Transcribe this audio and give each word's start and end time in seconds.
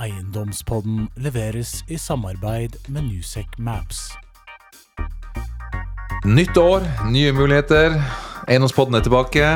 Eiendomspodden 0.00 1.08
leveres 1.16 1.84
i 1.88 1.98
samarbeid 1.98 2.76
med 2.86 3.04
Newsec 3.04 3.46
Maps. 3.58 4.10
Nytt 6.24 6.56
år, 6.56 6.82
nye 7.10 7.32
muligheter. 7.32 7.94
Eiendomspodden 8.48 8.98
er 8.98 9.04
tilbake. 9.06 9.50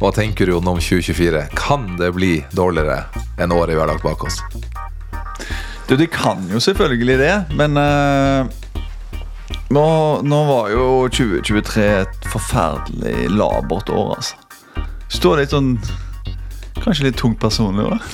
Hva 0.00 0.10
tenker 0.12 0.46
du 0.46 0.56
om 0.58 0.68
2024? 0.68 1.46
Kan 1.56 1.94
det 1.96 2.12
bli 2.16 2.34
dårligere 2.52 3.04
enn 3.40 3.54
året 3.54 3.76
vi 3.76 3.80
har 3.80 3.88
lagt 3.88 4.04
bak 4.04 4.24
oss? 4.28 4.42
Du, 5.88 5.96
det 5.96 6.10
kan 6.12 6.44
jo 6.52 6.60
selvfølgelig 6.60 7.18
det, 7.20 7.32
men 7.56 7.76
uh, 7.80 8.48
nå, 9.72 9.86
nå 10.20 10.44
var 10.52 10.70
jo 10.72 10.86
2023 11.08 11.88
et 12.02 12.30
forferdelig 12.32 13.28
labert 13.32 13.88
år, 13.88 14.16
altså. 14.18 14.36
Står 15.12 15.42
litt 15.42 15.52
sånn 15.52 15.74
Kanskje 16.82 17.06
litt 17.06 17.18
tungt 17.20 17.38
personlig 17.42 17.84
òg. 17.86 18.06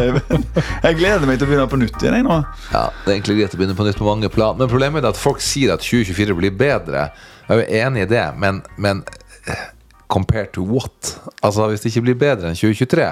Jeg 0.86 0.96
gleder 0.96 1.26
meg 1.28 1.36
til 1.40 1.46
å 1.46 1.50
begynne 1.50 1.66
på 1.68 1.80
nytt 1.80 1.98
igjen. 2.00 2.16
jeg 2.16 2.24
nå 2.24 2.38
Ja, 2.72 2.86
Det 3.04 3.10
er 3.10 3.16
egentlig 3.18 3.36
greit 3.40 3.56
å 3.56 3.60
begynne 3.60 3.76
på 3.76 3.84
nytt 3.86 3.98
på 4.00 4.06
mange 4.08 4.30
plan. 4.32 4.56
Men 4.56 4.70
problemet 4.72 5.04
er 5.04 5.12
at 5.12 5.20
folk 5.20 5.42
sier 5.44 5.74
at 5.74 5.84
2024 5.84 6.36
blir 6.38 6.54
bedre. 6.56 7.10
Jeg 7.48 7.56
er 7.56 7.60
jo 7.60 7.82
enig 7.84 8.06
i 8.06 8.10
det, 8.14 8.24
men, 8.40 8.62
men 8.80 9.02
eh, 9.44 9.66
compared 10.08 10.52
to 10.56 10.64
what? 10.64 11.16
Altså, 11.42 11.68
Hvis 11.68 11.84
det 11.84 11.92
ikke 11.92 12.06
blir 12.08 12.18
bedre 12.22 12.50
enn 12.50 12.58
2023 12.58 13.10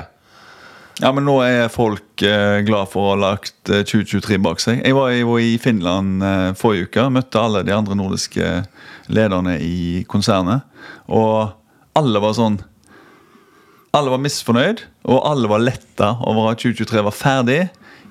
Ja, 0.99 1.13
men 1.15 1.29
nå 1.29 1.37
er 1.47 1.69
folk 1.71 2.25
eh, 2.27 2.59
glad 2.67 2.89
for 2.91 3.05
å 3.05 3.13
ha 3.13 3.21
lagt 3.29 3.71
eh, 3.71 3.85
2023 3.87 4.41
bak 4.43 4.63
seg. 4.65 4.81
Jeg 4.83 4.97
var 4.97 5.43
i 5.45 5.53
Finland 5.63 6.25
eh, 6.27 6.49
forrige 6.59 6.89
uke. 6.89 7.05
Møtte 7.15 7.39
alle 7.45 7.63
de 7.67 7.77
andre 7.77 7.95
nordiske 7.99 8.49
lederne 9.13 9.59
i 9.63 10.03
konsernet. 10.11 10.65
Og 11.07 11.53
alle 11.99 12.25
var 12.25 12.35
sånn 12.35 12.59
Alle 13.97 14.13
var 14.13 14.21
misfornøyd, 14.21 14.83
og 15.09 15.23
alle 15.31 15.49
var 15.51 15.63
letta 15.65 16.11
over 16.29 16.51
at 16.53 16.61
2023 16.61 17.05
var 17.07 17.15
ferdig. 17.17 17.61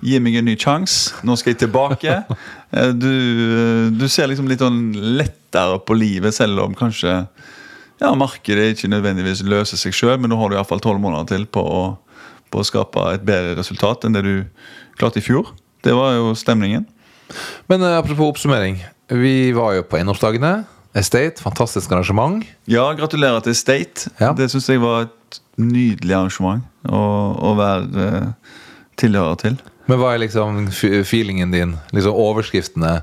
Gi 0.05 0.19
meg 0.21 0.35
en 0.39 0.45
ny 0.49 0.53
sjanse. 0.61 1.13
Nå 1.25 1.35
skal 1.39 1.53
jeg 1.55 1.63
tilbake. 1.65 2.19
Eh, 2.67 2.89
Du, 2.91 3.07
du 3.95 4.01
ser 4.11 4.27
liksom 4.27 4.49
litt 4.51 4.59
sånn 4.59 4.89
lettere 5.15 5.77
på 5.87 5.95
livet, 5.95 6.35
selv 6.35 6.59
om 6.65 6.73
kanskje 6.75 7.13
ja, 8.01 8.09
markedet 8.19 8.73
ikke 8.73 8.89
nødvendigvis 8.91 9.39
løser 9.47 9.79
seg 9.79 9.95
sjøl, 9.95 10.17
men 10.19 10.33
nå 10.33 10.35
har 10.41 10.51
du 10.51 10.57
iallfall 10.57 10.81
tolv 10.83 10.99
måneder 10.99 11.29
til 11.31 11.45
på 11.47 11.63
å, 11.63 11.79
på 12.51 12.59
å 12.59 12.65
skape 12.67 13.05
et 13.15 13.23
bedre 13.23 13.55
resultat 13.55 14.03
enn 14.03 14.17
det 14.19 14.25
du 14.27 14.33
klarte 14.99 15.21
i 15.21 15.23
fjor. 15.23 15.53
Det 15.87 15.95
var 15.95 16.17
jo 16.19 16.33
stemningen. 16.35 16.83
Men 17.71 17.87
eh, 17.87 17.95
apropos 18.01 18.33
oppsummering. 18.33 18.81
Vi 19.15 19.53
var 19.55 19.77
jo 19.79 19.87
på 19.87 20.01
eiendomsdagene. 20.01 20.51
Estate, 20.99 21.39
fantastisk 21.39 21.95
arrangement. 21.95 22.43
Ja, 22.67 22.89
gratulerer 22.99 23.39
til 23.47 23.55
Estate. 23.55 24.11
Ja. 24.19 24.33
Det 24.35 24.51
syns 24.51 24.67
jeg 24.67 24.83
var 24.83 25.07
et 25.07 25.39
nydelig 25.57 26.13
arrangement 26.13 26.65
å, 26.87 27.01
å 27.49 27.53
være 27.57 28.05
eh, 28.05 28.55
tilhører 29.01 29.41
til. 29.41 29.57
Men 29.87 30.01
hva 30.01 30.13
er 30.13 30.23
liksom 30.25 30.65
feelingen 31.07 31.53
din? 31.53 31.75
Liksom 31.95 32.17
Overskriftene 32.19 32.99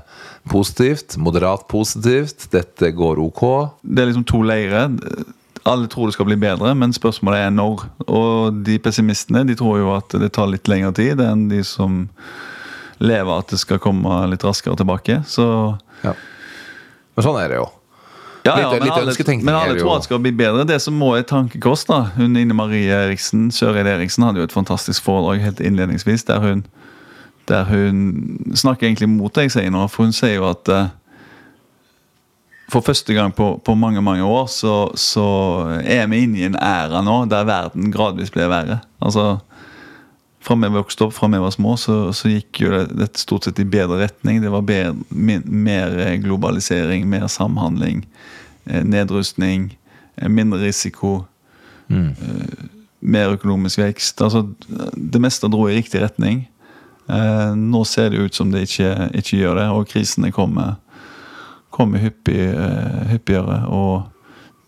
positivt, 0.51 1.17
moderat 1.17 1.65
positivt, 1.71 2.47
dette 2.53 2.91
går 2.93 3.21
ok. 3.23 3.45
Det 3.81 4.03
er 4.03 4.11
liksom 4.11 4.27
to 4.29 4.43
leirer. 4.45 4.93
Alle 5.65 5.89
tror 5.89 6.07
det 6.07 6.17
skal 6.17 6.29
bli 6.29 6.37
bedre, 6.37 6.75
men 6.77 6.93
spørsmålet 6.93 7.47
er 7.47 7.55
når. 7.55 7.87
Og 8.05 8.59
de 8.67 8.77
pessimistene 8.81 9.41
de 9.49 9.57
tror 9.57 9.81
jo 9.81 9.95
at 9.95 10.13
det 10.21 10.29
tar 10.37 10.51
litt 10.51 10.69
lengre 10.69 10.93
tid 10.97 11.23
enn 11.25 11.47
de 11.49 11.63
som 11.65 12.03
lever 13.01 13.33
at 13.33 13.49
det 13.51 13.59
skal 13.59 13.81
komme 13.81 14.21
litt 14.29 14.45
raskere 14.45 14.77
tilbake. 14.77 15.23
Så 15.27 15.47
ja. 16.05 16.13
Men 17.15 17.25
sånn 17.25 17.41
er 17.41 17.49
det 17.49 17.59
jo. 17.63 17.65
Ja, 18.45 18.53
Litt- 18.55 18.61
ja, 18.61 18.69
men 18.71 18.83
litt 18.85 19.27
alle, 19.27 19.37
men 19.41 19.55
alle 19.55 19.79
tror 19.79 19.95
at 19.95 20.03
det 20.03 20.07
skal 20.09 20.19
bli 20.21 20.31
bedre. 20.37 20.65
Det 20.69 20.77
som 20.81 20.93
må 21.01 21.15
et 21.17 21.25
tankekors, 21.27 21.85
da 21.89 22.03
Hun 22.15 22.35
Ine 22.37 22.53
Marie 22.53 22.91
Eriksen, 22.93 23.47
Søreide 23.51 23.89
Eriksen 23.95 24.23
hadde 24.23 24.37
jo 24.37 24.45
et 24.45 24.53
fantastisk 24.53 25.01
foredrag 25.03 25.41
helt 25.41 25.59
innledningsvis 25.65 26.23
der 26.27 26.39
hun, 26.43 26.61
der 27.49 27.63
hun 27.65 28.37
snakker 28.53 28.85
egentlig 28.87 29.09
mot 29.09 29.33
det 29.33 29.47
jeg 29.47 29.55
sier 29.57 29.73
nå. 29.73 29.87
For 29.89 30.05
hun 30.05 30.13
sier 30.13 30.35
jo 30.37 30.45
at 30.51 30.69
uh, 30.69 30.85
for 32.69 32.81
første 32.85 33.13
gang 33.13 33.33
på, 33.35 33.61
på 33.65 33.75
mange 33.77 34.01
mange 34.01 34.23
år 34.25 34.47
så, 34.49 34.75
så 34.97 35.25
er 35.85 36.07
vi 36.09 36.23
inne 36.25 36.39
i 36.39 36.45
en 36.47 36.55
æra 36.57 37.01
nå 37.05 37.25
der 37.29 37.45
verden 37.45 37.91
gradvis 37.93 38.31
blir 38.33 38.49
verre. 38.49 38.79
Altså 39.01 39.39
fra 40.45 40.55
vi 40.55 40.69
vokste 40.69 41.07
opp, 41.07 41.13
fra 41.13 41.27
vi 41.27 41.37
var 41.41 41.51
små, 41.51 41.73
så, 41.77 42.13
så 42.13 42.29
gikk 42.29 42.61
jo 42.61 42.71
det, 42.73 42.83
det, 42.93 43.09
stort 43.17 43.47
sett 43.47 43.59
i 43.59 43.65
bedre 43.65 43.97
retning. 44.03 44.43
Det 44.43 44.51
var 44.53 44.65
bedre, 44.65 44.93
mer 45.09 45.97
eh, 46.03 46.17
globalisering, 46.21 47.07
mer 47.09 47.25
samhandling, 47.31 48.03
eh, 48.65 48.83
nedrustning, 48.85 49.71
eh, 50.15 50.29
mindre 50.29 50.65
risiko, 50.67 51.25
Mm. 51.85 52.15
mer 53.05 53.29
økonomisk 53.35 53.77
vekst. 53.77 54.21
Altså, 54.25 54.39
det 54.97 55.19
meste 55.21 55.45
dro 55.53 55.67
i 55.69 55.75
riktig 55.75 55.99
retning. 56.01 56.39
Nå 57.05 57.83
ser 57.85 58.09
det 58.09 58.23
ut 58.23 58.33
som 58.33 58.49
det 58.49 58.63
ikke, 58.65 59.11
ikke 59.13 59.37
gjør 59.37 59.59
det, 59.59 59.65
og 59.69 59.85
krisene 59.91 60.31
kommer, 60.33 60.79
kommer 61.69 62.01
hyppig, 62.01 62.47
hyppigere. 63.11 63.59
Og 63.69 64.09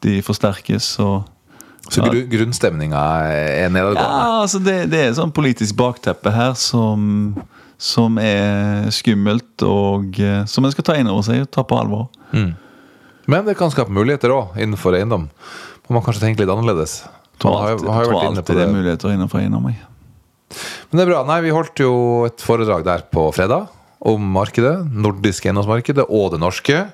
de 0.05 0.21
forsterkes. 0.21 0.99
og 0.99 1.25
Så 1.93 2.03
gru, 2.03 2.21
grunnstemninga 2.31 3.01
er 3.31 3.69
nedadgående. 3.71 4.03
ja, 4.03 4.41
altså 4.43 4.59
det, 4.63 4.77
det 4.91 4.99
er 5.05 5.13
sånn 5.17 5.31
politisk 5.35 5.77
bakteppe 5.79 6.33
her 6.35 6.53
som, 6.59 7.35
som 7.79 8.17
er 8.19 8.89
skummelt, 8.91 9.63
og 9.63 10.19
eh, 10.19 10.41
som 10.51 10.65
en 10.67 10.73
skal 10.73 10.83
ta 10.89 10.97
inn 10.99 11.07
over 11.11 11.23
seg 11.27 11.45
og 11.45 11.51
ta 11.55 11.63
på 11.67 11.77
alvor. 11.79 12.09
Men 13.27 13.43
det 13.47 13.57
kan 13.59 13.71
skape 13.73 13.91
muligheter 13.91 14.31
òg 14.35 14.57
innenfor 14.63 14.95
eiendom. 14.99 15.29
Man 15.87 15.97
må 15.97 16.03
kanskje 16.05 16.25
tenke 16.25 16.43
litt 16.43 16.51
annerledes. 16.51 17.01
Tror 17.39 17.53
Man 17.53 17.61
har, 17.63 17.71
alltid, 17.75 17.89
har 17.93 18.05
tror 18.07 18.19
alltid 18.25 18.43
det 18.47 18.55
det. 18.57 18.67
er 18.67 18.73
muligheter 18.75 19.13
innenfor 19.15 19.39
eiendom. 19.43 19.67
jeg. 19.71 19.83
Men 20.89 20.99
det 20.99 21.03
er 21.03 21.09
bra. 21.11 21.23
Nei, 21.27 21.41
vi 21.43 21.51
holdt 21.55 21.79
jo 21.83 21.91
et 22.27 22.43
foredrag 22.43 22.85
der 22.87 23.03
på 23.11 23.27
fredag 23.35 23.67
om 24.07 24.23
markedet. 24.35 24.77
Nordiske 24.91 25.49
eiendomsmarkedet 25.49 26.05
og 26.07 26.31
det 26.35 26.39
norske. 26.43 26.85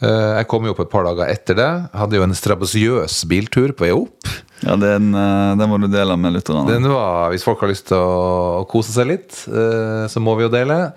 Eh, 0.00 0.34
Jeg 0.38 0.46
kom 0.50 0.66
jo 0.66 0.74
opp 0.74 0.82
et 0.84 0.90
par 0.92 1.06
dager 1.08 1.30
etter 1.32 1.58
det. 1.58 1.70
Hadde 1.96 2.18
jo 2.18 2.26
en 2.26 2.36
strabasiøs 2.36 3.22
biltur 3.30 3.72
på 3.74 3.86
vei 3.86 3.94
opp. 3.94 4.28
Ja, 4.62 4.76
den, 4.78 5.10
eh, 5.14 5.56
den 5.58 5.70
må 5.70 5.78
du 5.80 5.88
dele 5.90 6.16
med 6.16 6.36
lytterne. 6.36 6.66
Den 6.70 6.88
var, 6.90 7.30
Hvis 7.30 7.44
folk 7.46 7.60
har 7.60 7.68
lyst 7.68 7.88
til 7.88 7.98
å 7.98 8.66
kose 8.68 8.92
seg 8.92 9.06
litt, 9.06 9.32
eh, 9.48 10.06
så 10.06 10.20
må 10.22 10.36
vi 10.36 10.46
jo 10.46 10.54
dele. 10.54 10.92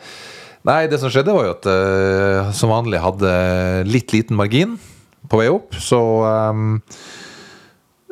Nei, 0.63 0.85
det 0.85 0.99
som 1.01 1.09
skjedde, 1.09 1.33
var 1.33 1.45
jo 1.47 1.55
at 1.57 2.53
som 2.53 2.69
vanlig 2.69 3.01
hadde 3.01 3.87
litt 3.89 4.13
liten 4.13 4.37
margin 4.37 4.77
på 5.27 5.39
vei 5.39 5.47
opp. 5.49 5.73
Så 5.73 5.97
um, 6.21 6.75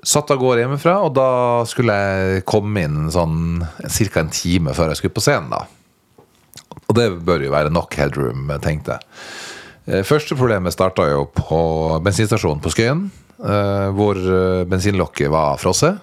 satt 0.01 0.31
av 0.31 0.39
gårde 0.41 0.63
hjemmefra, 0.63 0.95
og 1.05 1.13
da 1.13 1.63
skulle 1.69 1.93
jeg 1.93 2.45
komme 2.49 2.81
inn 2.87 3.11
sånn 3.13 3.61
ca. 3.83 4.19
en 4.23 4.33
time 4.33 4.73
før 4.73 4.89
jeg 4.89 4.97
skulle 4.97 5.13
på 5.13 5.21
scenen. 5.21 5.51
da 5.53 5.67
Og 6.87 6.95
det 6.97 7.09
bør 7.21 7.45
jo 7.45 7.51
være 7.53 7.69
nok 7.69 7.93
headroom, 7.99 8.49
tenkte 8.63 8.97
jeg. 8.97 9.01
Eh, 9.89 10.05
Første 10.05 10.37
problemet 10.37 10.75
starta 10.75 11.07
jo 11.09 11.25
på 11.33 11.61
bensinstasjonen 12.05 12.61
på 12.61 12.71
Skøyen, 12.73 13.07
eh, 13.41 13.89
hvor 13.95 14.19
eh, 14.19 14.67
bensinlokket 14.69 15.31
var 15.33 15.57
frosset. 15.61 15.97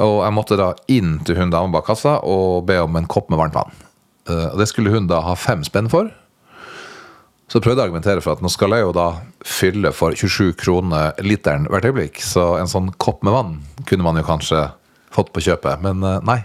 Og 0.00 0.22
jeg 0.24 0.32
måtte 0.32 0.56
da 0.56 0.70
inn 0.88 1.18
til 1.20 1.36
hun 1.36 1.52
dama 1.52 1.68
bak 1.74 1.84
kassa 1.90 2.16
og 2.24 2.64
be 2.68 2.78
om 2.80 2.96
en 2.96 3.08
kopp 3.12 3.28
med 3.28 3.36
varmt 3.36 3.58
vann. 3.58 3.74
Og 4.32 4.54
det 4.56 4.64
skulle 4.70 4.88
hun 4.94 5.04
da 5.10 5.18
ha 5.20 5.34
fem 5.36 5.60
spenn 5.66 5.90
for. 5.92 6.08
Så 7.50 7.60
prøvde 7.60 7.82
jeg 7.82 7.82
å 7.82 7.90
argumentere 7.90 8.22
for 8.24 8.32
at 8.32 8.40
nå 8.40 8.48
skal 8.48 8.72
jeg 8.72 8.86
jo 8.86 8.94
da 8.96 9.08
fylle 9.44 9.92
for 9.92 10.16
27 10.16 10.54
kroner 10.62 11.12
literen 11.20 11.68
hvert 11.68 11.90
øyeblikk, 11.90 12.22
så 12.24 12.54
en 12.56 12.70
sånn 12.72 12.88
kopp 12.96 13.20
med 13.26 13.36
vann 13.36 13.52
kunne 13.84 14.06
man 14.06 14.16
jo 14.16 14.24
kanskje 14.24 14.62
fått 15.12 15.34
på 15.34 15.44
kjøpet, 15.44 15.84
men 15.84 16.00
nei. 16.24 16.38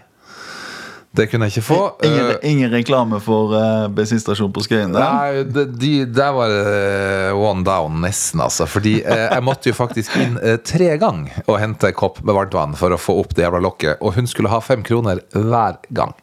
Det 1.18 1.26
kunne 1.32 1.48
jeg 1.48 1.58
ikke 1.58 1.66
få. 1.66 1.80
Ingen, 2.06 2.28
Eh, 2.28 2.50
ingen 2.52 2.72
reklame 2.72 3.20
for 3.24 3.54
uh, 3.56 3.88
bensinstasjon 3.94 4.52
på 4.54 4.64
Skøyen? 4.66 4.94
der? 4.94 5.02
Nei, 5.02 5.44
de, 5.50 5.66
de, 5.66 5.92
der 6.06 6.34
var 6.36 6.52
det 6.52 7.34
one 7.34 7.66
down 7.66 8.00
nesten, 8.04 8.42
altså. 8.44 8.68
Fordi 8.70 9.00
uh, 9.06 9.24
jeg 9.26 9.46
måtte 9.46 9.72
jo 9.72 9.78
faktisk 9.78 10.16
inn 10.22 10.38
uh, 10.38 10.56
tre 10.62 10.92
ganger 11.02 11.42
og 11.48 11.60
hente 11.62 11.90
en 11.90 11.98
kopp 11.98 12.22
med 12.22 12.38
varmt 12.38 12.58
vann 12.58 12.78
for 12.78 12.94
å 12.94 13.02
få 13.02 13.18
opp 13.24 13.34
det 13.38 13.48
jævla 13.48 13.62
lokket. 13.64 14.02
Og 14.02 14.18
hun 14.20 14.30
skulle 14.30 14.52
ha 14.54 14.62
fem 14.62 14.86
kroner 14.86 15.24
hver 15.34 15.82
gang. 15.90 16.14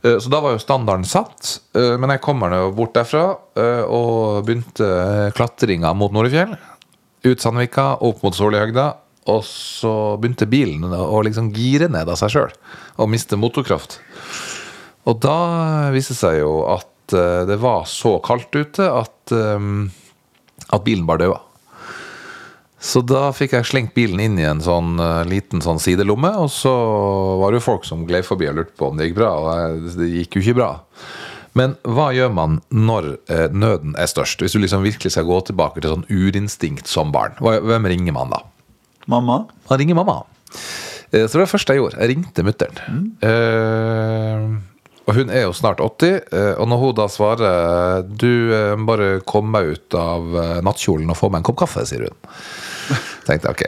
Så 0.00 0.30
da 0.32 0.38
var 0.40 0.54
jo 0.54 0.60
standarden 0.62 1.04
satt. 1.04 1.58
Men 1.76 2.08
jeg 2.14 2.22
kommer 2.24 2.48
nå 2.48 2.60
bort 2.72 2.94
derfra 2.96 3.34
og 3.92 4.46
begynte 4.46 4.86
klatringa 5.36 5.90
mot 5.92 6.14
Norefjell. 6.16 6.54
Ut 7.26 7.44
Sandvika, 7.44 7.98
opp 8.00 8.22
mot 8.24 8.32
Solihøgda. 8.32 8.86
Og 9.28 9.42
så 9.44 9.92
begynte 10.20 10.48
bilen 10.48 10.86
å 10.96 11.20
liksom 11.26 11.50
gire 11.52 11.90
ned 11.92 12.08
av 12.08 12.16
seg 12.20 12.32
sjøl 12.32 12.54
og 13.00 13.10
miste 13.12 13.36
motorkraft. 13.36 13.98
Og 15.08 15.20
da 15.20 15.90
viste 15.94 16.14
det 16.14 16.20
seg 16.20 16.40
jo 16.40 16.54
at 16.70 17.14
eh, 17.16 17.44
det 17.48 17.60
var 17.60 17.86
så 17.88 18.18
kaldt 18.24 18.54
ute 18.56 18.88
at, 18.88 19.32
eh, 19.34 19.70
at 20.68 20.84
bilen 20.86 21.06
bare 21.08 21.24
daua. 21.26 21.40
Så 22.80 23.02
da 23.04 23.26
fikk 23.36 23.52
jeg 23.58 23.68
slengt 23.68 23.96
bilen 23.96 24.22
inn 24.24 24.38
i 24.40 24.46
en 24.48 24.62
sånn 24.64 25.00
eh, 25.00 25.24
liten 25.28 25.64
sånn 25.64 25.80
sidelomme, 25.82 26.32
og 26.40 26.48
så 26.52 26.72
var 27.40 27.52
det 27.52 27.60
jo 27.60 27.68
folk 27.72 27.88
som 27.88 28.06
gled 28.08 28.28
forbi 28.28 28.48
og 28.48 28.60
lurte 28.60 28.76
på 28.76 28.88
om 28.88 29.00
det 29.00 29.10
gikk 29.10 29.18
bra, 29.20 29.34
og 29.36 29.90
det 30.00 30.12
gikk 30.14 30.38
jo 30.38 30.46
ikke 30.46 30.60
bra. 30.62 30.70
Men 31.58 31.74
hva 31.82 32.12
gjør 32.14 32.30
man 32.30 32.60
når 32.70 33.08
nøden 33.50 33.96
er 33.98 34.06
størst? 34.06 34.38
Hvis 34.38 34.54
du 34.54 34.60
liksom 34.62 34.84
virkelig 34.86 35.10
skal 35.16 35.26
gå 35.26 35.40
tilbake 35.48 35.82
til 35.82 35.90
sånn 35.90 36.06
urinstinkt 36.06 36.86
som 36.86 37.10
barn, 37.10 37.34
hvem 37.42 37.88
ringer 37.90 38.14
man 38.14 38.30
da? 38.30 38.44
Mamma? 39.10 39.42
Han 39.70 39.80
ringer 39.80 39.98
mamma. 39.98 40.20
Eh, 41.10 41.26
Så 41.26 41.34
det 41.34 41.40
var 41.40 41.46
det 41.46 41.52
første 41.54 41.74
jeg 41.74 41.82
gjorde. 41.82 42.00
Jeg 42.00 42.12
ringte 42.14 42.44
mutter'n. 42.46 42.82
Eh, 43.26 44.44
og 45.10 45.16
hun 45.16 45.32
er 45.34 45.46
jo 45.48 45.54
snart 45.56 45.80
80, 45.82 46.20
eh, 46.30 46.52
og 46.60 46.68
når 46.70 46.82
hun 46.84 46.98
da 47.00 47.06
svarer 47.10 48.04
Du, 48.06 48.30
bare 48.86 49.08
kom 49.26 49.50
meg 49.50 49.72
ut 49.74 49.96
av 49.98 50.36
nattkjolen 50.66 51.10
og 51.10 51.18
få 51.18 51.30
meg 51.32 51.42
en 51.42 51.48
kopp 51.50 51.64
kaffe, 51.64 51.82
sier 51.88 52.06
hun. 52.06 52.36
tenkte 53.26 53.50
ok. 53.50 53.66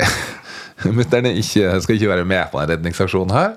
Mutter'n 0.99 1.31
er 1.31 1.41
skal 1.43 1.97
ikke 1.97 2.11
være 2.11 2.27
med 2.27 2.51
på 2.51 2.61
denne 2.61 2.77
redningsaksjonen 2.77 3.35
her. 3.35 3.57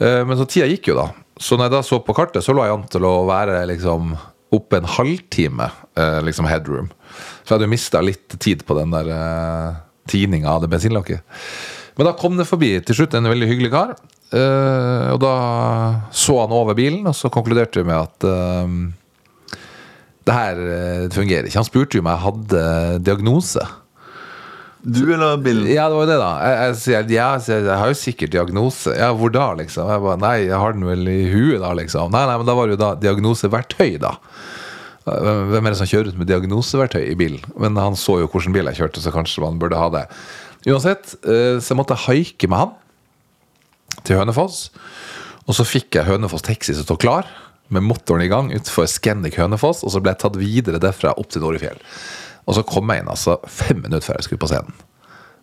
Uh, 0.00 0.22
Men 0.26 0.38
så 0.40 0.46
tida 0.50 0.68
gikk 0.70 0.90
jo, 0.90 0.98
da. 0.98 1.08
Så 1.40 1.56
når 1.56 1.68
jeg 1.68 1.74
da 1.76 1.82
så 1.86 2.00
på 2.04 2.14
kartet, 2.16 2.44
så 2.44 2.54
lå 2.54 2.64
jeg 2.66 2.76
an 2.76 2.86
til 2.90 3.06
å 3.08 3.14
være 3.28 3.64
liksom 3.70 4.14
oppe 4.54 4.78
en 4.78 4.86
halvtime, 4.86 5.66
uh, 5.98 6.20
liksom 6.22 6.46
headroom. 6.50 6.90
Så 7.42 7.52
jeg 7.52 7.56
hadde 7.56 7.68
jo 7.68 7.74
mista 7.74 8.02
litt 8.04 8.36
tid 8.42 8.62
på 8.66 8.76
den 8.78 8.94
der 8.94 9.10
tininga 10.10 10.50
av 10.50 10.64
det 10.64 10.70
bensinlokket. 10.72 11.22
Men 11.96 12.08
da 12.08 12.16
kom 12.18 12.36
det 12.38 12.48
forbi 12.48 12.72
til 12.82 12.96
slutt 12.98 13.14
en 13.14 13.30
veldig 13.30 13.48
hyggelig 13.52 13.70
kar. 13.74 13.94
eh, 14.34 15.12
og 15.14 15.20
da 15.22 15.34
så 16.10 16.40
han 16.42 16.54
over 16.54 16.74
bilen, 16.74 17.06
og 17.06 17.14
så 17.14 17.30
konkluderte 17.30 17.80
vi 17.82 17.88
med 17.90 18.00
at 18.00 18.26
eh, 18.26 19.56
det 20.24 20.34
her 20.34 20.60
eh, 20.74 21.06
fungerer 21.14 21.46
ikke. 21.46 21.60
Han 21.60 21.68
spurte 21.68 21.98
jo 21.98 22.02
om 22.04 22.10
jeg 22.10 22.24
hadde 22.24 22.66
diagnose. 23.06 23.66
Du 24.84 25.00
eller 25.14 25.38
bilen? 25.40 25.64
Ja, 25.72 25.86
det 25.88 25.96
var 25.96 26.04
jo 26.04 26.10
det, 26.10 26.18
da. 26.20 26.32
Jeg, 26.44 26.56
jeg 26.60 26.80
sier 26.82 27.12
ja, 27.14 27.28
jeg, 27.40 27.62
jeg 27.64 27.78
har 27.80 27.88
jo 27.88 27.96
sikkert 27.96 28.34
diagnose. 28.34 28.92
Ja, 28.98 29.12
hvor 29.16 29.32
da, 29.32 29.46
liksom? 29.56 29.88
Jeg 29.88 30.02
bare, 30.04 30.20
Nei, 30.20 30.34
jeg 30.44 30.60
har 30.60 30.74
den 30.76 30.84
vel 30.84 31.08
i 31.08 31.20
huet, 31.30 31.62
da, 31.62 31.70
liksom. 31.78 32.12
Nei, 32.12 32.26
nei, 32.28 32.36
men 32.40 32.50
da 32.50 32.56
var 32.58 32.68
det 32.68 32.76
jo 32.76 32.82
da 32.82 32.90
diagnoseverktøy, 33.00 33.94
da. 34.02 34.16
Hvem 35.04 35.66
er 35.66 35.74
det 35.74 35.78
som 35.82 35.88
kjører 35.90 36.08
ut 36.12 36.18
med 36.20 36.30
diagnoseverktøy 36.30 37.02
i 37.10 37.16
bilen? 37.18 37.42
Men 37.60 37.76
han 37.76 37.96
så 37.98 38.18
jo 38.22 38.28
hvilken 38.32 38.54
bil 38.56 38.70
jeg 38.70 38.78
kjørte, 38.80 39.02
så 39.04 39.12
kanskje 39.12 39.44
man 39.44 39.58
burde 39.60 39.76
ha 39.76 39.90
det. 39.92 40.06
Uansett, 40.64 41.14
eh, 41.28 41.58
så 41.60 41.74
jeg 41.74 41.80
måtte 41.80 41.98
haike 42.06 42.48
med 42.48 42.62
han 42.62 42.72
til 44.08 44.16
Hønefoss. 44.16 44.70
Og 45.44 45.58
så 45.58 45.66
fikk 45.68 45.98
jeg 45.98 46.08
Hønefoss 46.08 46.46
Taxi 46.46 46.72
som 46.72 46.86
sto 46.86 46.96
klar, 46.96 47.28
med 47.72 47.84
motoren 47.84 48.24
i 48.24 48.30
gang 48.32 48.48
utenfor 48.52 48.88
Scandic 48.88 49.36
Hønefoss. 49.40 49.84
Og 49.84 49.92
så 49.92 50.00
ble 50.00 50.14
jeg 50.14 50.22
tatt 50.24 50.40
videre 50.40 50.80
derfra 50.80 51.12
opp 51.20 51.28
til 51.32 51.44
Norefjell. 51.44 51.78
Og 52.48 52.56
så 52.56 52.64
kom 52.68 52.88
jeg 52.92 53.04
inn 53.04 53.12
altså 53.12 53.38
fem 53.48 53.80
minutter 53.84 54.04
før 54.08 54.18
jeg 54.20 54.26
skulle 54.30 54.40
på 54.44 54.50
scenen. 54.52 54.72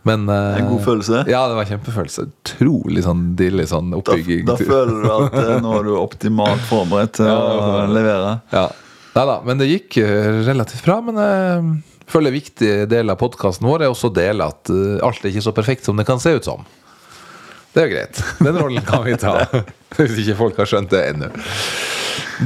Men, 0.05 0.25
eh, 0.33 0.57
En 0.57 0.69
god 0.73 0.81
følelse? 0.81 1.23
Ja, 1.29 1.45
det 1.47 1.53
var 1.57 1.65
en 1.67 1.75
kjempefølelse. 1.77 2.25
Utrolig 2.33 3.03
sånn 3.05 3.35
dillig 3.37 3.67
sånn 3.69 3.93
oppbygging. 3.93 4.45
da 4.49 4.55
føler 4.57 5.03
du 5.03 5.11
at 5.13 5.35
eh, 5.37 5.59
nå 5.61 5.75
er 5.77 5.83
du 5.85 5.91
optimalt 6.01 6.63
forberedt 6.65 7.19
til 7.19 7.29
Ja, 7.29 7.37
å 7.37 7.85
levere? 7.93 8.39
Ja. 8.53 8.71
Nei 9.11 9.23
da, 9.27 9.39
men 9.43 9.59
det 9.59 9.69
gikk 9.69 9.97
eh, 10.01 10.41
relativt 10.47 10.85
bra. 10.87 10.99
Men 11.03 11.19
jeg 11.21 12.11
føler 12.11 12.31
en 12.31 12.37
viktig 12.37 12.71
del 12.91 13.13
av 13.13 13.19
podkasten 13.21 13.67
vår 13.67 13.85
er 13.85 13.91
også 13.93 14.11
å 14.11 14.15
dele 14.15 14.47
at 14.53 14.71
eh, 14.71 15.01
alt 15.03 15.23
er 15.23 15.33
ikke 15.33 15.45
så 15.47 15.55
perfekt 15.55 15.87
som 15.87 15.99
det 15.99 16.07
kan 16.07 16.21
se 16.23 16.33
ut 16.37 16.47
som. 16.47 16.63
Det 17.71 17.83
er 17.83 17.87
jo 17.87 17.95
greit. 17.95 18.23
Den 18.47 18.59
rollen 18.59 18.87
kan 18.87 19.05
vi 19.07 19.17
ta. 19.19 19.35
Hvis 19.97 20.23
ikke 20.23 20.39
folk 20.39 20.61
har 20.61 20.71
skjønt 20.71 20.91
det 20.93 21.03
ennå. 21.11 21.31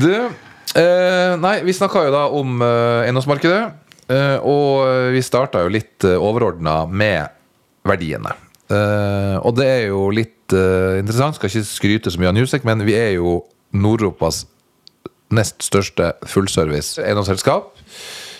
Du, 0.01 0.11
eh, 0.13 1.33
nei, 1.41 1.57
vi 1.65 1.77
snakka 1.77 2.07
jo 2.07 2.15
da 2.15 2.27
om 2.33 2.57
eh, 2.65 3.05
eiendomsmarkedet. 3.05 3.63
Eh, 4.05 4.37
og 4.45 5.13
vi 5.15 5.21
starta 5.25 5.63
jo 5.65 5.71
litt 5.73 6.05
uh, 6.05 6.19
overordna 6.21 6.83
med 6.85 7.25
verdiene. 7.85 8.35
Eh, 8.65 9.37
og 9.45 9.53
det 9.59 9.67
er 9.69 9.83
jo 9.91 10.07
litt 10.13 10.53
eh, 10.55 10.99
interessant. 11.01 11.37
Skal 11.37 11.51
ikke 11.51 11.69
skryte 11.69 12.13
så 12.13 12.21
mye 12.21 12.31
av 12.31 12.37
Newsec, 12.37 12.65
men 12.67 12.83
vi 12.87 12.97
er 12.97 13.15
jo 13.19 13.39
Nord-Europas 13.75 14.45
nest 15.33 15.63
største 15.65 16.11
fullservice 16.29 17.01
eiendomsselskap. 17.01 17.71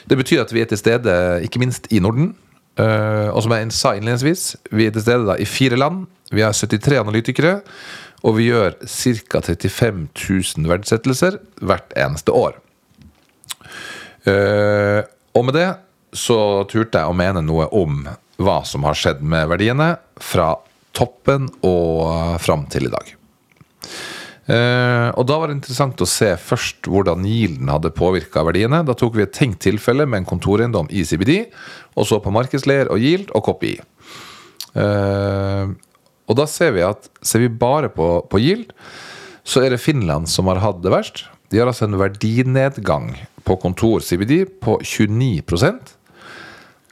Det 0.06 0.18
betyr 0.20 0.44
at 0.44 0.54
vi 0.54 0.62
er 0.62 0.70
til 0.70 0.80
stede 0.80 1.14
ikke 1.46 1.62
minst 1.62 1.90
i 1.94 2.02
Norden. 2.04 2.34
Eh, 2.78 3.30
og 3.32 3.42
som 3.46 3.56
jeg 3.56 3.72
sa 3.74 3.96
innledningsvis, 3.96 4.56
vi 4.76 4.88
er 4.88 4.94
til 4.94 5.06
stede 5.06 5.26
da 5.28 5.38
i 5.40 5.48
fire 5.48 5.80
land. 5.80 6.06
Vi 6.34 6.44
har 6.44 6.54
73 6.54 7.00
analytikere, 7.00 7.60
og 8.26 8.38
vi 8.38 8.50
gjør 8.50 8.76
ca. 8.82 9.42
35 9.42 10.08
000 10.14 10.70
verdsettelser 10.70 11.40
hvert 11.62 11.96
eneste 11.98 12.36
år. 12.36 12.60
Eh, 14.26 15.02
og 15.36 15.46
med 15.46 15.58
det 15.58 15.70
så 16.16 16.38
turte 16.72 17.02
jeg 17.02 17.12
å 17.12 17.18
mene 17.18 17.44
noe 17.46 17.68
om 17.76 18.06
hva 18.42 18.60
som 18.68 18.86
har 18.88 18.98
skjedd 18.98 19.22
med 19.24 19.48
verdiene 19.52 19.96
fra 20.22 20.54
toppen 20.96 21.50
og 21.68 22.40
fram 22.44 22.66
til 22.72 22.88
i 22.88 22.94
dag. 22.94 23.12
Eh, 24.46 25.10
og 25.18 25.26
Da 25.26 25.40
var 25.42 25.50
det 25.50 25.58
interessant 25.58 26.02
å 26.02 26.10
se 26.10 26.30
først 26.38 26.86
hvordan 26.86 27.26
yielden 27.26 27.72
hadde 27.72 27.94
påvirka 27.96 28.44
verdiene. 28.46 28.84
Da 28.86 28.94
tok 28.98 29.18
vi 29.18 29.26
et 29.26 29.34
tenkt 29.34 29.64
tilfelle 29.66 30.06
med 30.06 30.22
en 30.22 30.30
kontoreiendom 30.30 30.90
i 30.94 31.02
CBD, 31.04 31.50
og 31.98 32.06
så 32.06 32.22
på 32.22 32.34
markedsleier 32.34 32.92
og 32.94 33.02
yield 33.02 33.34
og 33.34 33.48
KPI. 33.50 33.80
Eh, 34.76 35.74
og 36.26 36.38
da 36.38 36.46
ser 36.50 36.76
vi 36.76 36.86
at 36.86 37.10
ser 37.26 37.46
vi 37.46 37.50
bare 37.50 37.90
på, 37.94 38.26
på 38.30 38.42
yield, 38.42 38.70
så 39.46 39.62
er 39.62 39.74
det 39.74 39.82
Finland 39.82 40.30
som 40.30 40.50
har 40.50 40.62
hatt 40.62 40.82
det 40.82 40.94
verst. 40.94 41.26
De 41.54 41.62
har 41.62 41.70
altså 41.70 41.86
en 41.86 42.00
verdinedgang 42.00 43.12
på 43.46 43.58
kontor 43.62 44.02
CBD 44.02 44.46
på 44.62 44.80
29 44.82 45.44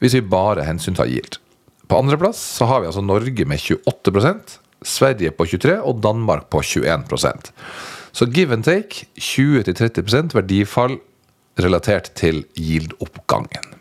hvis 0.03 0.17
vi 0.17 0.21
bare 0.21 0.65
hensyntar 0.67 1.09
yield. 1.09 1.39
På 1.87 2.01
andreplass 2.01 2.41
har 2.65 2.81
vi 2.81 2.89
altså 2.89 3.01
Norge 3.05 3.45
med 3.47 3.59
28 3.59 4.61
Sverige 4.87 5.33
på 5.35 5.47
23 5.49 5.79
og 5.81 6.01
Danmark 6.03 6.49
på 6.53 6.61
21% 6.61 7.51
Så 8.13 8.27
give 8.29 8.53
and 8.53 8.63
take 8.63 9.07
20-30 9.17 10.35
verdifall 10.35 10.99
relatert 11.59 12.11
til 12.17 12.43
yield-oppgangen. 12.57 13.73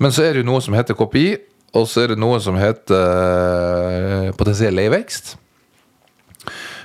Men 0.00 0.12
så 0.12 0.24
er 0.24 0.34
det 0.34 0.42
jo 0.42 0.48
noe 0.48 0.62
som 0.64 0.76
heter 0.76 0.96
KPI, 0.96 1.36
og 1.76 1.86
så 1.88 2.04
er 2.04 2.12
det 2.12 2.20
noe 2.20 2.40
som 2.42 2.56
heter 2.58 2.96
eh, 2.96 4.30
potensiell 4.36 4.76
leievekst. 4.76 5.34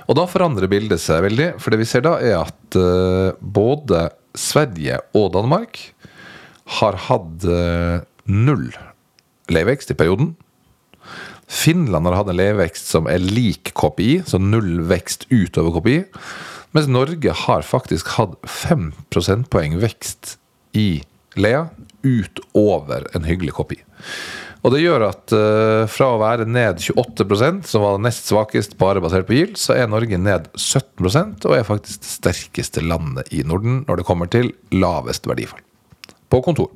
Og 0.05 0.17
da 0.19 0.27
forandrer 0.29 0.69
bildet 0.69 1.01
seg 1.01 1.23
veldig, 1.25 1.53
for 1.61 1.73
det 1.73 1.81
vi 1.81 1.89
ser 1.89 2.05
da 2.05 2.17
er 2.21 2.37
at 2.43 2.77
eh, 2.77 3.31
både 3.39 4.09
Sverige 4.37 4.99
og 5.17 5.31
Danmark 5.33 5.79
har 6.79 6.99
hatt 7.07 7.47
eh, 7.49 8.03
null 8.29 8.67
leievekst 9.51 9.93
i 9.93 9.97
perioden. 9.97 10.33
Finland 11.47 12.07
har 12.09 12.17
hatt 12.19 12.31
en 12.31 12.39
levevekst 12.39 12.89
som 12.89 13.09
er 13.11 13.21
lik 13.21 13.73
KPI, 13.77 14.23
så 14.29 14.39
null 14.41 14.79
vekst 14.89 15.27
utover 15.29 15.77
KPI. 15.77 15.99
Mens 16.75 16.89
Norge 16.91 17.35
har 17.45 17.65
faktisk 17.65 18.15
hatt 18.17 18.35
5 18.49 18.89
prosentpoeng 19.13 19.77
vekst 19.83 20.35
i 20.75 21.03
Lea 21.39 21.67
utover 22.05 23.07
en 23.15 23.27
hyggelig 23.27 23.55
KPI. 23.57 23.79
Og 24.65 24.73
det 24.73 24.81
gjør 24.81 25.03
at 25.11 25.33
eh, 25.35 25.83
fra 25.93 26.07
å 26.15 26.21
være 26.21 26.47
ned 26.49 26.81
28% 26.81 27.67
som 27.69 27.83
var 27.85 27.99
nest 28.01 28.25
svakest 28.31 28.73
bare 28.81 29.03
basert 29.03 29.27
på 29.27 29.37
GIL, 29.37 29.51
så 29.61 29.75
er 29.77 29.91
Norge 29.91 30.17
ned 30.17 30.47
17 30.57 31.05
og 31.45 31.53
er 31.53 31.67
faktisk 31.67 32.01
det 32.01 32.09
sterkeste 32.09 32.81
landet 32.81 33.29
i 33.29 33.43
Norden 33.45 33.83
når 33.85 34.01
det 34.01 34.07
kommer 34.07 34.31
til 34.31 34.49
lavest 34.73 35.29
verdifall. 35.29 35.61
På 36.33 36.41
kontor. 36.41 36.71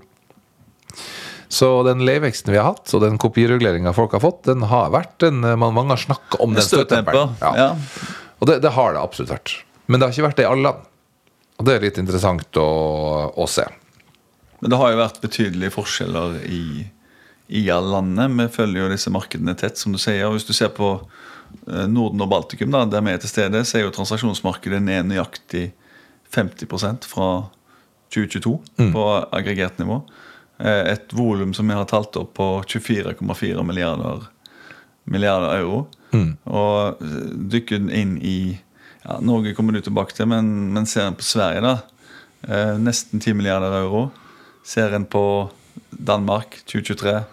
Så 1.49 1.67
den 1.87 2.03
leiveksten 2.05 2.53
vi 2.53 2.59
har 2.61 2.67
hatt, 2.75 2.91
og 2.93 3.01
den 3.01 3.17
kopireguleringa 3.21 3.89
folk 3.97 4.13
har 4.13 4.21
fått, 4.21 4.43
den 4.45 4.67
har 4.69 4.91
vært 4.93 5.23
en 5.25 5.39
man, 5.41 5.73
Mange 5.73 5.95
har 5.95 6.01
snakka 6.03 6.37
om 6.45 6.53
den 6.53 6.61
Støtdemper. 6.65 7.15
støttemperen. 7.17 7.57
Ja. 7.57 7.71
Og 8.39 8.47
det, 8.51 8.59
det 8.61 8.75
har 8.75 8.93
det 8.93 9.01
absolutt 9.01 9.33
vært. 9.33 9.55
Men 9.89 9.97
det 9.99 10.05
har 10.07 10.13
ikke 10.13 10.27
vært 10.27 10.37
det 10.37 10.45
i 10.45 10.49
alle 10.51 10.67
land. 10.67 10.85
Og 11.59 11.65
det 11.67 11.73
er 11.75 11.83
litt 11.87 11.97
interessant 11.99 12.59
å, 12.61 12.67
å 13.33 13.47
se. 13.49 13.65
Men 14.61 14.71
det 14.71 14.77
har 14.79 14.93
jo 14.93 14.99
vært 15.01 15.17
betydelige 15.23 15.73
forskjeller 15.73 16.37
i, 16.45 16.61
i 17.57 17.65
alle 17.73 17.95
landene. 17.97 18.45
Vi 18.45 18.53
følger 18.59 18.85
jo 18.85 18.93
disse 18.93 19.11
markedene 19.11 19.57
tett, 19.57 19.81
som 19.81 19.91
du 19.95 19.99
sier. 19.99 20.27
og 20.29 20.37
Hvis 20.37 20.47
du 20.47 20.53
ser 20.55 20.69
på 20.77 20.93
eh, 20.99 21.87
Norden 21.89 22.21
og 22.23 22.29
Baltikum, 22.31 22.69
da, 22.75 22.85
der 22.85 23.03
vi 23.03 23.15
er 23.17 23.21
til 23.25 23.33
stede, 23.33 23.65
så 23.65 23.79
er 23.81 23.87
jo 23.87 23.93
transaksjonsmarkedet 23.97 24.83
ned 24.85 25.09
nøyaktig 25.09 25.71
50% 26.35 27.09
fra 27.09 27.29
2022 28.13 28.91
på 28.93 29.05
aggregert 29.35 29.79
nivå. 29.81 29.99
Eh, 30.59 30.91
Et 30.93 31.13
volum 31.13 31.53
som 31.53 31.67
vi 31.67 31.77
har 31.77 31.85
talt 31.85 32.15
opp 32.19 32.33
på 32.39 32.47
24,4 32.67 33.63
milliarder, 33.63 34.27
milliarder 35.05 35.59
euro. 35.59 35.85
Og 36.45 37.03
eh, 37.03 37.29
dykker 37.53 37.87
inn 37.95 38.17
i 38.21 38.59
ja, 39.05 39.19
Norge 39.21 39.53
kommer 39.55 39.73
du 39.73 39.81
tilbake 39.81 40.15
til, 40.15 40.27
men, 40.27 40.73
men 40.73 40.85
ser 40.89 41.07
en 41.07 41.17
på 41.17 41.25
Sverige, 41.25 41.63
da. 41.63 41.77
Eh, 42.47 42.75
nesten 42.81 43.19
10 43.21 43.37
milliarder 43.39 43.79
euro. 43.81 44.09
Ser 44.63 44.93
en 44.95 45.07
på 45.07 45.23
Danmark 45.89 46.59
2023 46.65 47.23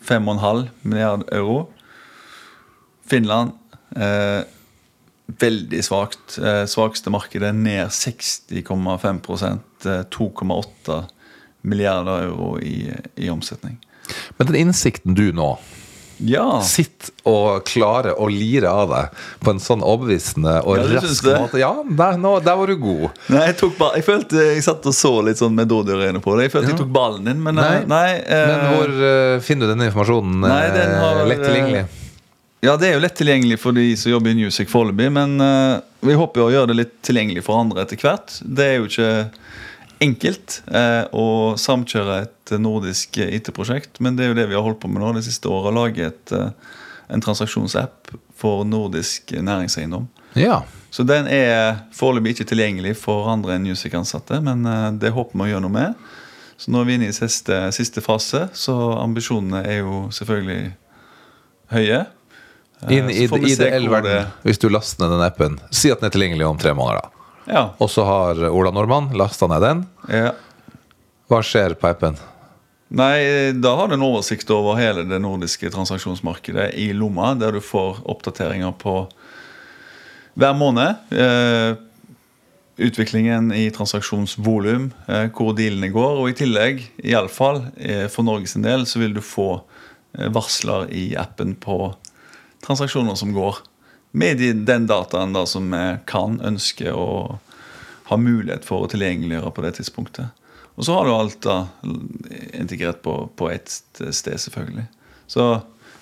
5,5 0.00 0.68
milliarder 0.82 1.34
euro. 1.36 1.68
Finland 3.10 3.52
eh, 3.96 4.46
veldig 5.26 5.84
svakt. 5.84 6.38
Eh, 6.38 6.64
svakeste 6.70 7.10
markedet 7.12 7.52
ned 7.54 7.90
60,5 7.92 9.58
eh, 9.84 10.04
2,8 10.14 11.00
milliarder 11.62 12.28
euro 12.28 12.54
i, 12.60 12.90
i 13.16 13.30
omsetning. 13.30 13.78
Men 14.38 14.46
den 14.46 14.56
innsikten 14.56 15.14
du 15.14 15.30
nå 15.32 15.58
Ja. 16.20 16.60
sitter 16.60 17.14
og 17.24 17.62
klarer 17.64 18.18
å 18.20 18.26
lire 18.28 18.68
av 18.68 18.90
deg 18.90 19.20
på 19.40 19.54
en 19.54 19.60
sånn 19.62 19.80
overbevisende 19.80 20.58
og 20.66 20.76
Ja, 20.76 20.98
rask 21.00 21.24
måte 21.30 21.60
Ja, 21.62 21.70
der, 21.88 22.18
nå, 22.20 22.34
der 22.44 22.58
var 22.60 22.66
du 22.66 22.76
god. 22.76 23.06
Nei, 23.32 23.46
jeg, 23.46 23.56
tok 23.62 23.78
bare, 23.78 23.96
jeg 23.96 24.04
følte 24.04 24.42
jeg 24.50 24.66
satt 24.66 24.84
og 24.90 24.96
så 24.96 25.14
litt 25.24 25.40
sånn 25.40 25.54
med 25.56 25.70
dådyrøyne 25.72 26.20
på 26.20 26.36
det. 26.36 26.48
Jeg 26.48 26.54
følte 26.56 26.74
jeg 26.74 26.80
tok 26.82 26.92
ballen 26.92 27.30
din, 27.30 27.40
men 27.40 27.56
Nei, 27.56 27.70
nei, 27.70 27.86
nei 27.94 28.10
eh, 28.20 28.50
Men 28.50 28.66
hvor 28.74 28.92
uh, 29.00 29.40
finner 29.46 29.64
du 29.64 29.72
denne 29.72 29.88
informasjonen 29.88 30.44
Nei, 30.44 30.66
den 30.76 30.92
eh, 30.92 31.00
har, 31.06 31.22
lett 31.30 31.44
tilgjengelig? 31.46 31.86
Ja, 32.60 32.74
det 32.76 32.90
er 32.90 32.98
jo 32.98 33.00
lett 33.06 33.16
tilgjengelig 33.16 33.56
for 33.62 33.72
de 33.72 33.86
som 33.96 34.12
jobber 34.12 34.34
i 34.34 34.36
Newsec 34.36 34.68
foreløpig, 34.68 35.08
men 35.16 35.38
uh, 35.40 35.80
vi 36.04 36.16
håper 36.20 36.42
jo 36.42 36.48
å 36.50 36.52
gjøre 36.52 36.68
det 36.74 36.76
litt 36.82 36.92
tilgjengelig 37.06 37.46
for 37.46 37.56
andre 37.56 37.86
etter 37.86 37.96
hvert. 37.96 38.36
Det 38.44 38.66
er 38.66 38.74
jo 38.76 38.90
ikke 38.90 39.12
enkelt 40.00 40.62
eh, 40.72 41.04
å 41.12 41.56
samkjøre 41.60 42.16
et 42.24 42.52
nordisk 42.60 43.20
IT-prosjekt, 43.20 44.00
men 44.00 44.16
det 44.16 44.26
er 44.26 44.32
jo 44.32 44.38
det 44.38 44.48
vi 44.50 44.56
har 44.56 44.64
holdt 44.64 44.80
på 44.82 44.90
med 44.90 45.02
nå 45.04 45.12
det 45.16 45.26
siste 45.26 45.50
året. 45.52 45.76
Lage 45.76 46.08
eh, 46.08 46.76
en 47.10 47.24
transaksjonsapp 47.24 48.12
for 48.40 48.64
nordisk 48.64 49.34
næringseiendom. 49.36 50.08
Ja. 50.38 50.62
Så 50.90 51.04
den 51.06 51.28
er 51.30 51.84
foreløpig 51.94 52.34
ikke 52.34 52.48
tilgjengelig 52.50 52.96
for 53.02 53.28
andre 53.30 53.56
enn 53.56 53.68
Music-ansatte, 53.68 54.40
men 54.44 54.64
eh, 54.66 54.88
det 55.02 55.12
håper 55.14 55.36
vi 55.36 55.46
å 55.46 55.52
gjøre 55.54 55.66
noe 55.66 55.76
med. 55.76 56.08
Så 56.60 56.72
nå 56.72 56.82
er 56.82 56.88
vi 56.88 56.96
inne 56.98 57.08
i 57.08 57.16
siste, 57.16 57.62
siste 57.72 58.02
fase, 58.04 58.46
så 58.56 58.74
ambisjonene 59.00 59.62
er 59.64 59.80
jo 59.80 60.02
selvfølgelig 60.12 60.74
høye. 61.72 62.02
Inn 62.88 63.08
i 63.12 63.22
i, 63.22 63.28
ideell 63.28 63.86
hvor 63.88 64.00
verden, 64.00 64.28
hvis 64.44 64.60
du 64.60 64.68
laster 64.72 65.04
ned 65.04 65.18
den 65.18 65.24
appen, 65.24 65.56
si 65.72 65.92
at 65.92 66.00
den 66.00 66.08
er 66.08 66.14
tilgjengelig 66.14 66.48
om 66.48 66.60
tre 66.60 66.72
måneder. 66.76 67.04
da. 67.04 67.19
Ja. 67.50 67.64
Og 67.82 67.90
så 67.90 68.06
har 68.06 68.40
Ola 68.48 68.70
Nordmann 68.74 69.10
lasta 69.18 69.50
ned 69.50 69.66
den. 69.66 69.84
ja. 70.08 70.32
Hva 71.30 71.44
skjer 71.46 71.76
på 71.78 71.86
appen? 71.86 72.16
Nei, 72.90 73.52
da 73.54 73.76
har 73.78 73.86
du 73.86 73.94
en 73.94 74.02
oversikt 74.02 74.48
over 74.50 74.74
hele 74.80 75.04
det 75.06 75.20
nordiske 75.22 75.70
transaksjonsmarkedet 75.70 76.72
i 76.74 76.88
lomma, 76.90 77.36
der 77.38 77.54
du 77.54 77.60
får 77.62 78.00
oppdateringer 78.10 78.74
på 78.80 79.04
hver 80.34 80.56
måned. 80.58 80.98
Eh, 81.14 81.78
utviklingen 82.80 83.52
i 83.54 83.68
transaksjonsvolum, 83.70 84.90
eh, 85.06 85.28
hvor 85.30 85.54
dealene 85.54 85.92
går. 85.94 86.18
Og 86.18 86.32
i 86.32 86.36
tillegg, 86.42 86.82
iallfall 87.04 87.62
eh, 87.76 88.06
for 88.10 88.26
Norges 88.26 88.56
del, 88.58 88.86
så 88.90 89.02
vil 89.02 89.14
du 89.14 89.22
få 89.22 89.52
eh, 90.18 90.26
varsler 90.34 90.90
i 90.90 91.12
appen 91.14 91.54
på 91.62 91.92
transaksjoner 92.66 93.14
som 93.20 93.30
går. 93.36 93.62
Med 94.10 94.40
de, 94.40 94.52
den 94.66 94.88
dataen 94.90 95.32
da 95.36 95.44
som 95.46 95.70
vi 95.70 95.84
kan 96.10 96.40
ønske 96.42 96.90
og 96.90 97.38
ha 98.10 98.18
mulighet 98.18 98.66
for 98.66 98.84
å 98.84 98.90
tilgjengeliggjøre 98.90 99.52
på 99.54 99.62
det 99.62 99.76
tidspunktet. 99.78 100.40
Og 100.74 100.86
så 100.86 100.96
har 100.96 101.06
du 101.06 101.12
alt 101.14 101.38
da 101.44 101.58
integrert 102.56 103.02
på, 103.04 103.14
på 103.36 103.50
ett 103.52 103.68
sted, 103.70 104.40
selvfølgelig. 104.40 104.86
Så 105.30 105.44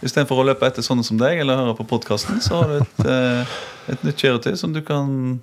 istedenfor 0.06 0.40
å 0.40 0.46
løpe 0.48 0.68
etter 0.68 0.84
sånne 0.86 1.04
som 1.04 1.18
deg 1.20 1.42
eller 1.42 1.58
høre 1.58 1.74
på 1.80 1.88
podkasten, 1.90 2.40
så 2.44 2.62
har 2.62 2.70
du 2.70 2.76
et, 2.78 3.00
eh, 3.10 3.56
et 3.92 4.06
nytt 4.06 4.22
kjøretøy 4.22 4.54
som 4.60 4.72
du 4.72 4.80
kan, 4.86 5.40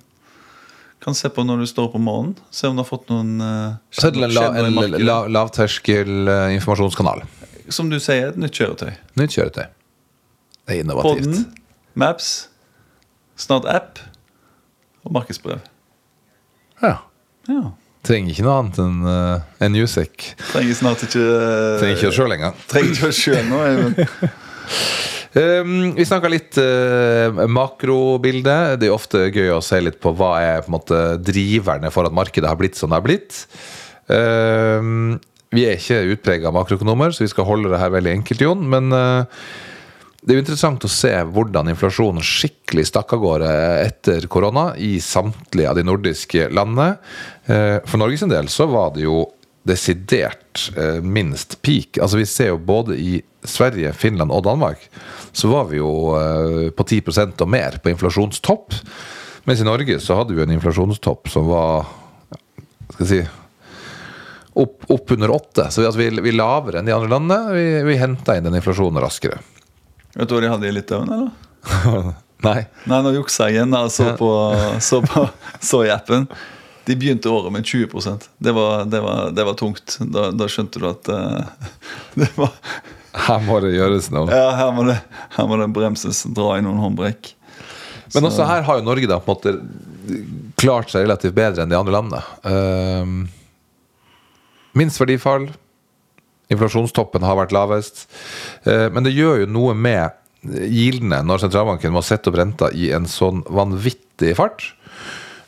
kan 1.04 1.14
se 1.14 1.30
på 1.30 1.44
når 1.46 1.62
du 1.62 1.68
står 1.70 1.90
opp 1.90 1.98
om 2.00 2.06
morgenen. 2.08 2.34
Se 2.50 2.66
om 2.70 2.78
du 2.78 2.82
har 2.82 2.88
fått 2.88 3.06
noen 3.12 3.36
eh, 3.44 3.76
er 4.00 4.08
en, 4.08 4.16
skjebner 4.32 4.32
i 4.32 4.64
en 4.64 4.78
markedet. 4.80 5.04
la, 5.04 5.20
lavterskel 5.36 6.32
eh, 6.32 6.56
informasjonskanal. 6.56 7.22
Som 7.68 7.92
du 7.92 8.00
sier, 8.00 8.32
et 8.32 8.40
nytt 8.40 8.56
kjøretøy. 8.56 8.94
Nytt 9.20 9.36
kjøretøy. 9.36 9.66
Det 10.66 10.74
er 10.74 10.82
innovativt. 10.82 11.28
Podden, 11.28 11.64
Maps, 11.98 12.34
snart 13.40 13.66
app 13.70 14.00
og 15.06 15.14
markedsbrev. 15.16 15.60
Ja. 16.82 16.96
Ja. 17.46 17.62
Trenger 18.06 18.34
ikke 18.34 18.46
noe 18.46 18.56
annet 18.60 18.80
enn 18.82 18.98
uh, 19.06 19.62
en 19.62 19.74
Newsec. 19.74 20.30
Trenger 20.52 20.78
snart 20.78 21.02
ikke 21.06 21.22
uh, 21.22 21.78
Trenger 21.80 21.96
ikke 21.98 22.10
å 22.12 22.16
sjøl 22.16 22.32
lenger. 22.34 22.58
Trenger 22.70 22.92
ikke 22.94 23.10
å 23.10 23.16
sjøl 23.16 23.48
nå. 23.48 23.62
Even. 23.66 23.96
Um, 25.36 25.72
vi 25.98 26.06
snakka 26.06 26.30
litt 26.30 26.58
uh, 26.62 27.46
makrobilde. 27.50 28.58
Det 28.80 28.90
er 28.90 28.94
ofte 28.94 29.26
gøy 29.30 29.56
å 29.56 29.62
se 29.64 29.80
litt 29.82 29.98
på 30.02 30.14
hva 30.18 30.36
er 30.42 30.62
på 30.62 30.70
en 30.70 30.76
måte 30.78 31.00
driverne 31.22 31.90
for 31.94 32.06
at 32.06 32.14
markedet 32.14 32.50
har 32.50 32.60
blitt 32.60 32.78
som 32.78 32.92
det 32.92 33.00
har 33.00 33.06
blitt. 33.06 33.42
Um, 34.06 35.16
vi 35.54 35.66
er 35.66 35.78
ikke 35.78 36.04
utprega 36.14 36.52
makroøkonomer, 36.54 37.14
så 37.14 37.24
vi 37.24 37.32
skal 37.32 37.46
holde 37.48 37.72
det 37.72 37.80
her 37.80 37.94
veldig 37.94 38.12
enkelt, 38.20 38.46
Jon. 38.46 38.66
Men 38.70 38.94
uh, 38.94 39.46
det 40.26 40.34
er 40.34 40.40
jo 40.40 40.42
interessant 40.42 40.82
å 40.82 40.90
se 40.90 41.12
hvordan 41.30 41.70
inflasjonen 41.70 42.24
skikkelig 42.26 42.88
stakk 42.88 43.14
av 43.14 43.20
gårde 43.22 43.50
etter 43.84 44.26
korona 44.26 44.72
i 44.74 44.96
samtlige 44.98 45.70
av 45.70 45.78
de 45.78 45.84
nordiske 45.86 46.48
landene. 46.50 46.96
Uh, 47.46 47.78
for 47.86 48.02
Norges 48.02 48.26
del 48.26 48.50
så 48.50 48.66
var 48.66 48.90
det 48.96 49.06
jo 49.06 49.20
desidert 49.66 50.68
eh, 50.78 51.00
minst 51.02 51.56
peak. 51.62 51.98
Altså 51.98 52.20
Vi 52.20 52.26
ser 52.30 52.52
jo 52.52 52.58
både 52.62 52.94
i 53.02 53.16
Sverige, 53.46 53.90
Finland 53.98 54.30
og 54.30 54.44
Danmark 54.46 54.84
så 55.34 55.50
var 55.50 55.66
vi 55.70 55.80
jo 55.80 56.14
eh, 56.14 56.68
på 56.70 56.86
10% 56.86 57.42
og 57.42 57.50
mer 57.50 57.80
på 57.82 57.90
inflasjonstopp. 57.90 58.76
Mens 59.46 59.62
i 59.62 59.66
Norge 59.66 59.98
så 60.02 60.20
hadde 60.20 60.36
vi 60.36 60.44
en 60.44 60.54
inflasjonstopp 60.54 61.32
som 61.32 61.50
var 61.50 61.90
skal 62.92 63.02
jeg 63.02 63.10
si 63.10 63.20
opp, 64.62 64.86
opp 64.86 65.12
under 65.16 65.34
åtte. 65.34 65.66
Så 65.70 65.82
vi, 65.82 65.88
altså, 65.90 66.00
vi, 66.00 66.08
vi 66.22 66.32
er 66.32 66.38
lavere 66.38 66.80
enn 66.80 66.88
de 66.88 66.94
andre 66.94 67.10
landene. 67.12 67.58
Vi, 67.58 67.66
vi 67.90 68.00
henta 68.00 68.38
inn 68.38 68.46
den 68.46 68.56
inflasjonen 68.60 69.02
raskere. 69.02 69.42
Vet 70.16 70.28
du 70.28 70.36
hva 70.36 70.42
de 70.44 70.52
hadde 70.52 70.68
i 70.68 70.74
Litauen, 70.74 71.10
eller? 71.12 72.12
Nei. 72.46 72.60
Nei, 72.88 72.98
nå 73.04 73.12
juksa 73.16 73.48
jeg 73.48 73.58
igjen. 73.58 73.72
da, 73.72 73.86
Så 73.92 74.12
på, 74.18 74.30
så 74.84 75.00
på 75.04 75.26
så 75.60 75.82
i 75.86 75.90
appen. 75.92 76.26
De 76.86 76.94
begynte 76.94 77.30
året 77.32 77.50
med 77.50 77.66
20% 77.66 78.28
Det 78.38 78.52
var, 78.54 78.84
det 78.86 79.00
var, 79.02 79.30
det 79.34 79.44
var 79.48 79.56
tungt. 79.58 79.96
Da, 80.00 80.28
da 80.30 80.46
skjønte 80.50 80.78
du 80.80 80.86
at 80.88 81.08
uh, 81.10 81.72
det 82.20 82.28
var 82.36 82.52
Her 83.26 83.42
må 83.42 83.58
det 83.64 83.74
gjøres 83.74 84.10
noe. 84.14 84.28
Ja, 84.30 84.52
her 84.60 84.72
må 84.76 84.86
det, 84.86 85.00
her 85.36 85.48
må 85.50 85.58
det 85.60 85.70
bremses. 85.74 86.22
Dra 86.36 86.58
i 86.60 86.64
noen 86.64 86.80
håndbrekk. 86.84 87.32
Men 88.14 88.28
også 88.28 88.46
her 88.46 88.62
har 88.68 88.78
jo 88.78 88.86
Norge 88.86 89.08
da 89.10 89.18
på 89.18 89.32
en 89.32 89.36
måte 89.36 89.52
klart 90.60 90.92
seg 90.92 91.08
relativt 91.08 91.34
bedre 91.36 91.64
enn 91.64 91.72
de 91.72 91.78
andre 91.78 91.96
landene. 91.96 92.22
Uh, 92.46 93.06
minst 94.78 95.00
verdifall. 95.00 95.48
Inflasjonstoppen 96.52 97.24
har 97.26 97.38
vært 97.40 97.54
lavest. 97.54 98.04
Eh, 98.64 98.86
men 98.94 99.06
det 99.06 99.14
gjør 99.16 99.42
jo 99.42 99.50
noe 99.50 99.74
med 99.74 100.14
gildene 100.46 101.24
når 101.26 101.42
sentralbanken 101.42 101.94
må 101.94 102.04
sette 102.06 102.30
opp 102.30 102.38
renta 102.38 102.68
i 102.70 102.92
en 102.94 103.08
sånn 103.10 103.42
vanvittig 103.50 104.36
fart. 104.38 104.68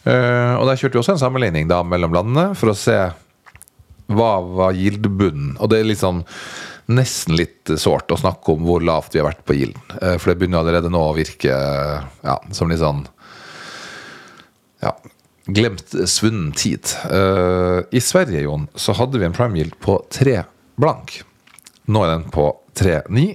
Eh, 0.03 0.55
og 0.59 0.67
der 0.67 0.81
kjørte 0.81 0.97
vi 0.99 1.03
også 1.05 1.15
en 1.15 1.23
sammenligning 1.23 1.69
da 1.71 1.85
mellom 1.87 2.17
landene 2.17 2.51
for 2.59 2.73
å 2.73 2.79
se 2.79 2.97
hva 4.09 4.33
var 4.43 4.75
gildebunnen. 4.75 5.55
Og 5.61 5.71
det 5.71 5.83
er 5.83 5.91
liksom 5.93 6.25
nesten 6.89 7.37
litt 7.37 7.71
sårt 7.79 8.11
å 8.11 8.19
snakke 8.19 8.57
om 8.57 8.65
hvor 8.65 8.83
lavt 8.83 9.15
vi 9.15 9.21
har 9.21 9.29
vært 9.29 9.45
på 9.47 9.59
gilden. 9.59 9.85
Eh, 10.01 10.17
For 10.19 10.33
det 10.33 10.41
begynner 10.41 10.65
allerede 10.65 10.91
nå 10.91 11.05
å 11.05 11.15
virke 11.15 11.53
ja, 11.53 12.37
som 12.51 12.73
litt 12.73 12.83
sånn 12.83 13.05
ja, 14.83 14.97
glemt 15.47 15.95
svunnen 16.11 16.51
tid. 16.55 16.87
I 17.91 18.01
Sverige, 18.05 18.45
Jon, 18.45 18.69
så 18.79 18.95
hadde 18.95 19.19
vi 19.19 19.27
en 19.27 19.35
prime 19.35 19.59
yield 19.59 19.75
på 19.83 19.97
3 20.15 20.37
blank. 20.81 21.21
Nå 21.89 22.05
er 22.05 22.15
den 22.17 22.27
på 22.33 22.51
3,9. 22.79 23.27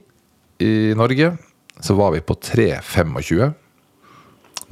I 0.64 0.74
Norge 0.98 1.34
så 1.84 1.96
var 1.98 2.14
vi 2.16 2.22
på 2.24 2.36
3,25. 2.40 3.54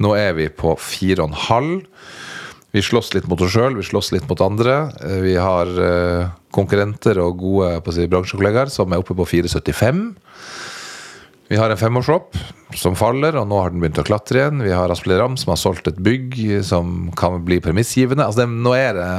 Nå 0.02 0.12
er 0.16 0.32
vi 0.38 0.48
på 0.48 0.74
4,5. 0.80 1.72
Vi 2.72 2.80
slåss 2.80 3.12
litt 3.12 3.26
mot 3.28 3.40
oss 3.44 3.52
sjøl, 3.52 3.74
vi 3.76 3.84
slåss 3.84 4.14
litt 4.14 4.28
mot 4.30 4.40
andre. 4.40 4.76
Eh, 5.04 5.18
Vi 5.26 5.34
har 5.36 5.68
eh, 5.68 6.30
konkurrenter 6.54 7.20
og 7.20 7.36
gode 7.42 7.92
si, 7.92 8.06
bransjekollegaer 8.08 8.72
som 8.72 8.92
er 8.92 9.02
oppe 9.02 9.16
på 9.18 9.26
4,75. 9.28 10.00
Vi 11.52 11.58
har 11.60 11.68
en 11.68 11.76
femårshopp 11.76 12.38
som 12.80 12.96
faller, 12.96 13.36
og 13.36 13.44
nå 13.50 13.58
har 13.60 13.74
den 13.74 13.82
begynt 13.82 14.00
å 14.00 14.06
klatre 14.08 14.40
igjen. 14.40 14.62
Vi 14.64 14.72
har 14.72 14.88
Aspelid 14.88 15.20
Ram 15.20 15.36
som 15.36 15.52
har 15.52 15.60
solgt 15.60 15.90
et 15.90 15.98
bygg 16.00 16.38
som 16.64 17.10
kan 17.18 17.36
bli 17.44 17.58
premissgivende. 17.60 18.24
Altså, 18.24 18.46
det, 18.46 18.62
nå 18.64 18.72
er 18.78 18.96
det 18.96 19.10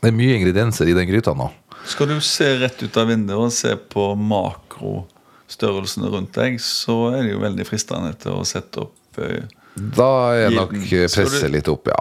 Det 0.00 0.08
er 0.10 0.16
mye 0.16 0.36
ingredienser 0.36 0.88
i 0.88 0.96
den 0.96 1.08
gryta 1.08 1.32
nå. 1.36 1.48
Skal 1.88 2.08
du 2.10 2.20
se 2.20 2.46
rett 2.60 2.82
ut 2.82 2.96
av 3.00 3.08
vinduet 3.08 3.38
og 3.40 3.52
se 3.54 3.72
på 3.76 4.10
makrostørrelsene 4.20 6.10
rundt 6.12 6.34
deg, 6.36 6.58
så 6.62 7.10
er 7.14 7.24
det 7.24 7.32
jo 7.34 7.40
veldig 7.42 7.66
fristende 7.68 8.12
til 8.20 8.36
å 8.40 8.44
sette 8.48 8.84
opp 8.84 9.18
eh, 9.22 9.44
Da 9.74 10.10
er 10.36 10.50
nok 10.54 10.74
Gilden. 10.76 11.08
Presset 11.14 11.46
du- 11.48 11.54
litt 11.56 11.68
opp, 11.72 11.88
ja. 11.90 12.00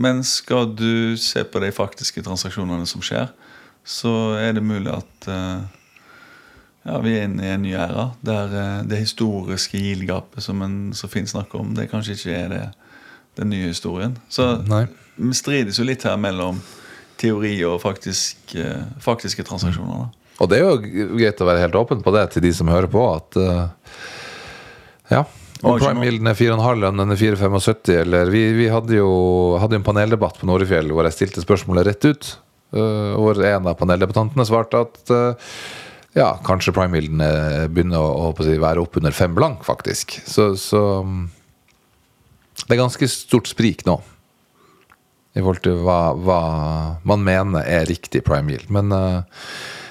Men 0.00 0.22
skal 0.24 0.70
du 0.78 1.16
se 1.20 1.42
på 1.44 1.60
de 1.60 1.68
faktiske 1.76 2.22
transaksjonene 2.24 2.86
som 2.88 3.02
skjer, 3.04 3.28
så 3.84 4.12
er 4.38 4.54
det 4.56 4.62
mulig 4.64 4.92
at 4.94 5.28
eh, 5.28 5.60
ja, 6.86 6.98
vi 7.04 7.16
er 7.18 7.26
inne 7.28 7.44
i 7.44 7.50
en 7.54 7.62
ny 7.66 7.74
æra 7.76 8.06
der 8.24 8.54
eh, 8.56 8.82
det 8.88 9.02
historiske 9.02 9.76
gildgapet 9.80 10.44
som 10.44 10.62
en 10.64 10.78
så 10.96 11.08
fint 11.12 11.28
snakker 11.28 11.60
om, 11.60 11.74
det 11.76 11.90
kanskje 11.92 12.16
ikke 12.16 12.36
er 12.36 12.48
det, 12.54 12.62
den 13.40 13.50
nye 13.52 13.68
historien. 13.72 14.16
Så 14.32 14.46
Nei. 14.68 14.84
vi 15.16 15.32
strides 15.36 15.78
jo 15.80 15.84
litt 15.88 16.04
her 16.08 16.16
mellom 16.20 16.60
teori 17.20 17.54
og 17.68 17.80
faktisk, 17.82 18.54
eh, 18.56 18.86
faktiske 19.02 19.44
transaksjoner. 19.46 20.06
Da. 20.06 20.34
Og 20.40 20.48
det 20.48 20.60
er 20.60 20.64
jo 20.64 21.10
greit 21.18 21.42
å 21.42 21.48
være 21.48 21.66
helt 21.66 21.76
åpen 21.76 22.00
på 22.04 22.14
det 22.16 22.24
til 22.34 22.44
de 22.46 22.52
som 22.56 22.70
hører 22.72 22.88
på, 22.90 23.02
at 23.12 23.36
uh, 23.36 23.98
ja. 25.12 25.26
Om 25.60 25.76
prime-gilden 25.76 26.30
er 26.30 26.38
4,5 26.38 26.86
og 26.88 26.96
den 27.02 27.12
er 27.12 27.20
4,75, 27.20 27.90
eller 28.00 28.30
Vi, 28.32 28.46
vi 28.56 28.70
hadde 28.72 28.96
jo 28.96 29.10
hadde 29.60 29.76
jo 29.76 29.82
en 29.82 29.84
paneldebatt 29.84 30.40
på 30.40 30.48
Norefjell 30.48 30.88
hvor 30.88 31.04
jeg 31.04 31.18
stilte 31.18 31.44
spørsmålet 31.44 31.90
rett 31.90 32.08
ut. 32.08 32.32
Uh, 32.72 33.12
hvor 33.18 33.36
en 33.44 33.68
av 33.68 33.76
paneldebattantene 33.76 34.46
svarte 34.48 34.80
at 34.86 35.12
uh, 35.12 35.52
ja, 36.16 36.30
kanskje 36.46 36.74
prime 36.74 36.98
yielden 36.98 37.22
eh, 37.22 37.66
begynner 37.70 38.02
å, 38.02 38.30
å 38.30 38.42
si, 38.42 38.56
være 38.60 38.82
opp 38.82 38.98
under 38.98 39.14
fem 39.14 39.34
blank, 39.36 39.62
faktisk. 39.66 40.16
Så, 40.26 40.52
så 40.58 40.80
mm, 41.06 41.28
det 42.64 42.74
er 42.74 42.80
ganske 42.82 43.10
stort 43.10 43.50
sprik 43.50 43.84
nå. 43.86 44.00
I 45.30 45.42
forhold 45.42 45.62
til 45.62 45.78
hva, 45.86 46.00
hva 46.18 46.40
man 47.06 47.22
mener 47.22 47.62
er 47.62 47.88
riktig 47.88 48.24
prime 48.26 48.50
yield. 48.50 48.70
Men 48.74 48.90
eh, 48.94 49.42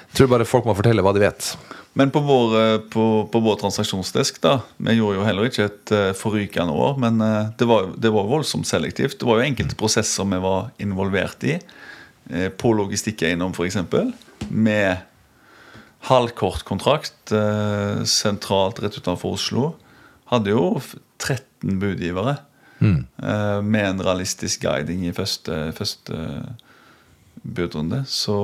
jeg 0.10 0.20
tror 0.20 0.32
bare 0.34 0.48
folk 0.48 0.68
må 0.68 0.76
fortelle 0.76 1.04
hva 1.06 1.14
de 1.16 1.24
vet. 1.24 1.52
Men 2.00 2.12
på 2.14 2.22
vår, 2.24 2.56
eh, 2.60 2.78
på, 2.92 3.06
på 3.32 3.42
vår 3.44 3.60
transaksjonsdesk, 3.62 4.42
da 4.44 4.60
Vi 4.78 4.98
gjorde 4.98 5.20
jo 5.20 5.28
heller 5.28 5.50
ikke 5.50 5.68
et 5.68 5.94
uh, 5.96 6.12
forrykende 6.18 6.76
år, 6.76 7.00
men 7.02 7.22
uh, 7.24 7.52
det, 7.58 7.68
var, 7.70 7.92
det 7.98 8.12
var 8.14 8.30
voldsomt 8.30 8.68
selektivt. 8.68 9.18
Det 9.20 9.28
var 9.28 9.40
jo 9.40 9.48
enkelte 9.48 9.78
prosesser 9.80 10.28
vi 10.30 10.42
var 10.44 10.70
involvert 10.80 11.44
i. 11.48 11.58
Uh, 12.30 12.50
på 12.52 12.74
logistikkeiendom, 12.78 13.56
f.eks. 13.56 13.80
Med 14.50 15.06
halvkortkontrakt 16.08 17.34
kontrakt 17.34 18.08
sentralt 18.08 18.78
rett 18.80 18.96
utenfor 18.96 19.36
Oslo. 19.36 19.66
Hadde 20.32 20.54
jo 20.54 20.78
13 21.20 21.76
budgivere. 21.82 22.38
Mm. 22.80 23.06
med 23.68 23.86
en 23.90 24.02
realistisk 24.06 24.62
guiding 24.64 25.02
i 25.08 25.12
første, 25.12 25.72
første 25.76 26.16
budrunde. 27.44 28.04
Så 28.08 28.36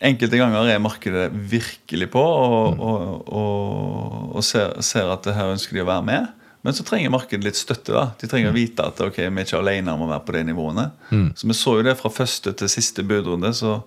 enkelte 0.00 0.38
ganger 0.38 0.70
er 0.70 0.78
markedet 0.82 1.28
virkelig 1.50 2.10
på 2.14 2.22
og, 2.22 2.74
Mm. 2.74 2.80
og, 2.80 3.28
og, 3.32 4.36
og 4.36 4.44
ser, 4.44 4.80
ser 4.84 5.10
at 5.12 5.24
det 5.24 5.34
her 5.34 5.52
ønsker 5.52 5.74
de 5.74 5.82
å 5.82 5.88
være 5.88 6.04
med. 6.06 6.28
Men 6.62 6.74
så 6.74 6.84
trenger 6.84 7.10
markedet 7.10 7.44
litt 7.46 7.56
støtte. 7.56 7.92
da 7.94 8.08
De 8.20 8.26
trenger 8.28 8.50
å 8.50 8.54
vite 8.56 8.84
at 8.84 9.00
ok, 9.00 9.16
vi 9.16 9.24
er 9.42 9.46
ikke 9.46 9.60
alene 9.60 9.92
om 9.94 10.02
å 10.06 10.10
være 10.10 10.24
på 10.26 10.32
de 10.34 10.42
nivåene. 10.48 10.90
Så 11.38 11.46
vi 11.46 11.54
så 11.54 11.76
jo 11.78 11.84
det 11.86 11.96
fra 12.00 12.10
første 12.10 12.52
til 12.52 12.68
siste 12.68 13.02
budrunde. 13.06 13.52
Så, 13.54 13.82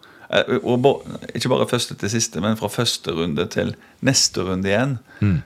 og 0.64 0.86
Ikke 1.36 1.50
bare 1.52 1.68
første 1.68 1.96
til 2.00 2.10
siste, 2.10 2.40
men 2.42 2.56
fra 2.58 2.70
første 2.72 3.12
runde 3.12 3.46
til 3.52 3.74
neste 4.02 4.42
runde 4.48 4.70
igjen. 4.70 4.94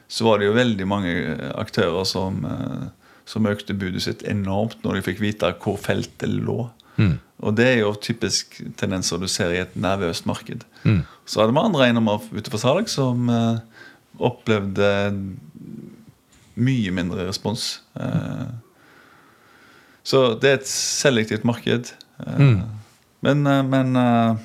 Så 0.07 0.23
var 0.27 0.37
det 0.37 0.45
jo 0.47 0.53
veldig 0.53 0.87
mange 0.87 1.13
aktører 1.57 2.05
som, 2.05 2.45
eh, 2.45 2.87
som 3.25 3.45
økte 3.49 3.73
budet 3.73 4.01
sitt 4.05 4.21
enormt 4.29 4.83
når 4.83 4.93
de 4.99 5.01
fikk 5.01 5.19
vite 5.23 5.49
hvor 5.63 5.77
feltet 5.81 6.29
lå. 6.29 6.69
Og 7.43 7.55
det 7.57 7.65
er 7.67 7.79
jo 7.81 7.93
typisk 7.99 8.61
tendenser 8.77 9.17
du 9.19 9.27
ser 9.27 9.51
i 9.51 9.57
et 9.63 9.73
nervøst 9.75 10.25
marked. 10.25 10.61
Så 11.25 11.41
hadde 11.41 11.51
vi 11.53 11.59
andre 11.65 11.87
eiendommer 11.89 12.21
ute 12.31 12.49
for 12.53 12.57
salg 12.61 12.87
som 12.87 13.27
eh, 13.29 13.57
opplevde 14.19 14.87
mye 16.55 16.91
mindre 16.95 17.25
respons. 17.27 17.81
Eh, 17.99 18.47
så 20.05 20.39
det 20.39 20.49
er 20.49 20.59
et 20.61 20.69
selektivt 20.69 21.43
marked. 21.43 21.91
Eh, 22.25 22.61
Men, 23.25 23.47
eh, 23.47 23.63
men 23.65 23.95
eh, 23.95 24.35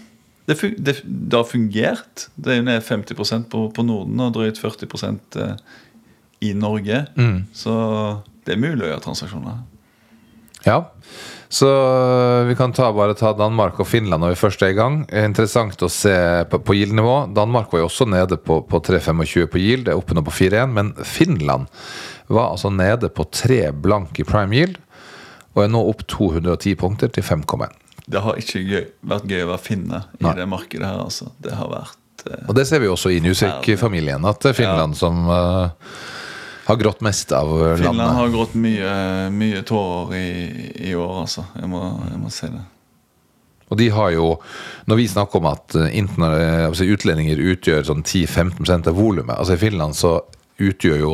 det, 0.49 0.57
fun 0.59 0.75
det, 0.79 0.97
det 1.05 1.37
har 1.37 1.49
fungert. 1.49 2.29
Det 2.37 2.55
er 2.55 2.61
jo 2.61 2.67
ned 2.67 2.83
50 2.87 3.49
på, 3.53 3.67
på 3.75 3.87
Norden 3.87 4.21
og 4.25 4.33
drøyt 4.35 4.59
40 4.59 4.89
eh, 5.43 5.55
i 6.49 6.55
Norge. 6.57 7.05
Så 7.53 7.75
det 8.47 8.57
er 8.57 8.63
mulig 8.63 8.87
å 8.87 8.93
gjøre 8.93 9.05
transaksjoner. 9.05 9.61
Ja. 10.67 10.81
Så 11.51 11.67
øh, 11.67 12.49
vi 12.49 12.55
kan 12.55 12.73
ta, 12.73 12.93
bare 12.95 13.17
ta 13.19 13.33
Danmark 13.35 13.81
og 13.83 13.89
Finland 13.91 14.23
når 14.23 14.35
vi 14.35 14.41
først 14.43 14.63
er 14.63 14.71
i 14.71 14.79
gang. 14.79 15.01
Interessant 15.09 15.83
å 15.83 15.91
se 15.91 16.15
på, 16.51 16.61
på 16.63 16.77
yield-nivå. 16.79 17.17
Danmark 17.35 17.73
var 17.73 17.83
jo 17.83 17.89
også 17.89 18.07
nede 18.11 18.39
på, 18.39 18.61
på 18.71 18.83
3,25 18.87 19.49
på 19.51 19.59
yield, 19.63 19.89
det 19.89 19.95
er 19.95 19.99
oppe 19.99 20.15
nå 20.15 20.23
på 20.27 20.37
4,1. 20.37 20.71
Men 20.77 20.93
Finland 21.03 21.67
var 22.31 22.53
altså 22.53 22.71
nede 22.71 23.11
på 23.11 23.27
3 23.27 23.65
blank 23.83 24.23
i 24.23 24.27
prime 24.29 24.57
yield, 24.57 24.79
og 25.57 25.65
er 25.65 25.73
nå 25.75 25.83
opp 25.91 26.07
210 26.07 26.77
punkter 26.79 27.11
til 27.11 27.27
5,1. 27.27 27.80
Det 28.11 28.23
har 28.25 28.39
ikke 28.41 28.63
gøy, 28.67 28.87
vært 29.13 29.29
gøy 29.31 29.45
å 29.45 29.51
være 29.53 29.63
finne 29.65 30.05
i 30.19 30.25
Nei. 30.27 30.37
det 30.39 30.47
markedet 30.51 30.87
her. 30.87 31.03
altså. 31.05 31.31
Det 31.43 31.55
har 31.55 31.71
vært 31.71 32.25
eh, 32.27 32.49
Og 32.49 32.57
det 32.59 32.67
ser 32.71 32.83
vi 32.83 32.91
også 32.91 33.13
i 33.15 33.21
Newsec-familien, 33.25 34.27
at 34.29 34.43
det 34.43 34.53
er 34.53 34.59
Finland 34.59 34.99
som 34.99 35.23
øh, 35.31 35.95
har 36.67 36.81
grått 36.81 37.01
mest 37.07 37.33
av 37.37 37.51
øh, 37.55 37.77
Finland 37.79 38.03
landet. 38.03 38.19
har 38.19 38.35
grått 38.35 38.59
mye, 38.59 38.91
mye 39.35 39.63
tårer 39.67 40.19
i, 40.19 40.29
i 40.91 40.99
år, 40.99 41.17
altså. 41.23 41.47
Jeg 41.59 41.71
må, 41.71 41.87
jeg 42.11 42.21
må 42.23 42.35
si 42.35 42.51
det. 42.51 42.67
Og 43.71 43.79
de 43.79 43.89
har 43.95 44.11
jo, 44.15 44.31
når 44.91 44.99
vi 44.99 45.09
snakker 45.11 45.39
om 45.39 45.49
at 45.53 45.77
eh, 45.79 45.95
eh, 45.95 46.65
altså 46.67 46.87
utlendinger 46.91 47.43
utgjør 47.53 47.87
sånn 47.87 48.03
10-15% 48.03 48.91
av 48.91 48.99
volumet 48.99 49.37
altså 49.37 49.55
I 49.55 49.63
Finland 49.63 49.97
så 49.99 50.17
utgjør 50.61 50.99
jo 50.99 51.13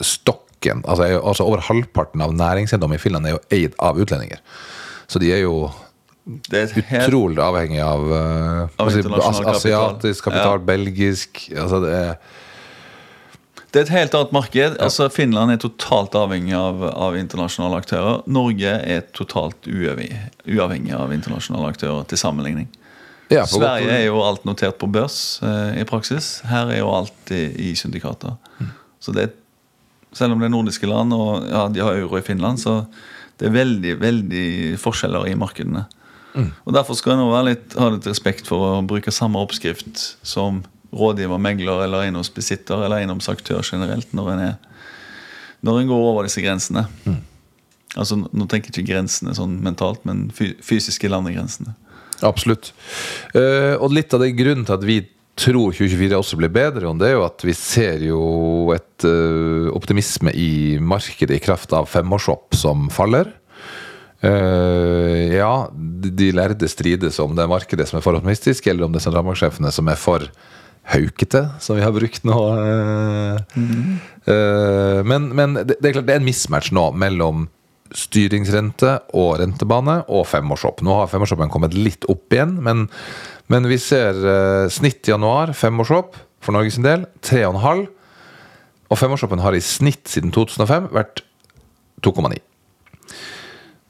stokken 0.00 0.82
altså, 0.88 1.04
altså 1.20 1.44
Over 1.46 1.62
halvparten 1.68 2.24
av 2.24 2.32
næringseiendom 2.36 2.96
i 2.96 3.00
Finland 3.00 3.28
er 3.28 3.36
jo 3.36 3.42
eid 3.54 3.76
av 3.78 4.00
utlendinger. 4.00 4.40
Så 5.08 5.20
de 5.22 5.30
er 5.32 5.44
jo 5.44 5.68
Det 6.50 6.60
helt, 6.74 7.08
utrolig 7.08 7.40
avhengig 7.40 7.80
av, 7.80 8.02
uh, 8.12 8.68
Av 8.76 8.90
internasjonal 8.92 9.54
as- 9.54 9.62
asiatisk 9.62 10.24
kapital, 10.28 10.58
Ja. 10.58 10.64
belgisk 10.70 11.40
altså 11.56 11.80
det 11.84 11.92
er, 11.94 12.18
det 13.72 13.80
er 13.80 13.84
et 13.84 13.92
helt 13.92 14.14
annet 14.16 14.32
marked. 14.32 14.76
Altså 14.80 15.08
Finland 15.12 15.52
er 15.52 15.56
totalt 15.60 16.14
avhengig 16.16 16.54
av, 16.56 16.82
av 16.88 17.16
internasjonale 17.16 17.80
aktører. 17.82 18.22
Norge 18.26 18.74
er 18.80 19.02
totalt 19.12 19.68
uavhengig, 19.68 20.20
uavhengig 20.48 20.94
av 20.96 21.12
internasjonale 21.12 21.72
aktører 21.74 22.06
til 22.08 22.18
sammenligning. 22.20 22.68
ja, 23.30 23.44
Sverige 23.44 23.90
er 23.92 24.06
jo 24.06 24.22
alt 24.24 24.44
notert 24.48 24.78
på 24.80 24.88
børs 24.88 25.40
eh, 25.44 25.82
i 25.82 25.84
praksis. 25.84 26.40
Her 26.48 26.72
er 26.72 26.78
jo 26.80 26.88
alt 26.92 27.30
i, 27.30 27.44
i 27.70 27.74
syndikater. 27.76 28.36
Så 29.00 29.12
det 29.12 29.32
selv 30.16 30.32
om 30.32 30.40
det 30.40 30.48
er 30.48 30.54
nordiske 30.54 30.88
land, 30.88 31.12
og 31.12 31.44
ja, 31.44 31.66
de 31.68 31.84
har 31.84 31.98
euro 32.00 32.16
i 32.18 32.24
Finland, 32.24 32.58
så 32.58 32.86
det 33.38 33.50
er 33.50 33.54
veldig 33.54 33.94
veldig 34.00 34.46
forskjeller 34.80 35.28
i 35.28 35.36
markedene. 35.38 35.84
Og 36.38 36.74
Derfor 36.74 36.98
skal 36.98 37.16
en 37.16 37.24
også 37.26 37.80
ha 37.80 37.90
litt 37.94 38.08
respekt 38.08 38.50
for 38.50 38.66
å 38.66 38.82
bruke 38.86 39.14
samme 39.14 39.40
oppskrift 39.42 40.04
som 40.26 40.62
rådgiver, 40.94 41.40
megler 41.42 41.84
eller 41.84 42.06
eiendomsbesitter 42.06 42.84
eller 42.84 43.02
eiendomsaktør 43.02 43.64
generelt 43.66 44.12
når 44.16 44.30
en, 44.32 44.44
er, 44.46 44.54
når 45.66 45.82
en 45.82 45.90
går 45.90 46.06
over 46.12 46.28
disse 46.28 46.44
grensene. 46.44 46.86
Altså, 47.96 48.16
Nå 48.20 48.48
tenker 48.48 48.70
jeg 48.70 48.82
ikke 48.84 48.94
grensene 48.94 49.34
sånn 49.36 49.58
mentalt, 49.64 50.04
men 50.08 50.28
fysiske 50.32 51.10
landegrensene. 51.10 51.74
Absolutt. 52.26 52.72
Eh, 53.36 53.74
og 53.78 53.94
litt 53.94 54.14
av 54.14 54.24
den 54.24 54.36
grunnen 54.38 54.66
til 54.66 54.76
at 54.78 54.86
vi 54.86 54.98
tror 55.38 55.70
2024 55.76 56.18
også 56.18 56.38
blir 56.40 56.50
bedre, 56.50 56.90
det 56.98 57.12
er 57.12 57.14
jo 57.14 57.26
at 57.26 57.44
vi 57.46 57.54
ser 57.54 58.02
jo 58.02 58.22
et 58.74 59.06
eh, 59.06 59.68
optimisme 59.70 60.32
i 60.34 60.78
markedet 60.82 61.36
i 61.36 61.42
kraft 61.42 61.74
av 61.76 61.86
femårsshopp 61.90 62.58
som 62.58 62.88
faller. 62.90 63.30
Eh, 64.18 65.36
ja, 65.36 65.68
de, 65.72 66.10
de 66.10 66.30
lærde 66.34 66.68
strides 66.70 67.20
om 67.22 67.36
det 67.38 67.44
er 67.44 67.50
markedet 67.50 67.86
som 67.88 68.00
er 68.00 68.04
for 68.04 68.18
optimistisk, 68.18 68.66
eller 68.66 68.86
om 68.86 68.94
det 68.94 69.02
er 69.02 69.06
sentralbanksjefene 69.06 69.70
som 69.74 69.90
er 69.90 70.00
for 70.00 70.26
haukete, 70.88 71.44
som 71.62 71.78
vi 71.78 71.84
har 71.84 71.94
brukt 71.94 72.24
nå. 72.26 72.38
Uh, 72.58 73.38
mm. 73.54 73.94
uh, 74.24 75.00
men 75.06 75.28
men 75.36 75.60
det, 75.60 75.76
det 75.76 75.90
er 75.90 75.98
klart 75.98 76.08
det 76.08 76.16
er 76.16 76.22
en 76.22 76.26
mismatch 76.26 76.72
nå 76.74 76.88
mellom 76.98 77.46
styringsrente 77.94 78.94
og 79.16 79.38
rentebane 79.40 80.00
og 80.12 80.26
femårshopp. 80.28 80.82
Nå 80.84 80.96
har 80.98 81.12
femårshoppen 81.12 81.52
kommet 81.52 81.76
litt 81.76 82.08
opp 82.10 82.34
igjen, 82.34 82.56
men, 82.64 82.88
men 83.48 83.68
vi 83.70 83.78
ser 83.80 84.18
snitt 84.72 85.08
i 85.08 85.14
januar, 85.14 85.54
femårshopp 85.56 86.18
for 86.44 86.56
Norges 86.56 86.76
del, 86.84 87.06
3,5. 87.24 87.86
Og 88.92 89.00
femårshoppen 89.00 89.40
har 89.40 89.56
i 89.56 89.64
snitt 89.64 90.04
siden 90.12 90.34
2005 90.36 90.90
vært 90.92 91.24
2,9. 92.04 92.36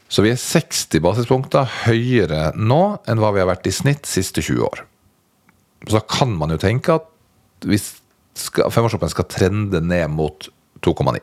Så 0.09 0.25
vi 0.25 0.33
er 0.33 0.41
60 0.41 1.03
basispunkter 1.05 1.69
høyere 1.85 2.53
nå 2.57 2.83
enn 3.09 3.21
hva 3.21 3.33
vi 3.35 3.43
har 3.43 3.51
vært 3.51 3.69
i 3.69 3.75
snitt 3.75 4.09
siste 4.09 4.41
20 4.45 4.65
år. 4.65 4.85
Så 5.85 5.99
da 5.99 6.05
kan 6.09 6.33
man 6.39 6.55
jo 6.55 6.61
tenke 6.61 6.97
at 6.97 7.11
hvis 7.69 7.99
skal, 8.39 8.71
skal 9.11 9.29
trende 9.29 9.83
ned 9.83 10.09
mot 10.15 10.49
2,9. 10.87 11.21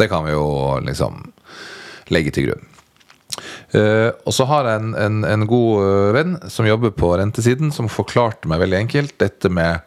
Det 0.00 0.08
kan 0.08 0.24
vi 0.24 0.34
jo 0.34 0.80
liksom 0.84 1.22
legge 2.10 2.32
til 2.34 2.50
grunn. 2.50 2.66
Uh, 3.70 4.10
og 4.26 4.34
så 4.34 4.46
har 4.50 4.66
jeg 4.66 4.80
en, 4.80 4.94
en, 4.98 5.18
en 5.24 5.46
god 5.48 5.84
eh, 5.86 6.08
venn 6.16 6.32
som 6.50 6.66
jobber 6.66 6.90
på 6.92 7.12
rentesiden, 7.16 7.70
som 7.72 7.88
forklarte 7.88 8.50
meg 8.50 8.60
veldig 8.64 8.80
enkelt 8.80 9.14
dette 9.22 9.48
med 9.48 9.86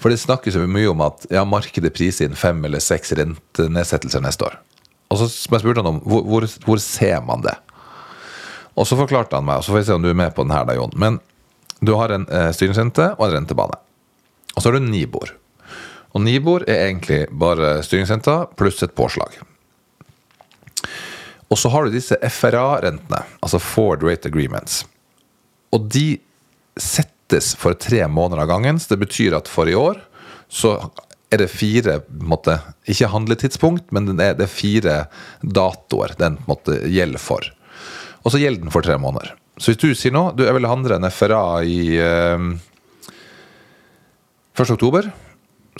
For 0.00 0.10
det 0.10 0.18
snakkes 0.18 0.56
jo 0.56 0.64
mye 0.66 0.90
om 0.90 1.04
at 1.04 1.26
ja, 1.30 1.44
markedet 1.46 1.92
priser 1.94 2.26
inn 2.26 2.36
fem 2.38 2.58
eller 2.64 2.82
seks 2.82 3.12
rentenedsettelser 3.18 4.24
neste 4.24 4.48
år. 4.48 4.58
Og 5.10 5.18
så 5.18 5.26
spurte 5.30 5.82
han 5.82 5.90
om 5.90 5.98
hvor, 6.06 6.22
hvor, 6.26 6.46
hvor 6.66 6.80
ser 6.82 7.20
man 7.26 7.42
det? 7.44 7.56
Og 8.78 8.86
så 8.86 8.96
forklarte 8.96 9.36
han 9.36 9.46
meg, 9.46 9.60
og 9.60 9.66
så 9.66 9.74
får 9.74 9.80
vi 9.80 9.88
se 9.88 9.98
om 9.98 10.04
du 10.04 10.10
er 10.12 10.18
med 10.18 10.32
på 10.36 10.46
den 10.46 10.54
her, 10.54 10.64
da, 10.68 10.76
Jon. 10.78 10.94
Men 10.94 11.18
du 11.80 11.94
har 11.98 12.12
en 12.14 12.26
eh, 12.28 12.50
styringsrente 12.54 13.12
og 13.16 13.26
en 13.26 13.34
rentebane. 13.40 13.78
Og 14.54 14.62
så 14.62 14.68
har 14.68 14.78
du 14.78 14.86
Nibor. 14.86 15.34
Og 16.14 16.22
Nibor 16.24 16.64
er 16.68 16.86
egentlig 16.88 17.24
bare 17.30 17.78
styringsrenta 17.86 18.44
pluss 18.58 18.82
et 18.86 18.94
påslag. 18.98 19.38
Og 21.50 21.58
så 21.58 21.70
har 21.72 21.86
du 21.86 21.94
disse 21.94 22.18
FRA-rentene, 22.30 23.24
altså 23.42 23.58
Forward 23.62 24.04
Rate 24.06 24.30
Agreements. 24.30 24.84
Og 25.74 25.88
de 25.90 26.20
settes 26.78 27.52
for 27.58 27.74
tre 27.78 28.04
måneder 28.06 28.44
av 28.44 28.50
gangen, 28.52 28.78
så 28.78 28.94
det 28.94 29.02
betyr 29.02 29.38
at 29.38 29.50
for 29.50 29.70
i 29.70 29.74
år 29.78 29.98
så 30.50 30.76
er 31.30 31.38
det 31.44 31.50
fire 31.52 32.00
måte, 32.26 32.56
Ikke 32.90 33.06
handletidspunkt, 33.12 33.92
men 33.94 34.06
det 34.16 34.24
er, 34.24 34.34
det 34.34 34.46
er 34.48 34.50
fire 34.52 34.96
datoer 35.42 36.16
den 36.18 36.38
måte 36.48 36.80
gjelder 36.90 37.22
for. 37.22 37.46
Og 38.24 38.32
så 38.34 38.40
gjelder 38.42 38.64
den 38.66 38.74
for 38.74 38.82
tre 38.82 38.96
måneder. 38.98 39.36
Så 39.60 39.70
hvis 39.72 39.80
du 39.82 39.90
sier 39.94 40.12
nå 40.14 40.30
du 40.36 40.42
jeg 40.46 40.56
vil 40.56 40.66
handle 40.68 40.96
en 40.98 41.10
FRA 41.12 41.42
i 41.62 41.96
eh, 42.00 42.46
1. 44.58 44.70
oktober, 44.74 45.10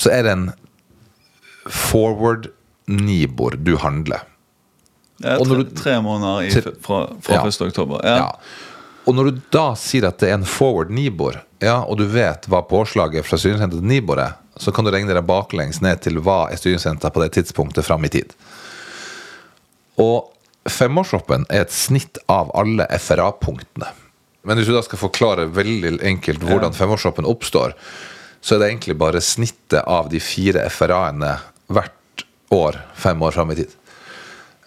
så 0.00 0.12
er 0.14 0.22
det 0.26 0.32
en 0.36 0.46
forward 1.70 2.48
Nibor 2.90 3.54
du 3.60 3.76
handler. 3.78 4.24
Det 5.20 5.28
er 5.34 5.42
tre, 5.44 5.56
du- 5.62 5.74
tre 5.76 5.98
måneder 6.02 6.46
i, 6.46 6.50
fra, 6.82 7.02
fra 7.22 7.34
Ja. 7.36 7.42
1. 7.46 7.60
oktober. 7.68 8.00
Ja. 8.04 8.16
Ja. 8.16 8.30
Og 9.06 9.14
når 9.16 9.30
du 9.30 9.40
da 9.52 9.74
sier 9.78 10.06
at 10.08 10.18
det 10.20 10.30
er 10.30 10.34
en 10.38 10.44
forward 10.48 10.90
Nibor, 10.90 11.40
ja, 11.62 11.80
og 11.82 11.98
du 11.98 12.04
vet 12.06 12.46
hva 12.48 12.62
påslaget 12.68 13.24
fra 13.26 13.36
styringsrenta 13.38 13.76
til 13.78 13.84
Nibor 13.86 14.18
er, 14.22 14.34
så 14.61 14.73
kan 14.77 14.85
du 14.85 14.92
regne 14.92 15.14
deg 15.16 15.25
baklengs 15.25 15.81
ned 15.81 16.03
til 16.05 16.20
hva 16.20 16.44
er 16.51 16.61
styringsrenta 16.61 17.09
på 17.12 17.23
det 17.23 17.33
tidspunktet 17.38 17.87
fram 17.87 18.05
i 18.05 18.12
tid. 18.12 18.35
Og 20.01 20.29
femårshoppen 20.68 21.46
er 21.49 21.64
et 21.64 21.75
snitt 21.75 22.20
av 22.29 22.53
alle 22.57 22.85
FRA-punktene. 23.01 23.88
Men 24.44 24.57
hvis 24.57 24.68
du 24.68 24.75
da 24.77 24.83
skal 24.85 25.01
forklare 25.01 25.49
veldig 25.53 25.99
enkelt 26.12 26.44
hvordan 26.44 26.77
femårshoppen 26.77 27.29
oppstår, 27.29 27.75
så 28.40 28.57
er 28.57 28.61
det 28.61 28.70
egentlig 28.70 28.96
bare 29.01 29.20
snittet 29.25 29.83
av 29.85 30.09
de 30.12 30.20
fire 30.20 30.64
FRA-ene 30.73 31.35
hvert 31.73 32.25
år 32.53 32.81
fem 32.96 33.20
år 33.23 33.37
fram 33.37 33.53
i 33.53 33.59
tid. 33.61 33.75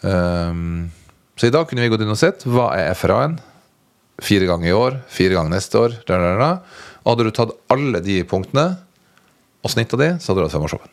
Um, 0.02 0.92
så 1.38 1.50
i 1.50 1.54
dag 1.54 1.66
kunne 1.70 1.82
vi 1.82 1.90
gått 1.90 2.04
inn 2.06 2.14
og 2.14 2.20
sett 2.20 2.46
hva 2.46 2.72
er 2.78 2.94
FRA-en. 2.98 3.40
Fire 4.22 4.46
ganger 4.46 4.70
i 4.70 4.78
år, 4.78 5.00
fire 5.10 5.38
ganger 5.38 5.56
neste 5.56 5.80
år. 5.80 5.96
Da, 6.06 6.20
da, 6.22 6.34
da. 6.38 6.52
Og 7.04 7.14
hadde 7.14 7.26
du 7.26 7.34
tatt 7.36 7.56
alle 7.74 8.02
de 8.06 8.20
punktene 8.30 8.68
og 9.64 9.72
snitta 9.72 10.00
de, 10.00 10.10
så 10.20 10.32
hadde 10.32 10.44
du 10.44 10.48
hatt 10.48 10.56
femårshoppen. 10.56 10.92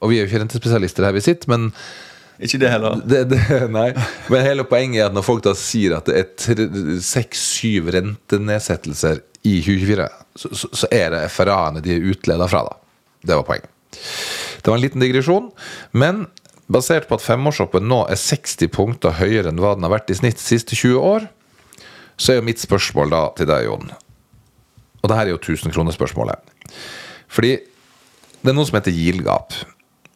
Og 0.00 0.10
vi 0.10 0.18
er 0.18 0.24
jo 0.24 0.30
ikke 0.30 0.40
rentespesialister 0.42 1.06
her 1.06 1.14
vi 1.16 1.22
sitter, 1.24 1.50
men 1.52 1.70
Ikke 2.40 2.58
det 2.62 2.70
heller. 2.72 3.00
det, 3.04 3.24
det, 3.30 3.40
nei. 3.78 3.90
Men 4.32 4.46
hele 4.46 4.64
poenget 4.68 5.02
er 5.02 5.10
at 5.10 5.16
når 5.16 5.26
folk 5.26 5.44
da 5.44 5.52
sier 5.58 5.98
at 5.98 6.08
det 6.08 6.22
er 6.22 7.00
seks-syv 7.04 7.92
rentenedsettelser 7.96 9.20
i 9.44 9.58
2024, 9.64 10.08
så, 10.40 10.52
så, 10.56 10.70
så 10.82 10.90
er 10.94 11.12
det 11.14 11.26
FRA-ene 11.32 11.82
de 11.84 11.96
er 11.96 12.10
utleda 12.12 12.48
fra, 12.48 12.64
da. 12.68 12.76
Det 13.20 13.36
var 13.36 13.46
poenget. 13.48 13.70
Det 14.60 14.68
var 14.68 14.78
en 14.78 14.84
liten 14.84 15.02
digresjon, 15.04 15.50
men 15.92 16.24
basert 16.70 17.08
på 17.08 17.18
at 17.18 17.24
femårshoppen 17.24 17.88
nå 17.90 18.04
er 18.12 18.20
60 18.20 18.70
punkter 18.72 19.16
høyere 19.18 19.50
enn 19.50 19.60
hva 19.60 19.74
den 19.76 19.84
har 19.86 19.94
vært 19.96 20.12
i 20.12 20.16
snitt 20.18 20.38
de 20.38 20.44
siste 20.44 20.76
20 20.78 21.00
år, 21.02 21.26
så 22.20 22.32
er 22.32 22.40
jo 22.40 22.46
mitt 22.46 22.60
spørsmål 22.62 23.12
da 23.12 23.22
til 23.36 23.48
deg, 23.48 23.64
Jon 23.64 23.92
Og 25.00 25.08
det 25.08 25.16
her 25.16 25.28
er 25.30 25.32
jo 25.32 25.40
1000-kronerspørsmålet. 25.40 26.49
Fordi 27.30 27.52
det 28.40 28.50
er 28.50 28.56
noe 28.56 28.66
som 28.68 28.78
heter 28.78 28.94
yield-gap. 28.94 29.48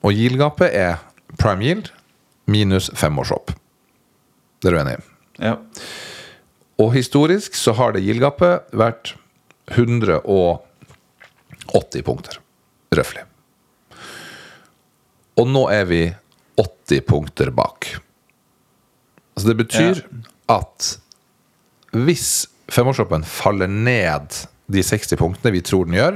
Og 0.05 0.11
yield-gapet 0.13 0.69
er 0.77 0.95
prime 1.41 1.65
yield 1.65 1.87
minus 2.51 2.91
femårshopp. 2.97 3.53
Det 4.61 4.69
er 4.71 4.75
du 4.75 4.81
enig 4.81 4.97
i? 4.97 4.99
Ja. 5.45 5.55
Og 6.81 6.95
historisk 6.97 7.55
så 7.59 7.73
har 7.79 7.91
det 7.95 8.05
yield-gapet 8.05 8.55
vært 8.75 9.15
180 9.73 12.03
punkter. 12.07 12.35
Røftlig. 12.95 13.25
Og 15.41 15.47
nå 15.51 15.63
er 15.73 15.85
vi 15.91 16.03
80 16.61 17.01
punkter 17.09 17.49
bak. 17.55 17.79
Altså 19.35 19.49
det 19.51 19.59
betyr 19.59 19.95
at 20.53 20.99
hvis 21.95 22.29
femårshoppen 22.71 23.25
faller 23.27 23.71
ned 23.71 24.27
de 24.71 24.83
60 24.83 25.17
punktene 25.19 25.53
vi 25.55 25.63
tror 25.67 25.85
den 25.89 25.99
gjør, 25.99 26.15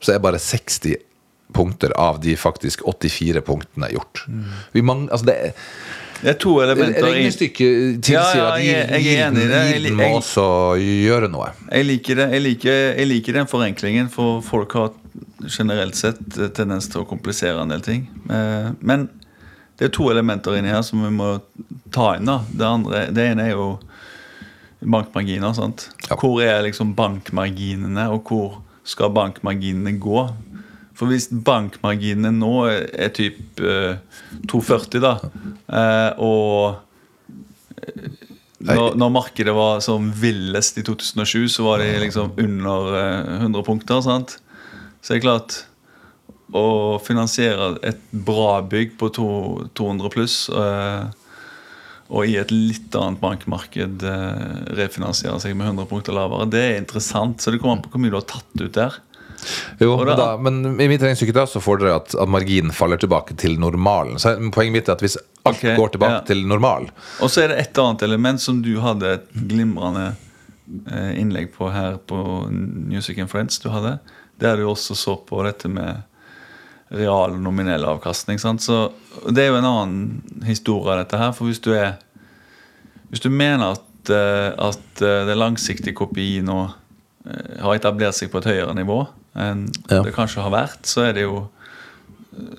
så 0.00 0.14
er 0.14 0.22
bare 0.24 0.38
60 0.40 0.96
punkter 1.52 1.90
av 1.98 2.20
de 2.22 2.36
faktisk 2.38 2.84
84 2.86 3.40
punktene 3.46 3.88
gjort. 3.92 4.24
Vi 4.72 4.82
mangler, 4.86 5.10
altså 5.12 5.26
det 5.26 5.34
er, 5.48 5.52
Det 6.20 6.28
er 6.34 6.36
to 6.38 6.52
elementer 6.60 7.02
Regnestykket 7.08 8.02
tilsier 8.04 8.42
Ja, 8.44 8.56
ja, 8.60 8.80
at 8.92 9.00
gilden 9.02 9.96
må 9.96 10.10
også 10.18 10.44
gjøre 10.78 11.30
noe. 11.32 11.48
Jeg 11.72 11.86
liker 11.88 12.18
det. 12.20 12.26
Jeg 12.36 12.42
liker, 12.44 12.76
jeg 13.00 13.08
liker 13.08 13.38
den 13.40 13.48
forenklingen, 13.50 14.10
for 14.12 14.42
folk 14.44 14.76
har 14.76 14.90
generelt 15.48 15.96
sett 15.96 16.20
tendens 16.54 16.90
til 16.92 17.00
å 17.02 17.08
komplisere 17.08 17.62
en 17.64 17.72
del 17.72 17.80
ting. 17.80 18.04
Eh, 18.30 18.70
Men 18.80 19.08
det 19.80 19.88
er 19.88 19.94
to 19.96 20.10
elementer 20.12 20.58
inni 20.58 20.68
her 20.68 20.82
som 20.84 21.00
vi 21.02 21.10
må 21.10 21.38
ta 21.90 22.12
inn. 22.18 22.26
da 22.28 22.42
Det, 22.52 22.66
andre, 22.68 23.06
det 23.16 23.24
ene 23.32 23.46
er 23.48 23.54
jo 23.56 23.70
bankmarginer. 24.80 25.54
sant? 25.56 25.88
Ja. 26.08 26.16
Hvor 26.20 26.40
er 26.44 26.62
liksom 26.68 26.94
bankmarginene, 26.94 28.08
og 28.12 28.28
hvor 28.28 28.60
skal 28.90 29.12
bankmarginene 29.14 29.94
gå? 30.02 30.24
For 30.98 31.08
hvis 31.08 31.30
bankmarginene 31.30 32.32
nå 32.36 32.54
er, 32.68 33.12
typ 33.16 33.62
eh, 33.64 33.96
2,40, 34.50 35.00
da, 35.00 35.14
eh, 35.72 36.20
og 36.20 36.80
når, 38.60 38.98
når 39.00 39.12
markedet 39.14 39.54
var 39.56 39.80
som 39.84 40.10
villest 40.20 40.76
i 40.76 40.84
2007, 40.84 41.48
så 41.56 41.64
var 41.64 41.80
de 41.80 41.88
liksom 42.02 42.34
under 42.36 42.92
eh, 42.98 43.34
100 43.46 43.64
punkter. 43.64 44.02
sant? 44.04 44.36
Så 45.00 45.14
det 45.14 45.20
er 45.20 45.28
klart 45.30 45.60
Å 46.50 46.98
finansiere 46.98 47.76
et 47.86 48.00
bra 48.10 48.58
bygg 48.66 48.96
på 48.98 49.08
to, 49.14 49.26
200 49.78 50.10
pluss 50.10 50.36
eh, 50.50 51.04
og 52.10 52.26
i 52.26 52.34
et 52.40 52.50
litt 52.50 52.94
annet 52.98 53.20
bankmarked 53.22 54.02
eh, 54.02 54.56
refinansiere 54.78 55.38
seg 55.42 55.54
med 55.54 55.70
100 55.70 55.86
punkter 55.90 56.16
lavere, 56.16 56.48
det 56.50 56.62
er 56.64 56.80
interessant. 56.80 57.38
Så 57.40 57.52
det 57.54 57.60
kommer 57.62 57.78
an 57.78 57.84
på 57.84 57.92
hvor 57.94 58.02
mye 58.02 58.10
du 58.10 58.18
har 58.18 58.26
tatt 58.26 58.50
ut 58.64 58.74
der. 58.74 58.98
Jo, 59.80 59.94
men, 60.04 60.10
da- 60.18 60.36
men 60.36 60.80
i 60.80 60.88
mitt 60.90 61.00
regnestykke 61.00 61.32
da 61.32 61.46
så 61.48 61.62
fordrer 61.64 61.88
dere 61.88 62.00
at, 62.02 62.14
at 62.20 62.28
marginen 62.28 62.74
faller 62.76 63.00
tilbake 63.00 63.36
til 63.40 63.54
normalen. 63.62 64.18
Så 64.20 64.34
poenget 64.52 64.74
mitt 64.74 64.90
er 64.90 64.98
at 64.98 65.04
hvis 65.06 65.16
alt 65.46 65.56
okay, 65.56 65.76
går 65.78 65.94
tilbake 65.94 66.18
ja. 66.18 66.24
til 66.28 66.42
normal 66.44 66.90
Og 67.24 67.30
så 67.32 67.46
er 67.46 67.54
det 67.54 67.62
et 67.62 67.78
annet 67.80 68.02
element 68.04 68.42
som 68.42 68.58
du 68.60 68.74
hadde 68.84 69.14
et 69.16 69.30
glimrende 69.48 70.10
eh, 70.90 71.14
innlegg 71.22 71.54
på 71.54 71.70
her 71.72 71.96
på 72.10 72.18
Music 72.50 73.16
and 73.22 73.30
Friends. 73.32 73.56
du 73.62 73.70
hadde, 73.72 73.98
Der 74.40 74.56
du 74.60 74.66
også 74.68 74.94
så 74.98 75.16
på 75.16 75.40
dette 75.46 75.68
med 75.72 76.02
real 76.90 77.36
nominell 77.38 77.84
avkastning. 77.86 78.38
Sant? 78.42 78.62
Så 78.62 78.92
Det 79.30 79.44
er 79.44 79.52
jo 79.52 79.58
en 79.60 79.68
annen 79.68 80.42
historie 80.46 80.92
av 80.94 81.04
dette 81.04 81.18
her. 81.20 81.32
For 81.36 81.46
hvis 81.50 81.60
du 81.62 81.72
er 81.76 81.98
Hvis 83.10 83.20
du 83.24 83.30
mener 83.30 83.72
at, 83.74 84.10
eh, 84.10 84.52
at 84.54 85.02
eh, 85.02 85.24
det 85.26 85.34
langsiktige 85.38 85.94
KPI 85.98 86.42
nå 86.46 86.58
eh, 87.26 87.56
har 87.62 87.74
etablert 87.74 88.14
seg 88.14 88.30
på 88.30 88.38
et 88.38 88.46
høyere 88.52 88.74
nivå 88.74 89.00
enn 89.34 89.64
Ja. 89.90 90.02
det 90.02 90.12
kanskje 90.14 90.42
har 90.42 90.50
vært, 90.50 90.86
så 90.86 91.08
er 91.08 91.12
det 91.14 91.22
jo 91.22 91.48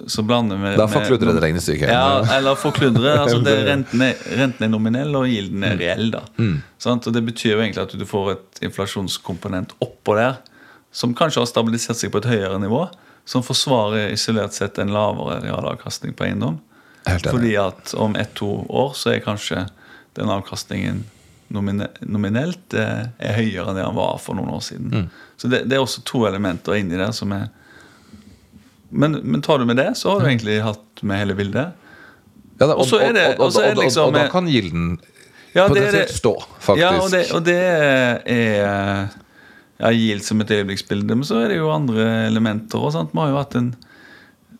så 0.08 0.22
blander 0.28 0.58
vi 0.60 0.76
Da 0.78 0.86
forkludrer 0.92 1.34
det 1.34 1.42
regnestykket. 1.42 1.88
Ja, 1.90 2.20
eller 2.36 2.56
forkludrer. 2.60 3.18
Altså 3.24 3.40
det, 3.44 3.54
renten, 3.66 4.02
er, 4.04 4.16
renten 4.38 4.66
er 4.68 4.70
nominell, 4.70 5.16
og 5.16 5.26
gilden 5.32 5.64
er 5.64 5.78
reell. 5.80 6.12
da 6.12 6.22
Sant? 6.78 7.08
Og 7.08 7.14
Det 7.16 7.24
betyr 7.26 7.54
jo 7.56 7.62
egentlig 7.64 7.84
at 7.88 7.96
du 7.98 8.06
får 8.06 8.32
et 8.34 8.60
inflasjonskomponent 8.68 9.72
oppå 9.82 10.16
der, 10.20 10.42
som 10.92 11.16
kanskje 11.16 11.40
har 11.42 11.48
stabilisert 11.48 11.96
seg 11.98 12.12
på 12.12 12.20
et 12.20 12.28
høyere 12.34 12.60
nivå, 12.60 12.84
som 13.26 13.44
forsvarer 13.46 14.10
isolert 14.12 14.54
sett 14.54 14.78
en 14.82 14.92
lavere 14.94 15.40
realavkastning 15.44 16.14
på 16.18 16.26
eiendom. 16.26 16.60
Fordi 17.06 17.56
at 17.58 17.94
om 17.98 18.16
ett-to 18.16 18.50
år 18.70 18.94
så 18.98 19.14
er 19.16 19.20
kanskje 19.26 19.66
den 20.18 20.30
avkastningen 20.30 21.04
nomine 21.52 21.88
nominelt 22.08 22.74
eh, 22.78 23.08
er 23.20 23.34
høyere 23.36 23.72
enn 23.72 23.76
det 23.80 23.84
den 23.86 23.96
var 23.98 24.18
for 24.24 24.38
noen 24.38 24.54
år 24.56 24.62
siden. 24.64 25.10
Så 25.38 25.50
det, 25.52 25.66
det 25.70 25.76
er 25.76 25.84
også 25.84 26.04
to 26.08 26.26
elementer 26.30 26.78
inni 26.80 27.00
der 27.00 27.12
som 27.16 27.32
er 27.36 27.50
men, 28.92 29.18
men 29.24 29.42
tar 29.42 29.60
du 29.62 29.66
med 29.66 29.78
det, 29.80 29.94
så 29.96 30.12
har 30.12 30.20
du 30.20 30.28
egentlig 30.28 30.58
hatt 30.66 31.02
med 31.08 31.22
hele 31.22 31.36
bildet. 31.38 31.72
Ja, 32.60 32.68
og, 32.74 32.82
Og 32.84 32.94
er 33.02 33.14
det- 33.16 33.40
og, 33.40 33.46
og, 33.56 33.78
liksom- 33.80 34.08
og 34.10 34.14
da 34.14 34.26
kan 34.30 34.48
gilden 34.52 35.00
Ja, 35.54 35.68
det 35.68 35.70
potensielt 35.76 36.12
stå, 36.16 36.34
faktisk. 36.60 36.82
Ja, 36.82 36.90
og 37.02 37.12
det, 37.12 37.22
og 37.36 37.44
det 37.44 37.56
er 38.32 39.08
ja, 39.82 39.92
Yield 39.92 40.26
som 40.26 40.42
et 40.44 40.52
øyeblikksbilde, 40.54 41.18
men 41.18 41.28
så 41.28 41.42
er 41.42 41.52
det 41.52 41.60
jo 41.60 41.72
andre 41.74 42.08
elementer. 42.30 42.88
Sant? 42.94 43.14
Vi 43.14 43.22
har 43.22 43.34
jo 43.34 43.40
hatt 43.42 43.58
en 43.60 43.74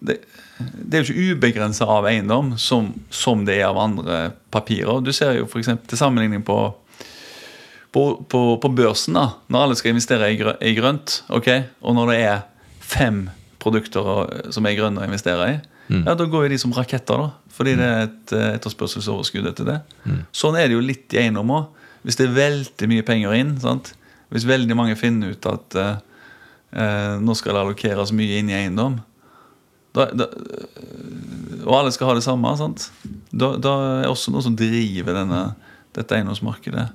det, 0.02 0.18
det 0.58 0.98
er 0.98 1.04
jo 1.04 1.14
ikke 1.14 1.36
ubegrensa 1.36 1.86
av 1.90 2.08
eiendom 2.10 2.56
som, 2.62 2.90
som 3.14 3.44
det 3.46 3.60
er 3.60 3.68
av 3.70 3.80
andre 3.82 4.22
papirer. 4.54 5.02
Du 5.06 5.12
ser 5.14 5.38
jo 5.38 5.50
for 5.50 5.62
eksempel, 5.62 5.86
til 5.90 6.00
sammenligning 6.00 6.42
på, 6.46 6.58
på, 7.94 8.06
på, 8.30 8.42
på 8.62 8.72
børsen, 8.78 9.18
da, 9.18 9.28
når 9.52 9.68
alle 9.68 9.78
skal 9.78 9.94
investere 9.94 10.32
i, 10.34 10.40
grø, 10.42 10.56
i 10.58 10.74
grønt, 10.78 11.22
okay? 11.30 11.68
og 11.86 11.98
når 11.98 12.14
det 12.14 12.18
er 12.26 12.42
fem 12.82 13.28
produkter 13.62 14.50
som 14.54 14.66
er 14.66 14.78
grønne 14.78 15.04
å 15.04 15.10
investere 15.10 15.52
i, 15.52 15.60
ja, 15.92 16.14
da 16.16 16.26
går 16.30 16.46
jo 16.46 16.52
de 16.54 16.58
som 16.62 16.72
raketter, 16.72 17.20
da. 17.20 17.32
Fordi 17.52 17.74
det 17.76 17.88
er 17.88 18.06
et 18.06 18.34
eh, 18.38 18.54
etterspørselsoverskudd 18.56 19.50
etter 19.50 19.68
det. 19.68 19.80
Sånn 20.32 20.56
er 20.56 20.70
det 20.70 20.78
jo 20.78 20.84
litt 20.86 21.12
i 21.12 21.20
eiendom 21.20 21.52
òg. 21.52 21.66
Hvis 22.06 22.16
det 22.18 22.30
er 22.30 22.38
veldig 22.38 22.88
mye 22.90 23.04
penger 23.06 23.36
inn, 23.36 23.52
sant? 23.60 23.92
Hvis 24.32 24.48
veldig 24.48 24.78
mange 24.78 24.98
finner 25.00 25.36
ut 25.36 25.48
at 25.50 25.78
eh, 25.80 25.96
eh, 26.72 27.16
nå 27.20 27.36
skal 27.38 27.56
det 27.56 27.64
allokeres 27.66 28.14
mye 28.16 28.40
inn 28.40 28.52
i 28.52 28.58
eiendom, 28.58 29.00
da, 29.92 30.08
da, 30.16 30.28
og 31.66 31.74
alle 31.76 31.92
skal 31.92 32.12
ha 32.12 32.16
det 32.16 32.24
samme, 32.24 32.52
sant? 32.60 32.88
Da, 33.32 33.54
da 33.60 33.74
er 34.02 34.10
også 34.10 34.32
noe 34.32 34.44
som 34.46 34.56
driver 34.58 35.18
denne, 35.20 35.42
dette 35.96 36.16
eiendomsmarkedet. 36.16 36.86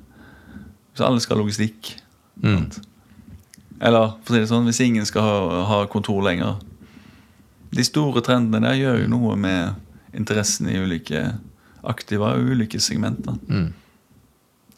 Hvis 0.92 1.04
alle 1.04 1.20
skal 1.20 1.36
ha 1.36 1.42
logistikk. 1.42 1.92
Mm. 2.40 2.70
Eller 3.84 4.14
for 4.24 4.32
å 4.32 4.36
si 4.36 4.42
det 4.42 4.48
sånn, 4.48 4.68
hvis 4.68 4.80
ingen 4.86 5.08
skal 5.08 5.26
ha, 5.26 5.64
ha 5.68 5.80
kontor 5.92 6.24
lenger. 6.24 6.56
De 7.76 7.84
store 7.84 8.22
trendene 8.24 8.64
der 8.64 8.80
gjør 8.80 9.02
jo 9.02 9.10
noe 9.12 9.36
med 9.36 10.16
interessen 10.16 10.70
i 10.72 10.78
ulike 10.80 11.26
aktiva 11.86 12.32
og 12.38 12.54
ulike 12.56 12.80
segmenter. 12.80 13.36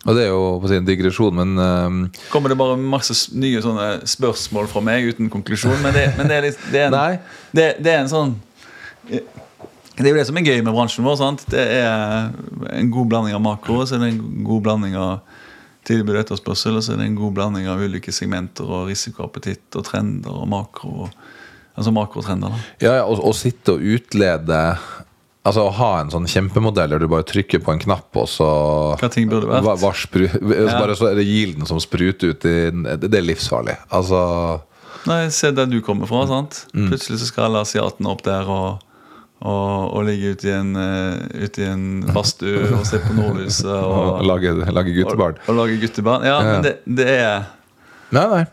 Og 0.09 0.17
det 0.17 0.25
er 0.25 0.31
jo 0.33 0.45
på 0.57 0.69
å 0.69 0.71
si, 0.71 0.79
en 0.81 0.87
digresjon, 0.89 1.37
men 1.37 1.51
um, 1.61 1.99
Kommer 2.33 2.53
det 2.53 2.57
bare 2.61 2.79
masse 2.81 3.15
nye 3.37 3.61
sånne 3.65 3.89
spørsmål 4.09 4.71
fra 4.73 4.81
meg 4.85 5.11
uten 5.11 5.29
konklusjon? 5.33 5.77
Men 5.85 5.93
det, 5.97 6.07
men 6.17 6.31
det, 6.31 6.39
er, 6.39 6.47
litt, 6.49 6.63
det, 6.73 6.87
er, 6.87 6.95
en, 6.95 7.19
det, 7.59 7.67
det 7.85 7.93
er 7.93 8.01
en 8.05 8.13
sånn 8.13 8.37
Det 9.09 10.07
er 10.07 10.11
jo 10.13 10.17
det 10.17 10.29
som 10.31 10.41
er 10.41 10.49
gøy 10.49 10.63
med 10.63 10.73
bransjen 10.73 11.05
vår. 11.05 11.19
sant? 11.21 11.45
Det 11.53 11.61
er 11.61 12.31
en 12.73 12.93
god 12.95 13.11
blanding 13.13 13.37
av 13.37 13.45
makro, 13.45 13.83
så 13.85 13.99
er 13.99 14.07
det 14.07 14.13
en 14.15 14.47
god 14.47 14.65
blanding 14.65 14.97
av 14.97 15.19
tilbud 15.89 16.15
og 16.15 16.23
etterspørsel, 16.23 16.79
og 16.79 16.85
så 16.85 16.95
er 16.95 17.03
det 17.03 17.09
en 17.09 17.19
god 17.19 17.35
blanding 17.37 17.69
av 17.73 17.81
ulike 17.81 18.13
segmenter 18.13 18.69
og 18.69 18.89
risikoappetitt 18.91 19.77
og 19.79 19.87
trender 19.89 20.41
og 20.41 20.49
makro. 20.51 20.95
og 21.09 21.37
Altså 21.79 21.93
makrotrender. 21.95 22.51
da. 22.51 22.57
Ja, 22.83 22.93
ja, 22.99 23.03
og, 23.07 23.21
og, 23.23 23.37
sitte 23.39 23.77
og 23.77 23.85
utlede 23.87 24.63
Altså 25.49 25.63
å 25.65 25.71
ha 25.79 25.91
en 26.03 26.11
sånn 26.13 26.27
kjempemodell 26.29 26.93
der 26.93 27.01
du 27.01 27.09
bare 27.09 27.25
trykker 27.25 27.63
på 27.65 27.73
en 27.73 27.81
knapp, 27.81 28.09
og 28.21 28.27
så 28.29 28.49
Hva 29.01 29.09
ting 29.13 29.29
burde 29.31 29.49
vært. 29.49 29.65
hva, 29.65 29.77
hva 29.81 29.93
spru, 29.97 30.27
Bare 30.45 30.97
så 30.99 31.09
er 31.11 31.17
det 31.21 31.25
gilden 31.29 31.65
som 31.71 31.81
spruter 31.81 32.35
ut 32.35 32.45
i 32.49 32.57
Det 33.01 33.09
er 33.15 33.25
livsfarlig. 33.25 33.79
Altså 33.95 34.21
Nei, 35.09 35.23
Se 35.33 35.53
der 35.55 35.71
du 35.71 35.79
kommer 35.81 36.11
fra. 36.11 36.27
sant? 36.29 36.67
Mm. 36.75 36.91
Plutselig 36.91 37.21
så 37.23 37.31
skal 37.31 37.49
alle 37.49 37.63
asiatene 37.65 38.11
opp 38.13 38.21
der 38.27 38.49
og, 38.51 38.83
og, 39.41 39.95
og 39.95 40.05
ligge 40.09 40.35
ute 40.37 40.51
i 40.51 40.53
en, 40.59 40.75
ut 40.77 41.59
en 41.65 41.87
badstue 42.13 42.67
og 42.75 42.85
se 42.91 42.99
på 43.07 43.15
nordlyset 43.17 43.71
Og, 43.89 44.19
og, 44.19 44.27
lage, 44.29 44.53
lage 44.75 44.93
guttebarn. 44.99 45.39
og, 45.47 45.55
lage 45.63 45.79
guttebarn. 45.81 46.27
Ja, 46.29 46.39
men 46.45 46.67
det, 46.67 46.75
det 46.85 47.09
er 47.15 47.47
Nei, 48.13 48.27
nei. 48.35 48.45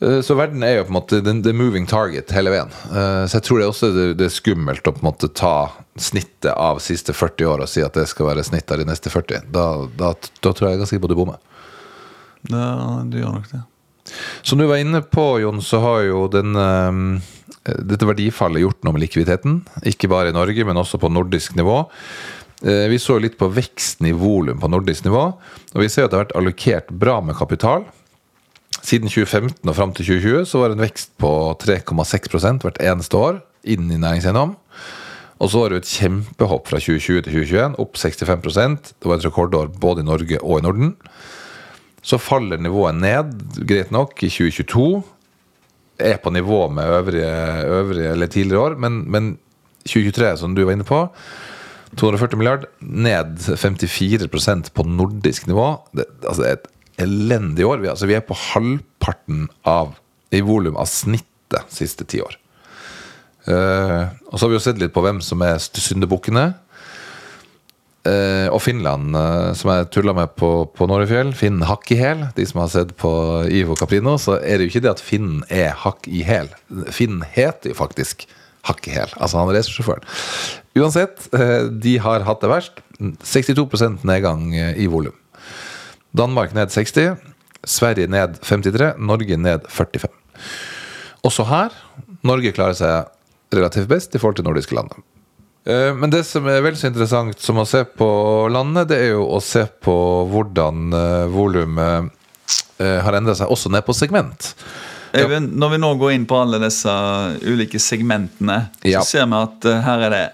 Eh, 0.00 0.20
Så 0.20 0.34
verden 0.36 0.62
er 0.62 0.78
jo 0.78 0.84
på 0.84 0.92
en 0.92 0.98
måte 0.98 1.42
the 1.42 1.52
moving 1.56 1.86
target 1.88 2.32
hele 2.36 2.52
veien. 2.52 2.72
Eh, 2.90 3.24
Så 3.26 3.38
jeg 3.38 3.46
tror 3.48 3.58
det 3.58 3.66
er 3.66 3.72
også 3.72 4.16
det, 4.16 4.26
er 4.26 4.32
skummelt 4.34 4.86
å 4.88 4.92
på 4.92 5.02
en 5.02 5.08
måte 5.12 5.32
ta 5.32 5.70
snittet 5.96 6.52
av 6.52 6.80
siste 6.84 7.14
40 7.16 7.46
år 7.48 7.64
og 7.64 7.68
si 7.68 7.80
at 7.82 7.94
det 7.96 8.06
skal 8.08 8.26
være 8.34 8.44
snitt 8.44 8.70
av 8.70 8.78
de 8.78 8.84
neste 8.84 9.10
40. 9.10 9.46
Da, 9.50 9.86
da, 9.96 10.12
da 10.42 10.52
tror 10.52 10.70
jeg 10.70 10.82
ganske 10.82 11.00
på 11.00 11.08
du 11.08 11.16
bommer. 11.16 11.40
Ja, 12.50 13.02
du 13.04 13.16
gjør 13.18 13.38
nok 13.40 13.48
det. 13.50 13.62
Som 14.46 14.60
du 14.60 14.66
var 14.68 14.78
inne 14.78 15.00
på, 15.02 15.40
Jon, 15.42 15.58
så 15.64 15.80
har 15.82 16.02
jo 16.06 16.26
den, 16.30 16.52
eh, 16.54 17.72
dette 17.80 18.06
verdifallet 18.06 18.62
gjort 18.62 18.84
noe 18.84 18.94
med 18.94 19.02
likviditeten. 19.02 19.62
Ikke 19.88 20.08
bare 20.12 20.30
i 20.30 20.36
Norge, 20.36 20.64
men 20.64 20.76
også 20.78 21.00
på 21.02 21.10
nordisk 21.10 21.56
nivå. 21.56 21.86
Vi 22.62 22.96
så 22.96 23.18
litt 23.20 23.34
på 23.36 23.50
veksten 23.52 24.06
i 24.08 24.14
volum 24.16 24.56
på 24.58 24.70
nordisk 24.72 25.04
nivå. 25.04 25.24
Og 25.74 25.82
vi 25.82 25.88
ser 25.92 26.06
at 26.06 26.10
det 26.10 26.16
har 26.16 26.24
vært 26.24 26.36
allokert 26.38 26.88
bra 26.88 27.18
med 27.20 27.36
kapital. 27.36 27.84
Siden 28.86 29.10
2015 29.10 29.66
og 29.66 29.74
fram 29.74 29.92
til 29.96 30.06
2020 30.06 30.46
så 30.46 30.60
var 30.60 30.70
det 30.70 30.76
en 30.76 30.84
vekst 30.84 31.16
på 31.18 31.30
3,6% 31.58 32.62
hvert 32.62 32.76
eneste 32.78 33.18
år 33.18 33.40
inn 33.66 33.88
i 33.90 33.98
næringseiendom. 33.98 34.52
Og 35.42 35.50
så 35.50 35.62
var 35.62 35.72
det 35.72 35.80
et 35.82 35.90
kjempehopp 35.90 36.70
fra 36.70 36.78
2020 36.78 37.24
til 37.26 37.32
2021, 37.34 37.74
opp 37.82 37.98
65% 37.98 38.92
Det 38.94 39.10
var 39.10 39.18
et 39.18 39.26
rekordår 39.26 39.72
både 39.82 40.04
i 40.04 40.06
Norge 40.06 40.38
og 40.38 40.60
i 40.60 40.64
Norden. 40.64 40.94
Så 42.06 42.20
faller 42.22 42.62
nivået 42.62 42.94
ned, 42.94 43.34
greit 43.66 43.90
nok, 43.90 44.14
i 44.22 44.30
2022. 44.30 45.02
Er 45.98 46.22
på 46.22 46.30
nivå 46.30 46.68
med 46.70 46.86
øvrige, 46.86 47.34
øvrige 47.66 48.12
eller 48.12 48.26
tidligere 48.30 48.62
år, 48.68 48.78
men, 48.78 49.02
men 49.10 49.34
2023, 49.82 50.36
som 50.38 50.54
du 50.54 50.62
var 50.64 50.76
inne 50.76 50.86
på 50.86 51.02
240 51.96 52.38
milliard, 52.38 52.70
ned 52.80 53.34
54% 53.50 54.70
på 54.74 54.86
nordisk 54.86 55.46
nivå. 55.50 55.74
Det, 55.96 56.06
altså 56.22 56.42
det 56.42 56.48
er 56.48 56.58
et 56.60 56.72
elendig 57.02 57.66
år. 57.66 57.80
Vi, 57.82 57.90
altså 57.92 58.08
vi 58.08 58.16
er 58.16 58.24
på 58.24 58.36
halvparten 58.52 59.46
av 59.68 59.94
i 60.34 60.42
volum 60.44 60.76
av 60.80 60.88
snittet 60.90 61.72
siste 61.72 62.06
ti 62.08 62.20
år. 62.24 62.36
Uh, 63.46 64.10
og 64.32 64.38
så 64.38 64.46
har 64.46 64.50
vi 64.50 64.56
jo 64.58 64.64
sett 64.64 64.80
litt 64.82 64.94
på 64.94 65.02
hvem 65.04 65.20
som 65.22 65.42
er 65.46 65.60
syndebukkene. 65.62 66.48
Uh, 68.06 68.46
og 68.54 68.60
Finland, 68.62 69.14
uh, 69.18 69.50
som 69.58 69.72
jeg 69.72 69.88
tulla 69.94 70.14
med 70.14 70.34
på, 70.38 70.50
på 70.74 70.88
Norefjell. 70.90 71.32
Finn 71.38 71.62
hakk 71.66 71.90
i 71.94 72.00
hæl. 72.00 72.26
De 72.38 72.46
som 72.46 72.62
har 72.62 72.72
sett 72.74 72.94
på 72.98 73.10
Ivo 73.50 73.78
Caprino, 73.78 74.16
så 74.22 74.38
er 74.40 74.58
det 74.58 74.66
jo 74.66 74.74
ikke 74.74 74.84
det 74.86 74.94
at 74.96 75.02
Finn 75.02 75.40
er 75.50 75.74
hakk 75.84 76.06
i 76.10 76.24
hæl. 76.26 76.50
Finn 76.94 77.22
heter 77.34 77.74
jo 77.74 77.78
faktisk 77.78 78.26
hakk 78.66 78.90
i 78.90 78.96
hæl. 78.96 79.14
Altså 79.22 79.38
han 79.38 79.52
racersjåføren. 79.54 80.06
Uansett, 80.76 81.30
de 81.82 81.94
har 82.02 82.26
hatt 82.26 82.42
det 82.42 82.50
verst. 82.50 82.82
62% 82.98 84.02
nedgang 84.08 84.50
i 84.52 84.88
volum. 84.90 85.14
Danmark 86.16 86.54
ned 86.56 86.72
60. 86.72 87.16
Sverige 87.66 88.08
ned 88.12 88.38
53. 88.42 88.94
Norge 88.98 89.36
ned 89.40 89.66
45. 89.68 90.12
Også 91.26 91.46
her 91.48 91.74
Norge 92.26 92.52
klarer 92.54 92.76
seg 92.78 93.54
relativt 93.54 93.88
best 93.90 94.14
i 94.14 94.20
forhold 94.20 94.38
til 94.38 94.46
nordiske 94.46 94.74
land. 94.76 94.90
Eh, 95.66 95.92
Men 95.94 96.10
det 96.10 96.24
som 96.26 96.46
er 96.50 96.62
vel 96.64 96.76
så 96.78 96.88
interessant 96.90 97.40
som 97.42 97.58
å 97.62 97.66
se 97.68 97.84
på 97.84 98.08
landet, 98.52 98.88
det 98.90 99.00
er 99.04 99.12
jo 99.16 99.26
å 99.36 99.40
se 99.42 99.64
på 99.82 99.94
hvordan 100.30 100.94
uh, 100.94 101.26
volumet 101.32 102.10
eh, 102.78 102.98
har 103.02 103.18
endra 103.18 103.34
seg 103.38 103.50
også 103.50 103.72
ned 103.74 103.86
på 103.86 103.94
segment. 103.96 104.52
Ja. 105.16 105.24
når 105.40 105.70
vi 105.72 105.78
nå 105.80 105.94
går 105.96 106.12
inn 106.12 106.26
på 106.28 106.36
alle 106.36 106.58
disse 106.60 106.92
ulike 107.46 107.78
segmentene, 107.80 108.66
Ja. 108.84 109.00
så 109.00 109.16
ser 109.16 109.26
vi 109.30 109.38
at 109.38 109.64
eh, 109.64 109.80
her 109.86 110.02
er 110.08 110.10
det 110.12 110.24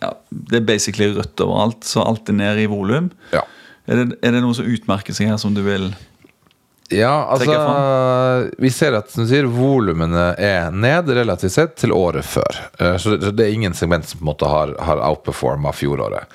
ja, 0.00 0.10
Det 0.30 0.56
er 0.56 0.64
basically 0.66 1.10
rødt 1.14 1.40
overalt, 1.44 1.84
så 1.84 2.02
alt 2.02 2.28
er 2.32 2.32
nede 2.32 2.62
i 2.64 2.66
volum. 2.66 3.10
Ja. 3.32 3.44
Er, 3.90 4.04
det- 4.04 4.18
er 4.22 4.36
det 4.36 4.40
noe 4.44 4.54
som 4.54 4.68
utmerker 4.70 5.16
seg 5.16 5.26
her, 5.32 5.36
som 5.42 5.54
du 5.56 5.60
vil 5.66 5.90
Ja, 6.90 7.26
altså 7.30 8.54
Vi 8.58 8.70
ser 8.74 8.96
at 8.98 9.10
som 9.12 9.24
du 9.26 9.30
sier, 9.30 9.46
volumene 9.50 10.32
er 10.38 10.70
ned 10.74 11.10
relativt 11.14 11.54
sett 11.54 11.76
til 11.78 11.92
året 11.94 12.24
før. 12.26 12.56
Eh, 12.80 12.96
Så 12.98 13.16
det, 13.20 13.38
er 13.44 13.52
ingen 13.52 13.74
segment 13.74 14.04
som 14.08 14.18
på 14.18 14.24
en 14.24 14.30
måte 14.32 14.48
har, 14.50 14.74
har 14.80 15.02
outperforma 15.10 15.70
fjoråret. 15.72 16.26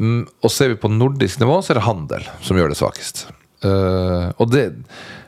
Mm, 0.00 0.24
og 0.42 0.50
ser 0.50 0.68
vi 0.72 0.78
på 0.82 0.90
nordisk 0.90 1.40
nivå, 1.42 1.60
så 1.62 1.72
er 1.74 1.78
det 1.80 1.86
handel 1.88 2.26
som 2.42 2.56
gjør 2.58 2.68
det 2.74 2.78
svakest. 2.78 3.24
Eh, 3.66 4.28
og 4.38 4.50
det, 4.50 4.64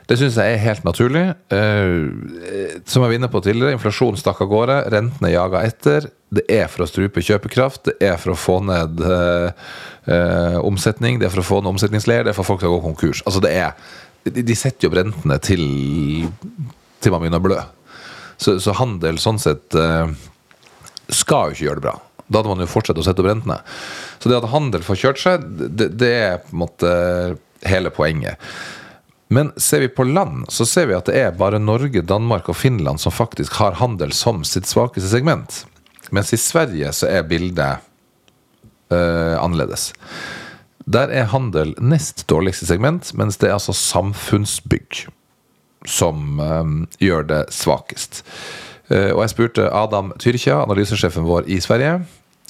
det 0.07 0.17
syns 0.19 0.35
jeg 0.39 0.53
er 0.55 0.63
helt 0.65 0.83
naturlig. 0.87 1.25
Eh, 1.51 2.81
som 2.85 3.03
jeg 3.03 3.09
var 3.11 3.17
inne 3.19 3.31
på 3.31 3.41
tidligere, 3.43 3.75
inflasjonen 3.75 4.19
stakk 4.19 4.39
av 4.43 4.51
gårde, 4.51 4.77
rentene 4.91 5.31
jaga 5.33 5.63
etter. 5.67 6.07
Det 6.31 6.45
er 6.47 6.69
for 6.71 6.85
å 6.85 6.87
strupe 6.87 7.23
kjøpekraft, 7.25 7.89
det 7.89 8.07
er 8.07 8.19
for 8.21 8.31
å 8.31 8.39
få 8.39 8.61
ned 8.63 9.01
eh, 9.03 9.65
eh, 10.07 10.57
omsetning, 10.63 11.19
det 11.19 11.27
er 11.27 11.33
for 11.33 11.43
å 11.43 11.47
få 11.49 11.57
ned 11.59 11.73
omsetningsleir, 11.73 12.23
det 12.23 12.31
er 12.31 12.37
for 12.37 12.47
folk 12.47 12.61
til 12.61 12.71
å 12.71 12.77
gå 12.77 12.85
konkurs. 12.85 13.19
Altså 13.25 13.41
det 13.43 13.51
er, 13.59 13.73
de, 14.23 14.45
de 14.47 14.55
setter 14.55 14.87
jo 14.87 14.91
opp 14.93 14.99
rentene 15.01 15.37
til, 15.43 15.65
til 17.03 17.11
man 17.11 17.25
begynner 17.25 17.43
å 17.43 17.47
blø. 17.49 17.59
Så, 18.39 18.55
så 18.63 18.77
handel 18.79 19.19
sånn 19.21 19.41
sett 19.43 19.75
eh, 19.75 20.13
skal 21.11 21.51
jo 21.51 21.57
ikke 21.57 21.67
gjøre 21.67 21.81
det 21.81 21.87
bra. 21.89 21.97
Da 22.31 22.39
hadde 22.39 22.53
man 22.53 22.63
jo 22.63 22.71
fortsatt 22.71 23.01
å 23.01 23.03
sette 23.03 23.19
opp 23.23 23.27
rentene. 23.27 23.59
Så 24.23 24.31
det 24.31 24.39
at 24.39 24.51
handel 24.53 24.85
får 24.87 25.01
kjørt 25.01 25.19
seg, 25.19 25.49
det, 25.67 25.89
det 25.99 26.13
er 26.15 26.37
på 26.45 26.55
en 26.55 26.61
måte 26.63 26.93
hele 27.67 27.91
poenget. 27.91 28.39
Men 29.31 29.51
ser 29.59 29.83
vi 29.83 29.91
på 29.91 30.03
land, 30.07 30.47
så 30.51 30.65
ser 30.67 30.87
vi 30.87 30.95
at 30.95 31.07
det 31.07 31.19
er 31.19 31.35
bare 31.35 31.59
Norge, 31.59 32.03
Danmark 32.03 32.49
og 32.51 32.57
Finland 32.59 32.99
som 33.03 33.13
faktisk 33.15 33.59
har 33.59 33.79
handel 33.79 34.11
som 34.15 34.41
sitt 34.47 34.67
svakeste 34.67 35.11
segment. 35.11 35.61
Mens 36.11 36.33
i 36.35 36.39
Sverige 36.39 36.91
så 36.95 37.07
er 37.09 37.27
bildet 37.27 37.83
uh, 38.91 39.35
annerledes. 39.39 39.91
Der 40.91 41.11
er 41.13 41.29
handel 41.31 41.73
nest 41.79 42.25
dårligste 42.29 42.67
segment, 42.67 43.13
mens 43.15 43.37
det 43.39 43.49
er 43.49 43.57
altså 43.57 43.75
samfunnsbygg 43.77 45.05
som 45.87 46.41
eh, 46.41 46.73
gjør 47.01 47.23
det 47.29 47.39
svakest. 47.53 48.21
Uh, 48.91 49.13
og 49.15 49.21
jeg 49.23 49.31
spurte 49.31 49.69
Adam 49.71 50.11
Tyrkja, 50.19 50.59
analysesjefen 50.65 51.23
vår 51.23 51.47
i 51.49 51.61
Sverige, 51.63 52.01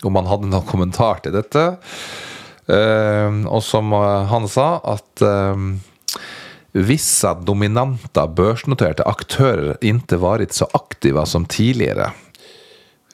om 0.08 0.18
han 0.18 0.28
hadde 0.28 0.50
noen 0.50 0.66
kommentar 0.66 1.22
til 1.22 1.36
dette. 1.36 1.68
Uh, 2.66 3.46
og 3.46 3.62
som 3.64 3.94
han 3.94 4.48
sa, 4.50 4.82
at 4.96 5.24
uh, 5.24 5.54
visse 6.74 7.36
dominanta 7.46 8.26
børsnoterte 8.26 9.06
aktører 9.08 9.78
ikke 9.86 10.20
varit 10.24 10.56
så 10.58 10.68
aktive 10.78 11.28
som 11.30 11.46
tidligere. 11.46 12.10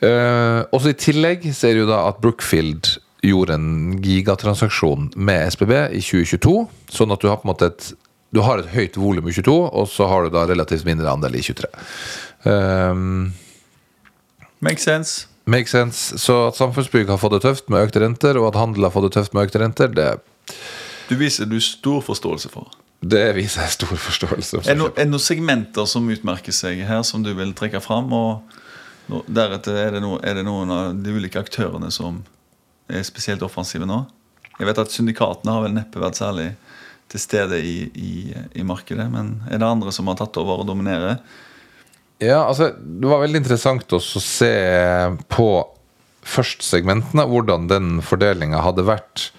Eh, 0.05 0.61
også 0.75 0.91
i 0.93 0.97
tillegg 0.99 1.45
ser 1.57 1.73
du 1.79 1.87
da 1.89 2.03
at 2.11 2.19
Brookfield 2.21 2.97
gjorde 3.25 3.55
en 3.57 3.69
gigatransaksjon 4.03 5.11
med 5.17 5.47
SBB 5.55 5.71
i 5.97 6.01
2022. 6.05 6.67
Sånn 6.93 7.11
at 7.15 7.23
du 7.23 7.31
har 7.31 7.39
på 7.41 7.47
en 7.47 7.53
måte 7.55 7.71
et 7.71 7.87
du 8.35 8.41
har 8.43 8.59
et 8.59 8.67
høyt 8.73 8.97
volum 8.99 9.29
i 9.31 9.31
22, 9.31 9.53
og 9.71 9.85
så 9.87 10.05
har 10.11 10.25
du 10.27 10.33
da 10.35 10.41
relativt 10.49 10.83
mindre 10.85 11.07
andel 11.09 11.37
i 11.39 11.41
23. 11.41 11.69
Um, 12.43 13.29
Make 14.59 14.81
sense. 14.83 15.27
make 15.45 15.71
sense. 15.71 16.17
Så 16.19 16.35
at 16.49 16.57
samfunnsbygg 16.59 17.07
har 17.07 17.17
fått 17.21 17.37
det 17.37 17.41
tøft 17.45 17.69
med 17.71 17.87
økte 17.87 18.01
renter, 18.03 18.37
og 18.37 18.49
at 18.51 18.59
handel 18.59 18.83
har 18.83 18.91
fått 18.91 19.07
det 19.07 19.13
tøft 19.15 19.33
med 19.33 19.47
økte 19.47 19.61
renter, 19.63 19.87
det, 19.95 20.09
Du 21.07 21.15
viser 21.15 21.47
du 21.47 21.55
stor 21.63 22.01
forståelse 22.03 22.49
for. 22.51 22.67
det 23.01 23.35
viser 23.37 23.61
jeg 23.63 23.71
stor 23.77 23.95
forståelse 23.95 24.57
det, 24.57 24.63
for. 24.65 24.71
er 24.91 25.05
det 25.05 25.07
noen 25.07 25.23
segmenter 25.23 25.85
som 25.87 26.09
utmerker 26.11 26.51
seg 26.51 26.83
her, 26.83 27.03
som 27.07 27.23
du 27.23 27.31
vil 27.33 27.53
trekke 27.55 27.79
fram? 27.79 28.11
Og 28.11 28.41
deretter 29.07 29.77
er 29.79 29.95
det, 29.95 30.01
no, 30.03 30.17
er 30.19 30.37
det 30.37 30.45
noen 30.47 30.71
av 30.73 30.95
de 30.99 31.15
ulike 31.15 31.39
aktørene 31.39 31.89
som 31.93 32.21
er 32.91 33.05
spesielt 33.07 33.43
offensive 33.45 33.87
nå? 33.87 34.03
Jeg 34.57 34.67
vet 34.69 34.81
at 34.81 34.93
syndikatene 34.93 35.53
har 35.53 35.65
vel 35.65 35.75
neppe 35.75 36.01
vært 36.01 36.19
særlig 36.19 36.49
til 37.11 37.21
stede 37.23 37.59
i, 37.63 37.77
i, 37.95 38.13
i 38.57 38.65
markedet, 38.67 39.05
men 39.11 39.37
er 39.47 39.61
det 39.61 39.67
andre 39.67 39.93
som 39.95 40.09
har 40.11 40.17
tatt 40.19 40.39
over 40.41 40.63
og 40.63 40.67
dominerer? 40.67 41.21
Ja, 42.19 42.41
altså, 42.47 42.71
det 42.75 43.07
var 43.07 43.21
veldig 43.21 43.43
interessant 43.43 43.93
også 43.93 44.19
å 44.19 44.25
se 44.25 44.53
på 45.31 45.47
først 46.27 46.65
segmentene, 46.65 47.27
hvordan 47.29 47.69
den 47.69 47.97
fordelinga 48.03 48.59
hadde 48.65 48.87
vært 48.87 49.29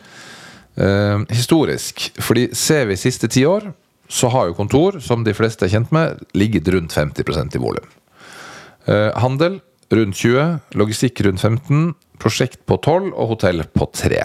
eh, 0.80 1.26
historisk. 1.34 2.06
Fordi 2.22 2.48
ser 2.56 2.86
vi 2.88 2.96
siste 2.96 3.28
ti 3.28 3.44
år, 3.48 3.72
så 4.08 4.30
har 4.32 4.48
jo 4.48 4.56
kontor, 4.56 5.02
som 5.04 5.26
de 5.26 5.34
fleste 5.36 5.66
er 5.66 5.74
kjent 5.74 5.90
med, 5.92 6.22
ligget 6.38 6.70
rundt 6.72 6.94
50% 6.96 7.58
i 7.58 7.60
volum. 7.60 7.90
Eh, 8.88 9.10
handel 9.20 9.60
rundt 9.92 10.16
20, 10.16 10.58
logistikk 10.80 11.20
rundt 11.24 11.40
15, 11.40 11.92
prosjekt 12.20 12.64
på 12.68 12.78
12 12.80 13.12
og 13.12 13.34
hotell 13.34 13.64
på 13.76 13.88
3. 13.92 14.22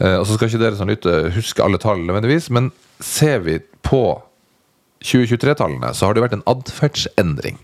Eh, 0.00 0.16
og 0.16 0.26
så 0.26 0.36
skal 0.36 0.50
ikke 0.50 0.62
dere 0.62 0.78
som 0.78 0.90
lytter 0.90 1.30
huske 1.36 1.64
alle 1.64 1.80
tallene 1.80 2.10
nødvendigvis, 2.10 2.50
men 2.52 2.70
ser 3.04 3.44
vi 3.44 3.58
på 3.84 4.02
2023-tallene, 5.04 5.92
så 5.94 6.08
har 6.08 6.16
det 6.16 6.24
vært 6.24 6.38
en 6.38 6.46
atferdsendring. 6.48 7.60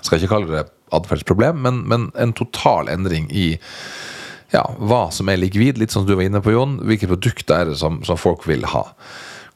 Skal 0.00 0.20
ikke 0.20 0.30
kalle 0.30 0.52
det 0.52 0.66
atferdsproblem, 0.94 1.58
men, 1.64 1.82
men 1.90 2.10
en 2.22 2.34
total 2.36 2.90
endring 2.92 3.26
i 3.34 3.56
ja, 4.54 4.62
hva 4.78 5.08
som 5.10 5.28
er 5.28 5.40
likvid, 5.40 5.80
litt 5.80 5.90
som 5.94 6.06
du 6.06 6.14
var 6.14 6.26
inne 6.26 6.40
på, 6.42 6.52
Jon. 6.54 6.78
Hvilke 6.86 7.08
produkter 7.10 7.58
er 7.58 7.72
det 7.72 7.80
som, 7.80 7.98
som 8.06 8.18
folk 8.20 8.46
vil 8.46 8.62
ha. 8.70 8.84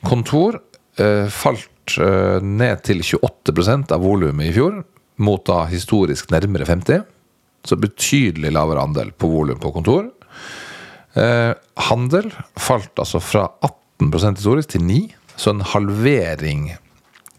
Kontor 0.07 0.59
eh, 0.99 1.31
falt 1.31 1.95
eh, 2.03 2.43
ned 2.43 2.83
til 2.87 3.05
28% 3.07 3.95
av 3.95 4.03
volumet 4.03 4.51
i 4.51 4.57
fjor, 4.57 4.81
mot 5.21 5.43
da 5.47 5.65
historisk 5.71 6.31
nærmere 6.33 6.67
50 6.69 7.05
Så 7.65 7.77
betydelig 7.77 8.53
lavere 8.53 8.81
andel 8.81 9.13
på 9.13 9.29
volum 9.29 9.59
på 9.61 9.73
kontor. 9.73 10.09
Eh, 11.15 11.53
handel 11.91 12.31
falt 12.57 12.97
altså 12.99 13.21
fra 13.21 13.51
18% 14.01 14.41
historisk 14.41 14.71
til 14.73 14.87
9 14.87 15.01
så 15.37 15.53
en 15.55 15.65
halvering 15.65 16.71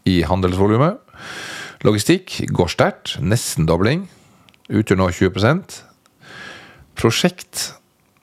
i 0.06 0.22
handelsvolumet. 0.26 0.98
Logistikk 1.86 2.40
går 2.54 2.70
sterkt, 2.70 3.16
nesten 3.22 3.66
dobling. 3.70 4.08
Utgjør 4.70 5.02
nå 5.02 5.10
20% 5.10 5.82
Prosjekt 6.98 7.72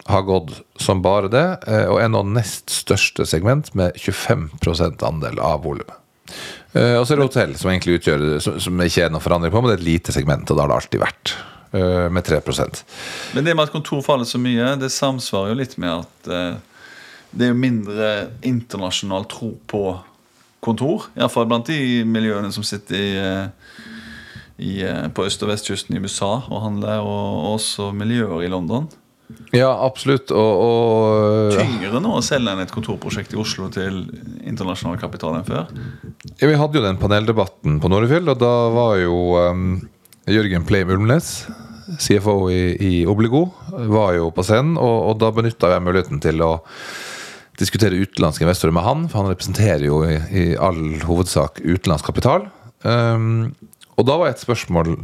har 0.09 0.23
gått 0.23 0.61
som 0.81 1.03
bare 1.03 1.31
det, 1.33 1.47
eh, 1.67 1.87
og 1.91 2.01
er 2.01 2.11
nå 2.13 2.23
nest 2.31 2.71
største 2.73 3.27
segment 3.27 3.73
med 3.77 3.97
25 3.99 5.03
andel 5.05 5.41
av 5.43 5.65
volumet. 5.67 5.97
Eh, 6.73 6.97
og 6.99 7.07
så 7.07 7.15
er 7.15 7.21
det 7.21 7.29
hotell, 7.29 7.55
som 7.59 7.71
egentlig 7.73 7.99
utgjør 8.01 8.27
som 8.43 8.83
ikke 8.85 9.07
er 9.07 9.15
noe 9.15 9.25
forandring 9.25 9.55
på, 9.55 9.63
men 9.63 9.73
det 9.73 9.79
er 9.79 9.83
et 9.83 9.91
lite 9.93 10.15
segment, 10.15 10.49
og 10.49 10.57
det 10.57 10.65
har 10.65 10.73
det 10.73 10.81
alltid 10.81 11.05
vært. 11.05 11.37
Eh, 11.69 12.07
med 12.09 12.25
3% 12.25 12.79
Men 13.35 13.45
det 13.45 13.53
med 13.53 13.67
at 13.67 13.73
kontor 13.75 14.01
faller 14.01 14.25
så 14.25 14.41
mye, 14.41 14.71
det 14.81 14.89
samsvarer 14.89 15.53
jo 15.53 15.59
litt 15.59 15.75
med 15.77 16.01
at 16.01 16.31
det 17.37 17.51
er 17.51 17.57
mindre 17.57 18.31
internasjonal 18.47 19.27
tro 19.29 19.51
på 19.69 19.83
kontor. 20.65 21.09
Iallfall 21.17 21.49
blant 21.49 21.69
de 21.69 22.05
miljøene 22.09 22.51
som 22.55 22.65
sitter 22.67 22.97
i, 22.97 23.11
eh, 23.19 23.49
i, 24.59 24.83
eh, 24.83 25.09
på 25.09 25.25
øst- 25.25 25.43
og 25.43 25.51
vestkysten 25.51 25.97
i 25.97 26.01
USA 26.01 26.43
og 26.49 26.63
handler, 26.63 27.01
og 27.01 27.59
også 27.59 27.93
miljøer 27.95 28.45
i 28.45 28.49
London. 28.49 28.89
Ja, 29.53 29.69
absolutt. 29.85 30.33
Og, 30.33 30.63
og 30.65 31.55
Tyngre 31.57 32.01
nå 32.01 32.15
å 32.17 32.25
selge 32.25 32.53
enn 32.53 32.63
et 32.63 32.73
kontorprosjekt 32.73 33.35
i 33.37 33.41
Oslo 33.41 33.69
til 33.73 34.03
internasjonal 34.49 34.99
kapital 35.01 35.37
enn 35.37 35.47
før? 35.47 35.69
Ja, 36.41 36.49
vi 36.49 36.59
hadde 36.59 36.81
jo 36.81 36.85
den 36.85 37.01
paneldebatten 37.01 37.79
på 37.83 37.91
Norefjell, 37.93 38.29
og 38.33 38.41
da 38.41 38.53
var 38.73 38.97
jo 39.03 39.19
um, 39.37 39.67
Jørgen 40.29 40.65
Pleim 40.69 40.93
Ulmnes, 40.97 41.33
CFO 42.01 42.37
i, 42.53 42.63
i, 42.85 42.93
Obligo, 43.09 43.47
var 43.89 44.15
jo 44.19 44.29
på 44.35 44.45
scenen, 44.45 44.77
og, 44.81 44.97
og 45.11 45.21
da 45.23 45.33
benytta 45.35 45.73
jeg 45.73 45.85
muligheten 45.85 46.21
til 46.25 46.45
å 46.45 46.53
diskutere 47.59 47.99
utenlandske 47.99 48.45
investorer 48.45 48.77
med 48.77 48.87
han, 48.87 49.09
for 49.09 49.23
han 49.23 49.33
representerer 49.33 49.89
jo 49.89 50.03
i, 50.07 50.17
i 50.31 50.47
all 50.55 51.01
hovedsak 51.09 51.63
utenlandsk 51.65 52.09
kapital. 52.13 52.47
Um, 52.85 53.51
og 53.99 54.07
da 54.07 54.19
var 54.21 54.31
et 54.31 54.45
spørsmål 54.45 54.95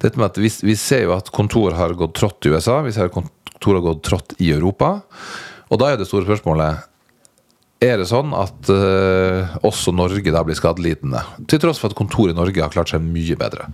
dette 0.00 0.16
med 0.16 0.30
at 0.30 0.38
vi, 0.40 0.48
vi, 0.64 0.76
ser 0.78 1.04
jo 1.04 1.14
at 1.16 1.28
kontor 1.34 1.74
har 1.76 1.92
gått 1.98 2.14
trått 2.16 2.46
i 2.46 2.54
USA, 2.54 2.78
vi 2.84 2.92
ser 2.94 3.10
at 3.10 3.16
kontor 3.60 3.74
har 3.74 3.82
gått 3.82 4.04
trått 4.04 4.32
i 4.38 4.52
Europa. 4.52 5.00
Og 5.68 5.78
da 5.78 5.92
er 5.92 6.00
det 6.00 6.08
store 6.08 6.24
spørsmålet 6.24 6.86
er 7.80 7.96
det 7.96 8.10
sånn 8.10 8.34
at 8.36 8.68
uh, 8.68 9.54
også 9.64 9.92
Norge 9.96 10.32
da 10.32 10.42
blir 10.44 10.56
skadelidende? 10.56 11.22
Til 11.48 11.62
tross 11.62 11.78
for 11.80 11.88
at 11.88 11.96
kontoret 11.96 12.34
i 12.34 12.36
Norge 12.36 12.60
har 12.60 12.72
klart 12.72 12.90
seg 12.92 13.00
mye 13.00 13.38
bedre. 13.40 13.70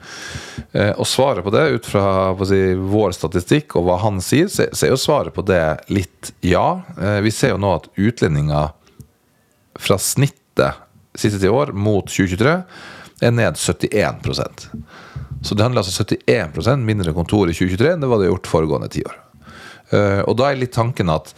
Uh, 0.70 0.92
og 0.94 1.08
svaret 1.10 1.42
på 1.42 1.50
det, 1.50 1.64
ut 1.74 1.88
fra 1.90 2.30
si, 2.46 2.60
vår 2.78 3.16
statistikk 3.16 3.74
og 3.78 3.88
hva 3.88 3.98
han 4.04 4.22
sier, 4.22 4.46
så, 4.46 4.68
så, 4.70 4.86
er 4.86 4.94
jo 4.94 5.00
svaret 5.00 5.34
på 5.34 5.42
det 5.46 5.62
litt 5.90 6.30
ja. 6.46 6.84
Uh, 6.94 7.18
vi 7.26 7.34
ser 7.34 7.56
jo 7.56 7.62
nå 7.62 7.74
at 7.80 7.90
utlendinger 7.98 8.70
fra 9.82 9.98
snittet 9.98 10.82
siste 11.18 11.42
ti 11.42 11.50
år 11.50 11.74
mot 11.74 12.06
2023 12.06 12.56
er 13.26 13.34
ned 13.34 13.58
71% 13.58 14.66
Så 15.42 15.56
det 15.56 15.64
handler 15.64 15.82
altså 15.82 16.04
71% 16.04 16.86
mindre 16.86 17.16
kontor 17.16 17.50
i 17.50 17.56
2023 17.56 17.94
enn 17.96 18.04
det 18.04 18.10
var 18.12 18.22
det 18.22 18.30
gjort 18.30 18.54
foregående 18.54 18.92
tiår. 18.92 19.25
Uh, 19.86 20.22
og 20.26 20.34
da 20.40 20.48
er 20.50 20.58
litt 20.58 20.74
tanken 20.74 21.10
at 21.12 21.28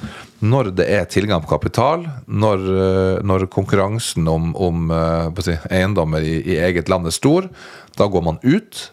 når 0.41 0.71
det 0.79 0.87
er 0.89 1.09
tilgang 1.13 1.43
på 1.45 1.51
kapital, 1.51 2.07
når, 2.25 2.63
uh, 2.65 3.17
når 3.27 3.45
konkurransen 3.53 4.29
om, 4.31 4.55
om 4.57 4.89
uh, 4.89 5.43
si, 5.45 5.57
eiendommer 5.69 6.25
i, 6.25 6.39
i, 6.41 6.57
eget 6.65 6.89
land 6.89 7.11
er 7.11 7.17
stor, 7.17 7.51
da 7.99 8.09
går 8.09 8.25
man 8.25 8.41
ut. 8.47 8.87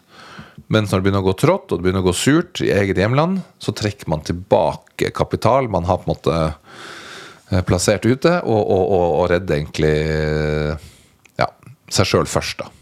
Mens 0.72 0.90
når 0.90 1.00
det 1.00 1.06
begynner 1.06 1.24
å 1.24 1.28
gå 1.30 1.36
trått 1.40 1.70
og 1.70 1.78
det 1.78 1.86
begynner 1.86 2.04
å 2.04 2.08
gå 2.10 2.16
surt 2.16 2.60
i 2.64 2.72
eget 2.74 3.00
hjemland, 3.00 3.40
så 3.62 3.72
trekker 3.76 4.10
man 4.12 4.24
tilbake 4.26 5.12
kapital 5.16 5.70
man 5.72 5.88
har 5.88 6.02
på 6.02 6.10
en 6.10 6.16
måte 6.16 7.62
plassert 7.68 8.02
ute, 8.02 8.32
og, 8.42 8.58
og, 8.58 8.84
og, 8.90 9.04
og 9.20 9.28
redder 9.30 9.60
egentlig 9.60 9.92
ja, 11.38 11.46
seg 11.94 12.08
sjøl 12.10 12.26
først, 12.26 12.64
da. 12.64 12.72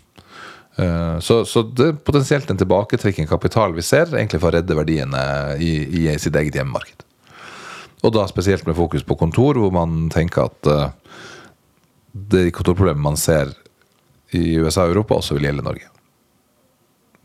Eh, 0.77 1.19
så, 1.19 1.45
så, 1.45 1.63
det 1.63 1.87
er 1.87 1.99
potensielt 2.07 2.51
en 2.51 2.59
tilbaketrekking 2.59 3.29
kapital 3.31 3.75
vi 3.77 3.85
ser, 3.87 4.11
egentlig 4.11 4.41
for 4.43 4.51
å 4.51 4.59
redde 4.59 4.77
verdiene 4.79 5.25
i, 5.63 5.73
i 6.03 6.07
sitt 6.19 6.35
eget 6.35 6.59
hjemmemarked. 6.59 7.05
Og 8.05 8.13
da 8.13 8.27
spesielt 8.29 8.67
med 8.67 8.77
fokus 8.77 9.05
på 9.07 9.17
kontor, 9.17 9.57
hvor 9.61 9.73
man 9.73 10.09
tenker 10.13 10.51
at 10.51 10.69
uh, 10.69 11.21
de 12.13 12.51
kontorproblemet 12.53 13.01
man 13.01 13.17
ser 13.17 13.55
i 14.35 14.59
USA 14.59 14.85
og 14.85 14.93
Europa, 14.93 15.23
også 15.23 15.39
vil 15.39 15.49
gjelde 15.49 15.65
Norge. 15.65 15.89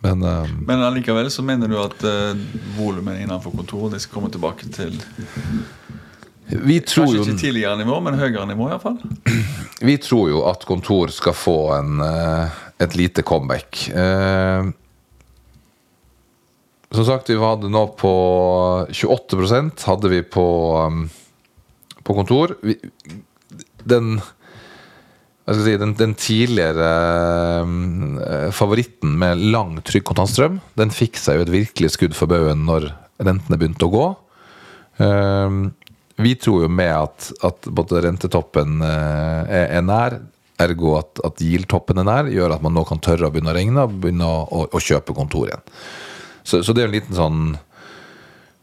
Men, 0.05 0.23
uh, 0.23 0.47
Men 0.69 0.85
allikevel 0.85 1.27
så 1.33 1.43
mener 1.43 1.67
du 1.67 1.75
at 1.81 2.05
uh, 2.05 2.45
volumet 2.77 3.19
innenfor 3.25 3.57
kontor 3.59 3.89
det 3.91 3.99
skal 4.05 4.21
komme 4.21 4.31
tilbake 4.31 4.69
til 4.71 4.95
vi 6.49 6.79
tror 6.81 7.05
Kanskje 7.09 7.25
ikke 7.25 7.41
tidligere 7.43 7.77
nivå, 7.77 7.99
men 8.01 8.17
høyere 8.17 8.47
nivå 8.49 8.71
iallfall? 8.71 8.97
Vi 9.89 9.93
tror 10.03 10.25
jo 10.27 10.39
at 10.49 10.65
kontor 10.67 11.11
skal 11.15 11.31
få 11.37 11.53
en 11.77 12.01
uh, 12.03 12.57
et 12.79 12.95
lite 12.95 13.23
comeback. 13.23 13.89
Eh, 13.89 14.63
som 16.91 17.05
sagt, 17.05 17.29
vi 17.29 17.37
hadde 17.37 17.69
nå 17.69 17.83
på 17.99 18.13
28% 18.89 19.83
hadde 19.85 20.09
vi 20.09 20.21
på, 20.25 20.45
um, 20.87 21.03
på 22.03 22.15
kontor. 22.17 22.55
Vi, 22.65 22.79
den, 23.83 24.15
si, 25.45 25.75
den, 25.77 25.93
den 25.99 26.15
tidligere 26.17 26.89
favoritten 28.55 29.13
med 29.21 29.43
lang, 29.53 29.77
trygg 29.85 30.07
kontantstrøm, 30.07 30.57
den 30.79 30.95
fikk 30.95 31.19
seg 31.21 31.37
jo 31.37 31.45
et 31.45 31.53
virkelig 31.53 31.93
skudd 31.93 32.17
for 32.17 32.31
baugen 32.31 32.65
når 32.65 32.89
rentene 33.21 33.59
begynte 33.59 33.85
å 33.85 33.93
gå. 33.93 34.07
Um, 35.03 35.61
vi 36.19 36.35
tror 36.35 36.65
jo 36.65 36.69
med 36.71 36.91
at, 36.91 37.29
at 37.47 37.69
både 37.71 38.03
rentetoppen 38.03 38.83
uh, 38.83 39.47
er, 39.47 39.81
nær, 39.85 40.19
Ergo 40.59 40.97
at, 40.99 41.21
at 41.23 41.39
GIL-toppen 41.39 42.01
er 42.01 42.07
nær, 42.07 42.29
gjør 42.33 42.57
at 42.57 42.63
man 42.65 42.75
nå 42.75 42.83
kan 42.87 42.99
tørre 43.03 43.29
å 43.29 43.31
begynne 43.31 43.53
å 43.53 43.55
regne 43.55 43.85
og 43.87 43.97
begynne 44.03 44.27
å, 44.27 44.43
å, 44.43 44.65
å 44.75 44.83
kjøpe 44.83 45.15
kontor 45.15 45.47
igjen. 45.47 45.65
Så, 46.43 46.61
så, 46.65 46.75
det 46.75 46.83
er 46.83 46.89
en 46.89 46.95
liten 46.97 47.15
sånn 47.15 47.43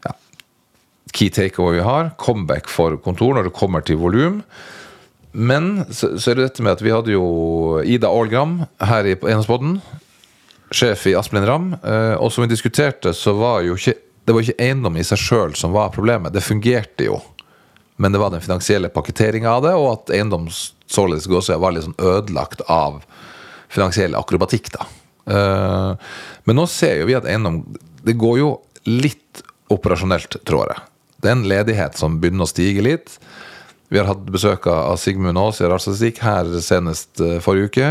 ja, 0.05 0.13
key 1.15 1.33
takeover 1.33 1.79
vi 1.79 1.85
har. 1.87 2.11
Comeback 2.21 2.69
for 2.69 2.99
kontor 3.01 3.37
når 3.37 3.49
det 3.49 3.57
kommer 3.57 3.85
til 3.85 3.97
volum. 4.01 4.41
Men 5.33 5.87
så, 5.89 6.15
så, 6.17 6.31
er 6.31 6.37
det 6.37 6.49
dette 6.49 6.65
med 6.65 6.77
at 6.77 6.83
vi 6.85 6.93
hadde 6.93 7.13
jo 7.15 7.25
Ida 7.85 8.11
Aalgram 8.11 8.59
her 8.91 9.09
i 9.09 9.15
Enhetspodden. 9.17 9.79
Sjef 10.73 11.07
i 11.09 11.15
Asplin 11.17 11.47
Ram. 11.47 11.71
Eh, 11.79 12.15
og 12.19 12.29
som 12.33 12.43
vi 12.43 12.51
diskuterte, 12.51 13.13
så 13.15 13.33
var 13.37 13.63
jo 13.65 13.77
ikke 13.79 13.95
det 14.27 14.35
var 14.35 14.43
ikke 14.43 14.59
eiendom 14.59 14.97
i 14.99 15.05
seg 15.07 15.21
sjøl 15.21 15.53
som 15.55 15.71
var 15.71 15.93
problemet. 15.95 16.33
Det 16.35 16.43
fungerte 16.43 17.05
jo. 17.07 17.21
Men 17.97 18.13
det 18.13 18.21
var 18.21 18.33
den 18.33 18.43
finansielle 18.43 18.91
pakketeringa 18.93 19.51
av 19.51 19.65
det, 19.65 19.73
og 19.77 19.89
at 19.95 20.13
eiendom 20.13 20.47
således 20.51 21.27
også 21.27 21.57
var 21.61 21.73
litt 21.73 21.87
sånn 21.87 21.97
ødelagt 21.97 22.61
av 22.69 23.01
finansiell 23.73 24.15
akrobatikk. 24.17 24.71
da. 24.75 24.85
Uh, 25.27 25.93
men 26.45 26.59
nå 26.59 26.67
ser 26.71 27.01
jo 27.01 27.07
vi 27.09 27.17
at 27.17 27.25
eiendom 27.27 27.57
Det 27.99 28.13
går 28.15 28.37
jo 28.39 28.51
litt 28.87 29.41
operasjonelt, 29.73 30.37
tror 30.47 30.69
jeg. 30.71 30.85
Det 31.19 31.27
er 31.27 31.35
en 31.35 31.49
ledighet 31.49 31.97
som 31.99 32.21
begynner 32.21 32.45
å 32.45 32.51
stige 32.51 32.85
litt. 32.85 33.17
Vi 33.91 33.99
har 33.99 34.07
hatt 34.07 34.23
besøk 34.31 34.69
av 34.71 34.95
Sigmund 35.01 35.39
Aas 35.41 35.59
i 35.59 35.67
Rarstatistikk 35.67 36.21
her 36.23 36.47
senest 36.63 37.19
uh, 37.19 37.41
forrige 37.43 37.71
uke. 37.71 37.89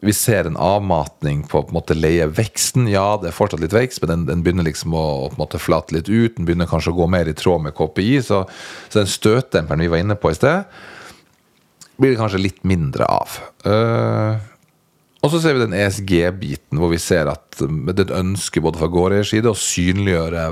Vi 0.00 0.12
ser 0.14 0.46
en 0.46 0.56
avmatning 0.56 1.42
på, 1.42 1.62
på 1.62 1.72
en 1.72 1.74
måte 1.74 1.96
leieveksten. 1.98 2.86
Ja, 2.90 3.16
det 3.18 3.32
er 3.32 3.34
fortsatt 3.34 3.62
litt 3.64 3.74
vekst, 3.74 3.98
men 4.02 4.12
den, 4.12 4.26
den 4.28 4.44
begynner 4.46 4.68
liksom 4.68 4.94
å, 4.94 5.06
å 5.24 5.30
på 5.32 5.40
måte 5.40 5.58
flate 5.58 5.96
litt 5.96 6.10
ut. 6.10 6.36
Den 6.36 6.46
begynner 6.46 6.70
kanskje 6.70 6.92
å 6.94 7.00
gå 7.00 7.08
mer 7.10 7.26
i 7.26 7.34
tråd 7.34 7.64
med 7.64 7.74
KPI. 7.74 8.20
Så, 8.28 8.44
så 8.86 9.00
den 9.00 9.10
støtdemperen 9.10 9.82
vi 9.82 9.90
var 9.90 10.04
inne 10.04 10.18
på 10.18 10.30
i 10.30 10.38
sted, 10.38 10.78
blir 11.98 12.14
det 12.14 12.20
kanskje 12.20 12.44
litt 12.44 12.62
mindre 12.68 13.08
av. 13.10 13.40
Uh, 13.66 14.38
og 15.18 15.32
så 15.32 15.42
ser 15.42 15.56
vi 15.56 15.64
den 15.64 15.74
ESG-biten, 15.74 16.78
hvor 16.78 16.92
vi 16.92 17.02
ser 17.02 17.26
at 17.32 17.58
det 17.58 17.96
er 17.96 18.04
et 18.04 18.16
ønske 18.20 18.62
både 18.62 18.78
fra 18.78 18.90
gårdeiers 18.92 19.32
side 19.34 19.50
å 19.50 19.58
synliggjøre 19.58 20.44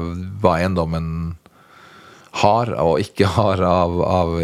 hva 0.42 0.56
eiendommen 0.58 1.36
har 2.42 2.74
og 2.82 2.98
ikke 3.00 3.30
har 3.38 3.62
av, 3.62 4.00
av 4.02 4.34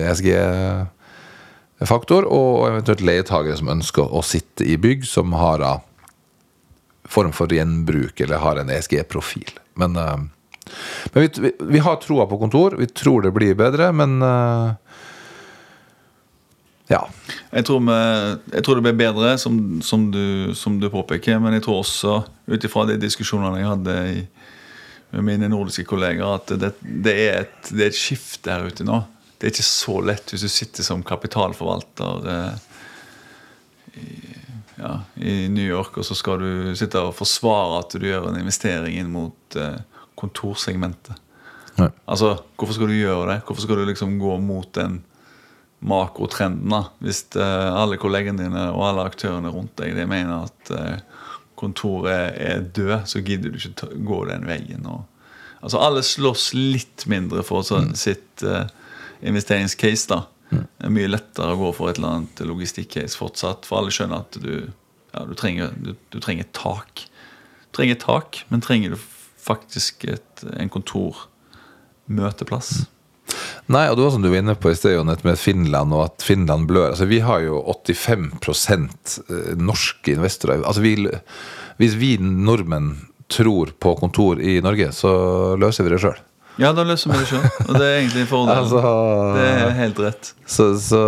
ESG-faktor, 1.82 2.26
og 2.30 2.68
eventuelt 2.70 3.02
leietagere 3.02 3.56
som 3.58 3.70
ønsker 3.72 4.06
å 4.06 4.22
sitte 4.22 4.64
i 4.64 4.78
bygg 4.78 5.04
som 5.06 5.32
har 5.34 5.82
form 7.04 7.32
for 7.32 7.50
gjenbruk 7.52 8.20
eller 8.20 8.38
har 8.38 8.56
en 8.56 8.70
ESG-profil. 8.70 9.58
Men, 9.74 9.96
eh, 9.96 10.16
men 11.12 11.22
vi, 11.22 11.30
vi, 11.38 11.52
vi 11.58 11.78
har 11.78 11.96
troa 11.96 12.26
på 12.26 12.38
kontor. 12.38 12.76
Vi 12.78 12.86
tror 12.86 13.22
det 13.22 13.34
blir 13.34 13.54
bedre, 13.54 13.92
men 13.92 14.22
eh, 14.22 14.72
ja. 16.92 17.02
Jeg 17.52 17.66
tror, 17.66 17.80
vi, 17.84 17.98
jeg 18.54 18.64
tror 18.64 18.78
det 18.78 18.86
blir 18.86 19.00
bedre, 19.00 19.36
som, 19.38 19.80
som, 19.82 20.10
du, 20.12 20.54
som 20.54 20.78
du 20.80 20.88
påpeker. 20.92 21.40
Men 21.42 21.58
jeg 21.58 21.66
tror 21.66 21.82
også, 21.82 22.22
ut 22.46 22.68
ifra 22.68 22.86
de 22.88 23.00
diskusjonene 23.02 23.60
jeg 23.60 23.72
hadde 23.72 23.96
i, 24.12 24.22
med 25.12 25.26
mine 25.26 25.50
nordiske 25.52 25.84
kolleger, 25.84 26.24
at 26.38 26.54
det, 26.56 26.72
det, 26.80 27.12
er 27.12 27.42
et, 27.42 27.56
det, 27.68 27.82
er 27.82 27.90
et, 27.90 27.98
skifte 27.98 28.48
her 28.48 28.70
ute 28.70 28.86
nå. 28.88 29.02
Det 29.42 29.48
er 29.48 29.54
ikke 29.56 29.66
så 29.66 29.96
lett 30.06 30.30
hvis 30.30 30.44
du 30.46 30.50
sitter 30.52 30.86
som 30.86 31.02
kapitalforvalter 31.02 32.28
eh, 32.30 32.60
i, 33.98 34.06
ja, 34.78 34.92
i, 35.18 35.34
New 35.50 35.66
York, 35.66 35.98
og 35.98 36.06
så 36.06 36.14
skal 36.14 36.38
du 36.38 36.76
sitte 36.78 37.02
og 37.02 37.16
forsvare 37.18 37.80
at 37.82 37.96
du 37.98 38.06
gjør 38.06 38.30
en 38.30 38.38
investering 38.38 39.00
inn 39.00 39.10
mot 39.10 39.58
eh, 39.58 39.80
kontorsegmentet. 40.14 41.18
Nei. 41.80 41.90
Altså, 42.06 42.36
Hvorfor 42.54 42.78
skal 42.78 42.92
du 42.92 43.00
gjøre 43.00 43.32
det? 43.32 43.40
Hvorfor 43.48 43.66
skal 43.66 43.82
du 43.82 43.88
liksom 43.88 44.14
gå 44.22 44.36
mot 44.38 44.70
den 44.78 45.00
makrotrenden. 45.82 46.84
Hvis 47.02 47.24
uh, 47.36 47.74
alle 47.74 47.98
kollegene 48.00 48.44
dine 48.44 48.68
og 48.72 48.84
alle 48.86 49.06
aktørene 49.10 49.50
rundt 49.52 49.74
deg 49.80 49.96
de 49.98 50.06
mener 50.08 50.46
at 50.46 50.74
uh, 50.74 51.24
kontoret 51.58 52.12
er, 52.12 52.36
er 52.38 52.68
død, 52.74 52.94
så 53.10 53.22
gidder 53.24 53.52
du 53.52 53.58
ikke 53.58 53.90
gå 54.06 54.20
den 54.30 54.46
veien. 54.46 54.86
Og, 54.86 55.02
altså 55.60 55.82
Alle 55.82 56.04
slåss 56.06 56.52
litt 56.54 57.06
mindre 57.10 57.44
for 57.46 57.66
sitt 57.66 58.42
mm. 58.46 58.78
Investeringscase. 59.22 60.08
da. 60.10 60.22
Mm. 60.50 60.64
Det 60.66 60.88
er 60.88 60.94
mye 60.98 61.10
lettere 61.10 61.54
å 61.54 61.60
gå 61.60 61.72
for 61.76 61.90
et 61.90 62.00
eller 62.00 62.18
annet 62.18 62.44
logistikkcase 62.48 63.18
fortsatt, 63.18 63.68
for 63.68 63.80
alle 63.80 63.94
skjønner 63.94 64.24
at 64.24 64.38
du, 64.42 64.54
ja, 65.14 65.26
du, 65.28 65.34
trenger, 65.38 65.74
du, 65.78 65.94
du 66.12 66.20
trenger 66.20 66.48
tak. 66.56 67.06
Du 67.68 67.80
trenger 67.80 68.00
tak, 68.02 68.42
men 68.52 68.64
trenger 68.64 68.94
du 68.94 69.00
faktisk 69.42 70.06
et, 70.12 70.44
en 70.56 70.72
kontormøteplass? 70.72 72.74
Mm. 72.82 72.88
Nei, 73.72 73.86
og 73.88 73.96
det 73.96 74.04
var 74.04 74.10
som 74.12 74.24
du 74.24 74.28
var 74.28 74.42
inne 74.42 74.56
på 74.58 74.72
i 74.72 74.76
sted, 74.76 74.98
med 75.24 75.40
Finland, 75.40 75.94
og 75.94 76.08
at 76.08 76.24
Finland 76.26 76.66
blør. 76.68 76.90
Altså, 76.90 77.06
vi 77.08 77.22
har 77.24 77.44
jo 77.44 77.62
85 77.86 78.26
eh, 78.74 79.54
norske 79.56 80.16
investorer. 80.16 80.64
Altså, 80.66 80.82
vi, 80.84 80.96
hvis 81.80 81.96
vi 82.00 82.16
nordmenn 82.20 82.92
tror 83.32 83.72
på 83.80 83.94
kontor 83.96 84.42
i 84.42 84.58
Norge, 84.64 84.90
så 84.92 85.12
løser 85.60 85.86
vi 85.86 85.94
det 85.94 86.02
sjøl. 86.02 86.18
Ja, 86.60 86.72
da 86.76 86.84
løser 86.84 87.08
vi 87.08 87.20
det 87.22 87.28
sjøl. 87.30 87.44
Og 87.64 87.72
det 87.78 87.86
er 87.86 87.94
egentlig 88.02 88.26
fordelen. 88.28 88.60
altså, 88.60 88.80
det 89.38 89.46
er 89.48 89.72
helt 89.78 90.02
rett. 90.04 90.32
Så, 90.44 90.66
så, 90.84 91.00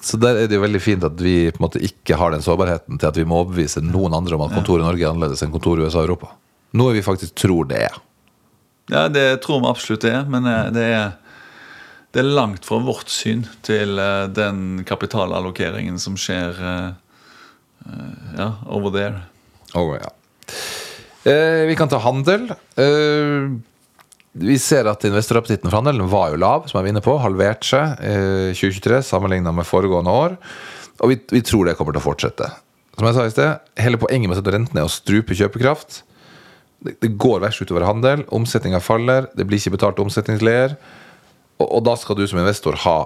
så, 0.00 0.20
der 0.20 0.40
er 0.40 0.48
det 0.48 0.56
jo 0.56 0.64
veldig 0.64 0.80
fint 0.80 1.04
at 1.04 1.20
vi 1.20 1.50
på 1.52 1.60
en 1.60 1.66
måte 1.66 1.82
ikke 1.84 2.16
har 2.16 2.32
den 2.32 2.44
sårbarheten 2.44 3.00
til 3.00 3.10
at 3.10 3.20
vi 3.20 3.26
må 3.28 3.42
overbevise 3.42 3.84
noen 3.84 4.16
andre 4.16 4.38
om 4.38 4.46
at 4.46 4.56
kontoret 4.56 4.84
i 4.84 4.88
Norge 4.88 5.04
er 5.04 5.12
annerledes 5.12 5.44
enn 5.44 5.52
kontoret 5.54 5.84
i 5.84 5.88
USA 5.88 6.00
og 6.00 6.08
Europa. 6.08 6.32
Noe 6.76 6.96
vi 6.96 7.04
faktisk 7.04 7.36
tror 7.36 7.68
det 7.68 7.84
er. 7.90 8.00
Ja, 8.92 9.06
det 9.12 9.26
tror 9.44 9.60
vi 9.60 9.70
absolutt 9.70 10.06
det 10.06 10.14
er, 10.14 10.26
men 10.30 10.46
eh, 10.48 10.66
det 10.74 10.90
er 10.94 11.06
det 12.14 12.22
er 12.22 12.32
langt 12.32 12.64
fra 12.64 12.78
vårt 12.80 13.10
syn 13.12 13.42
til 13.66 13.98
uh, 14.00 14.24
den 14.32 14.86
kapitalallokeringen 14.88 15.98
som 16.00 16.14
skjer 16.16 16.56
uh, 16.56 16.94
ja, 18.38 18.46
over 18.72 18.94
there. 18.94 19.18
Oh, 19.76 19.90
ja. 19.92 20.08
vi 21.68 21.76
kan 21.76 21.92
ta 21.92 22.00
handel. 22.00 22.46
Vi 24.36 24.56
ser 24.60 24.88
at 24.90 25.04
investorappetitten 25.08 25.70
for 25.70 25.78
handelen 25.78 26.10
var 26.12 26.32
jo 26.32 26.40
lav, 26.40 26.66
som 26.68 26.78
jeg 26.78 26.86
var 26.86 26.92
inne 26.92 27.04
på. 27.04 27.14
Halvert 27.22 27.64
seg 27.64 28.02
eh, 28.04 28.52
2023 28.56 29.00
sammenligna 29.08 29.52
med 29.56 29.68
foregående 29.68 30.12
år. 30.12 30.36
Og 31.00 31.12
vi, 31.12 31.18
vi, 31.32 31.42
tror 31.44 31.68
det 31.68 31.76
kommer 31.78 31.96
til 31.96 32.02
å 32.02 32.06
fortsette. 32.06 32.50
Som 32.96 33.08
jeg 33.08 33.16
sa 33.16 33.24
i 33.24 33.32
sted, 33.32 33.72
Hele 33.80 34.00
poenget 34.00 34.28
med 34.28 34.36
å 34.36 34.40
sette 34.40 34.54
renten 34.54 34.80
er 34.80 34.88
å 34.88 34.92
strupe 34.92 35.36
kjøpekraft. 35.36 36.02
Det, 36.84 36.96
det 37.00 37.14
går 37.20 37.40
verst 37.44 37.64
utover 37.64 37.86
handel. 37.88 38.24
Omsetninga 38.34 38.80
faller. 38.84 39.30
Det 39.36 39.46
blir 39.48 39.60
ikke 39.60 39.76
betalt 39.78 40.00
omsetningsleder. 40.04 40.76
Og, 41.60 41.68
og, 41.68 41.80
da 41.88 41.96
skal 42.00 42.18
du 42.18 42.26
som 42.28 42.40
investor 42.42 42.76
ha 42.84 42.98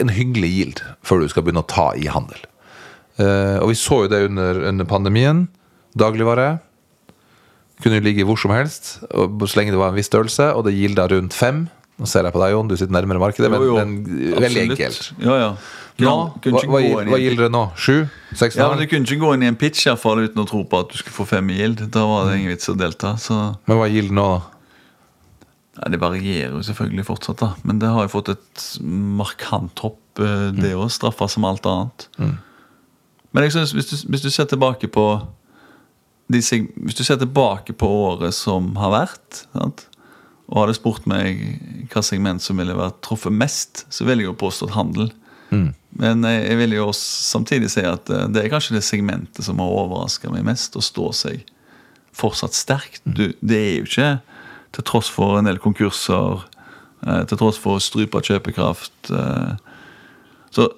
en 0.00 0.12
hyggelig 0.12 0.52
gild 0.52 0.80
før 1.06 1.24
du 1.24 1.28
skal 1.32 1.44
begynne 1.44 1.64
å 1.64 1.68
ta 1.68 1.90
i 1.96 2.08
handel. 2.12 2.40
Eh, 3.20 3.56
og 3.60 3.72
vi 3.72 3.76
så 3.80 4.04
jo 4.04 4.12
det 4.12 4.24
under, 4.30 4.64
under 4.70 4.88
pandemien. 4.88 5.46
Dagligvare 5.98 6.58
kunne 7.82 8.00
ligge 8.04 8.26
hvor 8.26 8.38
som 8.40 8.52
helst 8.54 8.96
så 9.02 9.58
lenge 9.58 9.74
det 9.74 9.80
var 9.80 9.92
en 9.92 9.98
viss 9.98 10.10
størrelse, 10.10 10.52
og 10.54 10.64
det 10.66 10.76
gilda 10.76 11.06
rundt 11.10 11.36
fem. 11.36 11.66
Nå 11.98 12.06
ser 12.06 12.26
jeg 12.28 12.34
på 12.34 12.40
deg, 12.42 12.52
Jon, 12.54 12.68
du 12.70 12.76
sitter 12.78 12.94
nærmere 12.94 13.18
markedet, 13.18 13.50
men, 13.50 13.62
jo, 13.64 13.74
jo. 13.74 13.78
men 13.82 14.42
veldig 14.44 14.64
enkelt. 14.68 15.12
Ja, 15.18 15.38
ja. 15.40 15.48
Nå, 15.98 16.12
hva, 16.44 16.60
hva, 16.70 16.80
hva 17.08 17.18
gilder 17.18 17.48
det 17.48 17.50
nå? 17.50 17.64
Sju? 17.74 18.04
Seks? 18.38 18.54
Ja, 18.60 18.68
men 18.70 18.78
Du 18.78 18.86
kunne 18.86 19.02
ikke 19.02 19.18
gå 19.24 19.32
inn 19.34 19.42
i 19.42 19.48
en 19.50 19.58
pitch 19.58 19.82
i 19.82 19.90
hvert 19.90 20.02
fall, 20.04 20.22
uten 20.22 20.44
å 20.44 20.46
tro 20.46 20.62
på 20.62 20.82
at 20.84 20.92
du 20.92 21.00
skulle 21.00 21.16
få 21.16 21.26
fem 21.26 21.50
i 21.50 21.56
gild. 21.58 21.82
Da 21.94 22.04
var 22.06 22.28
det 22.28 22.36
ingen 22.38 22.52
vits 22.54 22.70
å 22.70 22.76
delta. 22.78 23.16
Så. 23.18 23.38
Men 23.66 23.80
hva 23.80 23.88
gilder 23.90 24.14
nå, 24.14 24.28
da? 24.36 24.54
Ja, 25.78 25.90
Det 25.90 26.00
varierer 26.02 26.54
jo 26.54 26.62
selvfølgelig 26.66 27.06
fortsatt, 27.06 27.42
da. 27.42 27.50
men 27.66 27.82
det 27.82 27.90
har 27.94 28.06
jo 28.06 28.12
fått 28.14 28.30
et 28.34 28.68
markant 29.18 29.82
hopp, 29.82 30.00
eh, 30.22 30.50
det 30.54 30.76
òg. 30.76 30.86
Mm. 30.86 30.94
Straffa 30.94 31.28
som 31.30 31.46
alt 31.50 31.66
annet. 31.66 32.06
Mm. 32.18 32.36
Men 33.34 33.46
jeg 33.46 33.56
synes, 33.58 33.74
hvis, 33.74 33.90
du, 33.90 34.08
hvis 34.10 34.22
du 34.22 34.30
ser 34.30 34.46
tilbake 34.50 34.90
på 34.90 35.08
de, 36.28 36.40
Hvis 36.40 36.98
du 36.98 37.04
ser 37.04 37.20
tilbake 37.20 37.72
på 37.72 37.88
året 37.88 38.36
som 38.36 38.74
har 38.80 38.94
vært, 38.94 39.46
sant? 39.52 39.86
og 40.48 40.62
hadde 40.62 40.78
spurt 40.78 41.04
meg 41.08 41.42
hva 41.92 42.00
segment 42.04 42.40
som 42.40 42.56
ville 42.60 42.76
vært 42.76 43.02
truffet 43.04 43.34
mest, 43.34 43.84
så 43.92 44.06
ville 44.08 44.24
jeg 44.24 44.30
jo 44.30 44.38
påstått 44.40 44.72
handel. 44.72 45.10
Mm. 45.52 45.74
Men 46.00 46.24
jeg, 46.24 46.40
jeg 46.46 46.60
vil 46.62 46.76
jo 46.78 46.86
samtidig 46.96 47.68
si 47.72 47.84
at 47.84 48.08
eh, 48.12 48.26
det 48.32 48.44
er 48.44 48.52
kanskje 48.52 48.78
det 48.78 48.84
segmentet 48.86 49.44
som 49.44 49.60
har 49.60 49.74
overraska 49.82 50.32
meg 50.32 50.46
mest, 50.48 50.76
å 50.76 50.84
stå 50.84 51.10
seg 51.16 51.42
fortsatt 52.16 52.56
sterkt. 52.56 53.04
Mm. 53.04 53.16
Du, 53.18 53.24
det 53.44 53.58
er 53.60 53.74
jo 53.76 53.88
ikke 53.90 54.10
til 54.76 54.86
tross 54.88 55.10
for 55.12 55.36
en 55.38 55.48
del 55.48 55.60
konkurser, 55.60 56.44
eh, 57.04 57.22
til 57.28 57.40
tross 57.40 57.60
for 57.60 57.84
strypa 57.84 58.24
kjøpekraft. 58.24 59.12
Eh. 59.12 59.52
Så 60.54 60.70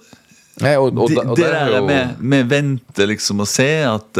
Nei, 0.61 0.75
og, 0.77 0.91
og, 0.99 1.07
og, 1.07 1.15
det, 1.15 1.23
det 1.39 1.53
der 1.55 1.87
med, 1.87 2.19
med 2.19 2.51
vente 2.51 3.07
liksom 3.07 3.39
og 3.41 3.49
se 3.49 3.71
at 3.87 4.19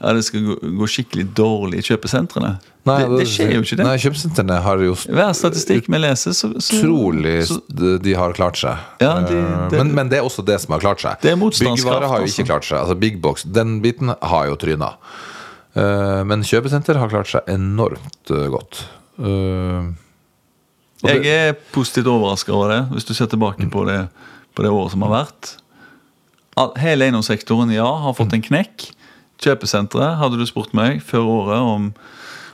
ja, 0.00 0.12
det 0.16 0.22
skal 0.24 0.44
gå, 0.46 0.54
gå 0.80 0.86
skikkelig 0.88 1.26
dårlig 1.36 1.82
i 1.82 1.86
kjøpesentrene. 1.90 2.54
Nei, 2.88 3.00
det, 3.04 3.18
det, 3.20 3.24
skjer 3.28 3.50
jo 3.52 3.64
ikke 3.64 3.76
det. 3.76 3.84
Nei, 3.84 3.96
Kjøpesentrene 4.00 4.56
har 4.64 4.80
jo 4.80 4.94
Hver 4.96 5.34
statistikk 5.36 5.90
vi 5.92 5.98
leser, 6.00 6.32
så, 6.32 6.48
så 6.64 6.78
Trolig 6.80 7.34
så, 7.50 7.58
de 8.00 8.14
har 8.16 8.32
klart 8.36 8.56
seg. 8.56 8.86
Ja, 9.02 9.18
de, 9.26 9.36
det, 9.68 9.76
men, 9.76 9.90
men, 9.98 10.08
det 10.08 10.22
er 10.22 10.24
også 10.24 10.44
det 10.48 10.56
som 10.62 10.72
har 10.72 10.80
klart 10.80 11.02
seg. 11.04 11.18
Det 11.20 11.34
er 11.34 11.36
Byggvare 11.36 12.08
har 12.08 12.24
jo 12.24 12.30
ikke 12.30 12.46
klart 12.48 12.64
seg. 12.64 12.78
Altså 12.80 12.96
Big 12.96 13.18
Box, 13.20 13.44
den 13.44 13.82
biten 13.84 14.14
har 14.16 14.48
jo 14.48 14.56
tryna. 14.60 14.94
Eh, 15.76 16.22
men 16.26 16.46
kjøpesenter 16.46 16.96
har 17.02 17.12
klart 17.12 17.28
seg 17.28 17.52
enormt 17.52 18.32
eh, 18.32 18.46
godt. 18.54 18.80
Det, 21.00 21.12
jeg 21.20 21.28
er 21.50 21.58
positivt 21.74 22.08
overraska 22.08 22.54
over 22.56 22.72
det, 22.72 22.80
hvis 22.94 23.08
du 23.08 23.12
ser 23.16 23.28
tilbake 23.28 23.68
på 23.72 23.84
det, 23.88 24.06
på 24.56 24.64
det 24.64 24.72
året 24.72 24.96
som 24.96 25.04
har 25.04 25.12
vært. 25.18 25.52
Hele 26.80 27.10
eiendomssektoren 27.10 27.76
ja, 27.76 27.88
har 28.06 28.16
fått 28.16 28.32
en 28.36 28.44
knekk. 28.48 28.88
Kjøpesenteret 29.40 30.18
hadde 30.20 30.40
du 30.40 30.46
spurt 30.48 30.74
meg 30.76 31.00
før 31.04 31.28
året 31.28 31.60
om, 31.64 31.86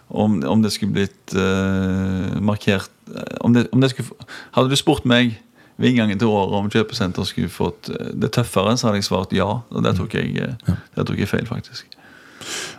om, 0.08 0.36
om 0.46 0.62
det 0.62 0.72
skulle 0.74 0.94
blitt 0.94 1.34
uh, 1.34 2.36
markert 2.38 2.92
om 3.40 3.52
det, 3.54 3.66
om 3.72 3.82
det 3.82 3.92
skulle, 3.92 4.26
Hadde 4.56 4.70
du 4.70 4.78
spurt 4.78 5.06
meg 5.06 5.36
ved 5.76 5.92
inngangen 5.92 6.18
til 6.18 6.30
året 6.32 6.56
om 6.56 6.70
kjøpesenter 6.72 7.26
skulle 7.28 7.52
fått 7.52 7.90
det 7.92 8.32
tøffere, 8.34 8.72
så 8.78 8.88
hadde 8.88 9.02
jeg 9.02 9.08
svart 9.10 9.34
ja. 9.36 9.48
Og 9.70 9.84
der 9.84 9.96
tok 9.98 10.16
jeg, 10.16 10.32
der 10.64 11.04
tok 11.04 11.20
jeg 11.20 11.28
feil, 11.28 11.44
faktisk. 11.48 11.92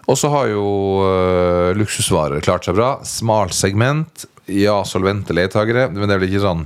Og 0.08 0.18
så 0.18 0.32
har 0.34 0.50
jo 0.50 0.66
uh, 1.04 1.76
luksusvarer 1.78 2.42
klart 2.46 2.66
seg 2.66 2.78
bra. 2.78 2.96
Smalt 3.06 3.56
segment. 3.58 4.26
Ja, 4.50 4.80
solvente 4.88 5.36
leietagere. 5.36 5.90
Men 5.92 6.08
det 6.08 6.16
er 6.16 6.24
vel 6.24 6.32
ikke 6.32 6.46
sånn 6.48 6.66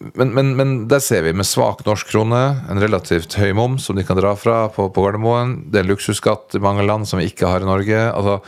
men, 0.00 0.32
men, 0.32 0.54
men, 0.56 0.74
der 0.88 1.02
ser 1.04 1.26
vi 1.26 1.34
med 1.36 1.44
svak 1.44 1.82
norsk 1.84 2.08
krone, 2.08 2.40
en 2.72 2.80
relativt 2.80 3.36
høy 3.36 3.52
moms 3.56 3.84
som 3.84 3.98
de 3.98 4.04
kan 4.08 4.16
dra 4.16 4.32
fra 4.38 4.62
på, 4.72 4.88
på 4.88 5.04
Gardermoen. 5.04 5.58
Det 5.72 5.82
er 5.82 5.90
luksusskatt 5.90 6.56
i 6.56 6.62
mange 6.64 6.86
land 6.88 7.08
som 7.08 7.20
vi 7.20 7.28
ikke 7.28 7.50
har 7.50 7.60
i 7.60 7.68
Norge. 7.68 7.98
Altså, 8.08 8.38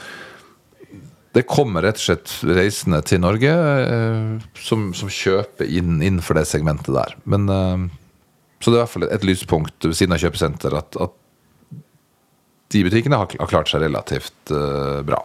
det 1.37 1.45
kommer 1.49 1.85
rett 1.85 2.01
og 2.01 2.07
slett 2.07 2.33
reisende 2.45 3.03
til 3.09 3.21
Norge 3.21 3.53
eh, 3.53 4.49
som, 4.65 4.91
som, 4.97 5.13
kjøper 5.13 5.69
inn 5.69 6.01
innenfor 6.01 6.41
det 6.41 6.47
segmentet 6.49 6.93
der. 6.97 7.17
Men, 7.29 7.49
eh, 7.53 7.85
så 8.63 8.73
det 8.73 8.77
er 8.77 8.81
i 8.81 8.85
hvert 8.85 8.95
fall 8.97 9.09
et 9.11 9.29
lyspunkt 9.29 9.89
ved 9.89 9.97
siden 9.99 10.17
av 10.17 10.25
kjøpesenter 10.25 10.77
at, 10.81 11.01
at 11.05 11.81
de 12.73 12.85
butikkene 12.87 13.21
har, 13.21 13.29
har 13.29 13.53
klart 13.53 13.69
seg 13.69 13.85
relativt 13.85 14.53
eh, 14.57 15.01
bra. 15.05 15.21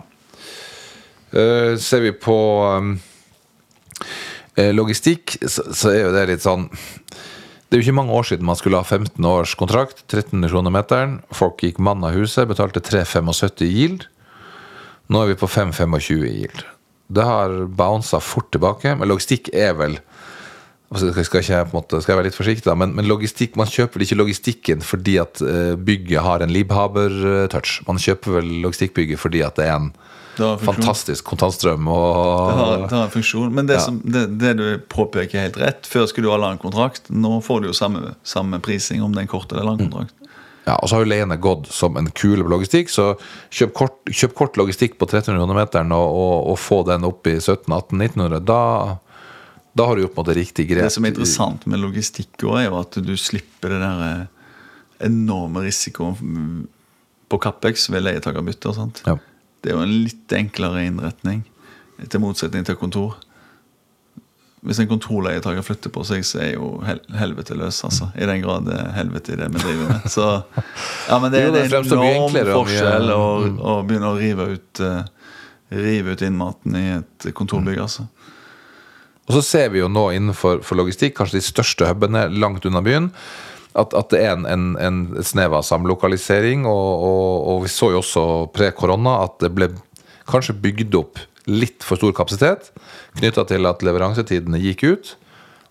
Uh, 1.28 1.76
ser 1.76 2.00
vi 2.06 2.14
på 2.16 2.34
um, 2.80 2.94
logistikk, 4.58 5.38
så, 5.46 5.68
så, 5.70 5.92
er 5.94 6.00
jo 6.08 6.14
det 6.16 6.24
litt 6.32 6.42
sånn 6.42 6.64
Det 6.72 7.78
er 7.78 7.82
jo 7.82 7.86
ikke 7.86 7.98
mange 8.00 8.16
år 8.18 8.26
siden 8.30 8.48
man 8.48 8.58
skulle 8.58 8.80
ha 8.80 8.88
15 8.88 9.28
års 9.28 9.54
kontrakt, 9.60 10.06
13 10.08 10.48
kroner 10.50 10.74
meteren. 10.74 11.20
Folk 11.36 11.62
gikk 11.62 11.82
mann 11.84 12.06
av 12.08 12.16
huset, 12.18 12.48
betalte 12.50 12.82
3,75 12.82 13.66
i 13.66 13.70
yield. 13.70 14.08
Nå 15.12 15.24
er 15.24 15.34
vi 15.34 15.40
på 15.40 15.50
5,25 15.52 16.26
i 16.26 16.34
yield. 16.42 16.64
Det 17.08 17.24
har 17.24 17.54
bounsa 17.68 18.20
fort 18.24 18.50
tilbake, 18.52 18.96
men 19.00 19.08
logistikk 19.08 19.52
er 19.56 19.76
vel 19.80 20.00
altså, 20.92 21.12
skal, 21.24 21.44
ikke, 21.44 21.62
måte, 21.74 22.02
skal 22.04 22.14
jeg 22.14 22.20
være 22.20 22.30
litt 22.30 22.38
forsiktig, 22.38 22.66
da, 22.68 22.76
men, 22.80 22.94
men 22.98 23.08
logistikk, 23.08 23.56
man 23.60 23.72
kjøper 23.72 24.04
ikke 24.04 24.20
logistikken 24.20 24.84
fordi 24.86 25.18
at 25.24 25.42
eh, 25.44 25.76
bygget 25.80 26.24
har 26.26 26.44
en 26.44 26.54
Liebhaber-touch. 26.54 27.82
Man 27.88 28.02
kjøper 28.02 28.40
vel 28.40 28.52
logistikkbygget 28.66 29.22
fordi 29.22 29.44
at 29.48 29.60
det 29.60 29.68
er 29.68 29.78
en. 29.78 29.92
Fantastisk 30.38 31.26
kontantstrøm. 31.28 31.86
Det 31.88 32.58
har, 32.60 32.84
det 32.84 32.96
har 32.96 33.04
en 33.08 33.14
funksjon. 33.14 33.54
Men 33.54 33.68
det, 33.70 33.78
Ja. 33.80 33.86
som, 33.88 34.02
det, 34.04 34.26
det 34.42 34.54
du 34.60 34.66
påpeker 34.90 35.42
helt 35.48 35.58
rett, 35.58 35.88
før 35.90 36.06
skulle 36.08 36.28
du 36.28 36.32
ha 36.34 36.38
lang 36.42 36.58
kontrakt. 36.62 37.10
Nå 37.10 37.42
får 37.46 37.62
du 37.62 37.68
jo 37.72 37.74
samme, 37.78 38.14
samme 38.24 38.60
prising 38.64 39.02
om 39.04 39.12
det 39.16 39.24
er 39.24 39.28
en 39.28 39.34
kort 39.34 39.52
eller 39.52 39.64
lang 39.72 39.78
kontrakt. 39.82 40.14
ja, 40.68 40.76
og 40.76 40.90
så 40.90 40.96
har 40.98 41.06
jo 41.06 41.10
leiene 41.14 41.38
gått 41.40 41.68
som 41.72 41.96
en 41.98 42.10
kule 42.12 42.44
på 42.44 42.50
logistikk, 42.52 42.90
så 42.92 43.14
kjøp 43.56 43.74
kort, 43.74 44.00
kjøp 44.12 44.34
kort 44.36 44.58
logistikk 44.60 44.98
på 45.00 45.08
1300 45.08 45.68
kroner 45.72 45.96
og, 45.96 46.16
og, 46.22 46.50
og 46.52 46.58
få 46.60 46.82
den 46.90 47.06
opp 47.08 47.28
i 47.32 47.38
1700-1800-1900. 47.40 48.42
Da, 48.44 48.98
da 49.78 49.86
har 49.88 49.96
du 49.96 50.02
gjort 50.04 50.16
på 50.16 50.22
en 50.22 50.26
måte 50.26 50.36
riktig 50.40 50.68
grep. 50.70 50.84
Det 50.84 50.92
som 50.98 51.06
er 51.08 51.14
interessant 51.16 51.64
med 51.72 51.80
logistikk, 51.80 52.34
òg, 52.44 52.58
er 52.60 52.68
jo 52.68 52.82
at 52.82 53.00
du 53.00 53.14
slipper 53.16 53.72
det 53.76 53.80
der 53.86 54.04
eh, 54.10 54.26
enorme 55.08 55.64
risikoen 55.68 56.18
mm, 56.20 56.68
på 57.32 57.40
Capex 57.44 57.88
ved 57.94 58.04
leietakerbytte. 58.04 58.72
og? 58.74 59.02
Ja. 59.08 59.16
Det 59.68 59.74
er 59.74 59.82
jo 59.82 59.84
en 59.84 59.96
litt 60.06 60.32
enklere 60.32 60.86
innretning, 60.88 61.42
til 62.08 62.22
motsetning 62.24 62.64
til 62.64 62.78
kontor. 62.80 63.18
Hvis 64.64 64.80
en 64.80 64.88
kontorleietaker 64.88 65.64
flytter 65.64 65.92
på 65.94 66.06
seg, 66.08 66.24
så 66.26 66.40
er 66.42 66.54
jo 66.54 66.70
hel 66.88 67.02
helvete 67.20 67.56
løs. 67.60 67.82
altså. 67.84 68.08
I 68.16 68.26
den 68.30 68.42
grad 68.46 68.64
det 68.70 68.78
er 68.80 68.94
helvete 68.96 69.36
i 69.36 69.40
det 69.42 69.50
vi 69.54 69.60
driver 69.62 69.90
med. 69.92 70.08
Så, 70.16 70.28
ja, 71.10 71.20
men 71.20 71.34
det, 71.36 71.42
Jo, 71.44 71.52
det 71.52 71.66
er 71.66 71.76
en 71.82 71.92
enorm 71.98 72.38
forskjell 72.54 73.12
å, 73.12 73.26
Mm. 73.44 73.60
å 73.60 73.76
begynne 73.88 74.10
å 74.14 74.18
rive 74.18 74.48
ut, 74.56 74.82
uh, 74.82 75.04
rive 75.72 76.16
ut 76.16 76.24
innmaten 76.26 76.80
i 76.80 76.86
et 76.96 77.28
kontorbygg. 77.36 77.84
altså. 77.84 78.08
Og 79.28 79.36
så 79.36 79.44
ser 79.44 79.70
vi 79.76 79.82
jo 79.84 79.92
nå 79.92 80.08
innenfor 80.16 80.64
for 80.64 80.80
logistikk, 80.80 81.18
kanskje 81.20 81.42
de 81.42 81.46
største 81.52 81.92
hubene 81.92 82.30
langt 82.32 82.66
unna 82.66 82.80
byen, 82.82 83.12
at, 83.76 83.94
at 83.94 84.10
det 84.14 84.22
er 84.24 84.36
en, 84.36 84.46
en, 84.50 84.68
en 84.80 85.24
snev 85.26 85.54
av 85.58 85.66
samlokalisering. 85.68 86.66
Og, 86.70 87.04
og, 87.08 87.48
og 87.52 87.64
vi 87.66 87.72
så 87.74 87.92
jo 87.94 88.02
også 88.04 88.26
pre-korona 88.56 89.20
at 89.26 89.40
det 89.44 89.52
ble 89.56 89.72
kanskje 90.28 90.58
bygd 90.62 90.98
opp 91.00 91.22
litt 91.48 91.86
for 91.86 92.00
stor 92.00 92.12
kapasitet 92.16 92.72
knytta 93.18 93.46
til 93.48 93.68
at 93.70 93.84
leveransetidene 93.86 94.60
gikk 94.62 94.84
ut. 94.88 95.14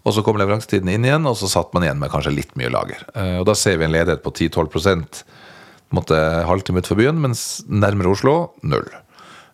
Og 0.07 0.15
så 0.15 0.23
kom 0.23 0.39
leveransetidene 0.39 0.95
inn 0.95 1.07
igjen, 1.07 1.27
og 1.27 1.35
så 1.39 1.49
satt 1.51 1.73
man 1.75 1.83
igjen 1.83 1.99
med 1.99 2.13
kanskje 2.13 2.35
litt 2.35 2.53
mye 2.59 2.71
lager. 2.71 3.03
Eh, 3.19 3.39
Og 3.41 3.47
da 3.49 3.57
ser 3.59 3.81
vi 3.81 3.89
en 3.89 3.95
ledighet 3.95 4.23
på 4.23 4.31
10-12 4.31 4.71
på 4.71 4.85
en 4.95 5.99
måte 5.99 6.19
halvtime 6.47 6.83
utenfor 6.83 6.99
byen, 6.99 7.19
mens 7.23 7.65
nærmere 7.67 8.15
Oslo 8.15 8.37
null. 8.67 8.87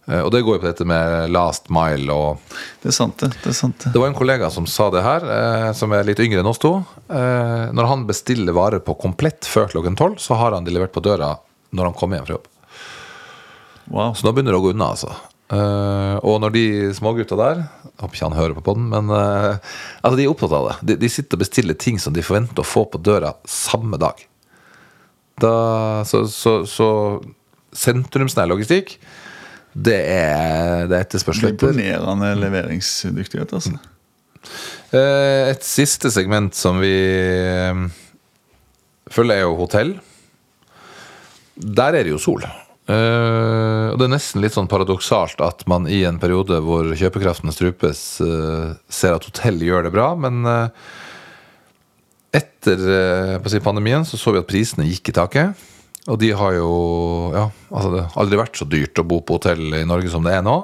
Eh, 0.08 0.20
Og 0.20 0.30
det 0.34 0.42
går 0.42 0.56
jo 0.56 0.62
på 0.64 0.66
dette 0.70 0.86
med 0.88 1.30
last 1.30 1.68
mile 1.70 2.10
og 2.12 2.40
Det 2.82 2.90
er 2.90 2.96
sant, 2.96 3.16
det. 3.22 3.30
det 3.42 3.50
er 3.52 3.58
sant 3.58 3.78
det. 3.84 3.92
det 3.94 4.00
var 4.02 4.10
en 4.10 4.18
kollega 4.18 4.50
som 4.50 4.66
sa 4.66 4.88
det 4.90 5.02
her, 5.04 5.26
eh, 5.36 5.68
som 5.78 5.92
er 5.94 6.04
litt 6.08 6.20
yngre 6.22 6.42
enn 6.42 6.50
oss 6.50 6.58
to. 6.62 6.74
Eh, 7.08 7.66
når 7.74 7.90
han 7.90 8.06
bestiller 8.08 8.56
varer 8.56 8.82
på 8.82 8.96
komplett 8.98 9.46
før 9.46 9.70
klokken 9.70 9.96
tolv, 9.98 10.18
så 10.18 10.34
har 10.40 10.56
han 10.56 10.64
de 10.66 10.74
levert 10.74 10.92
på 10.94 11.02
døra 11.04 11.36
når 11.72 11.90
han 11.90 11.94
kommer 11.98 12.18
hjem 12.18 12.26
fra 12.26 12.34
jobb. 12.38 12.48
Wow. 13.92 14.14
Så 14.14 14.26
nå 14.26 14.32
begynner 14.34 14.54
det 14.54 14.58
å 14.60 14.64
gå 14.64 14.72
unna, 14.74 14.90
altså. 14.94 15.12
Eh, 15.52 16.16
og 16.24 16.38
når 16.40 16.52
de 16.54 16.64
smågutta 16.96 17.36
der 17.36 17.58
jeg 17.60 17.68
Håper 18.00 18.16
ikke 18.16 18.24
han 18.30 18.36
hører 18.38 18.54
på 18.56 18.62
podden, 18.66 18.86
men 18.90 19.10
eh, 19.14 19.58
altså 20.00 20.16
de 20.18 20.24
er 20.24 20.30
opptatt 20.32 20.54
av 20.56 20.64
det. 20.70 20.76
De, 20.88 20.94
de 21.04 21.10
sitter 21.12 21.36
og 21.36 21.42
bestiller 21.44 21.76
ting 21.78 22.00
som 22.02 22.14
de 22.16 22.24
forventer 22.24 22.64
å 22.64 22.66
få 22.66 22.86
på 22.90 22.98
døra 23.04 23.34
samme 23.46 23.98
dag. 24.00 24.18
Da, 25.42 25.52
så, 26.08 26.24
så, 26.32 26.54
så 26.66 26.88
sentrumsnær 27.76 28.48
logistikk, 28.50 28.96
det 29.72 29.98
er, 30.12 30.86
det 30.90 30.96
er 30.98 31.06
etterspørsel 31.06 31.52
etter. 31.52 31.72
Imponerende 31.72 32.32
leveringsdyktighet, 32.42 33.54
altså. 33.56 33.78
Eh, 34.92 35.50
Et 35.52 35.64
siste 35.64 36.10
segment 36.12 36.54
som 36.56 36.80
vi 36.82 36.92
eh, 36.92 37.84
følger, 39.12 39.38
er 39.38 39.46
jo 39.46 39.56
hotell. 39.62 39.94
Der 41.56 41.96
er 41.96 42.04
det 42.04 42.12
jo 42.12 42.20
sol. 42.20 42.44
Eh, 42.44 43.86
og 43.92 43.96
det 43.96 44.08
er 44.08 44.12
nesten 44.12 44.44
litt 44.44 44.56
sånn 44.56 44.68
paradoksalt 44.68 45.40
at 45.44 45.64
man 45.70 45.88
i 45.88 46.02
en 46.08 46.20
periode 46.20 46.60
hvor 46.64 46.92
kjøpekraften 46.92 47.52
strupes, 47.54 48.04
ser 48.92 49.16
at 49.16 49.28
hotell 49.28 49.62
gjør 49.64 49.88
det 49.88 49.94
bra, 49.94 50.12
men 50.18 50.44
etter 52.32 53.60
pandemien 53.64 54.04
så 54.08 54.20
så 54.20 54.32
vi 54.32 54.40
at 54.40 54.48
prisene 54.48 54.88
gikk 54.88 55.12
i 55.12 55.16
taket. 55.16 55.68
Og 56.10 56.18
de 56.18 56.32
har 56.34 56.56
jo 56.56 56.68
Ja, 57.34 57.44
altså 57.70 57.90
det 57.94 58.02
har 58.08 58.20
aldri 58.24 58.38
vært 58.40 58.58
så 58.58 58.66
dyrt 58.68 58.98
å 58.98 59.04
bo 59.06 59.20
på 59.22 59.36
hotell 59.38 59.68
i 59.78 59.84
Norge 59.86 60.10
som 60.10 60.24
det 60.26 60.32
er 60.34 60.42
nå. 60.46 60.56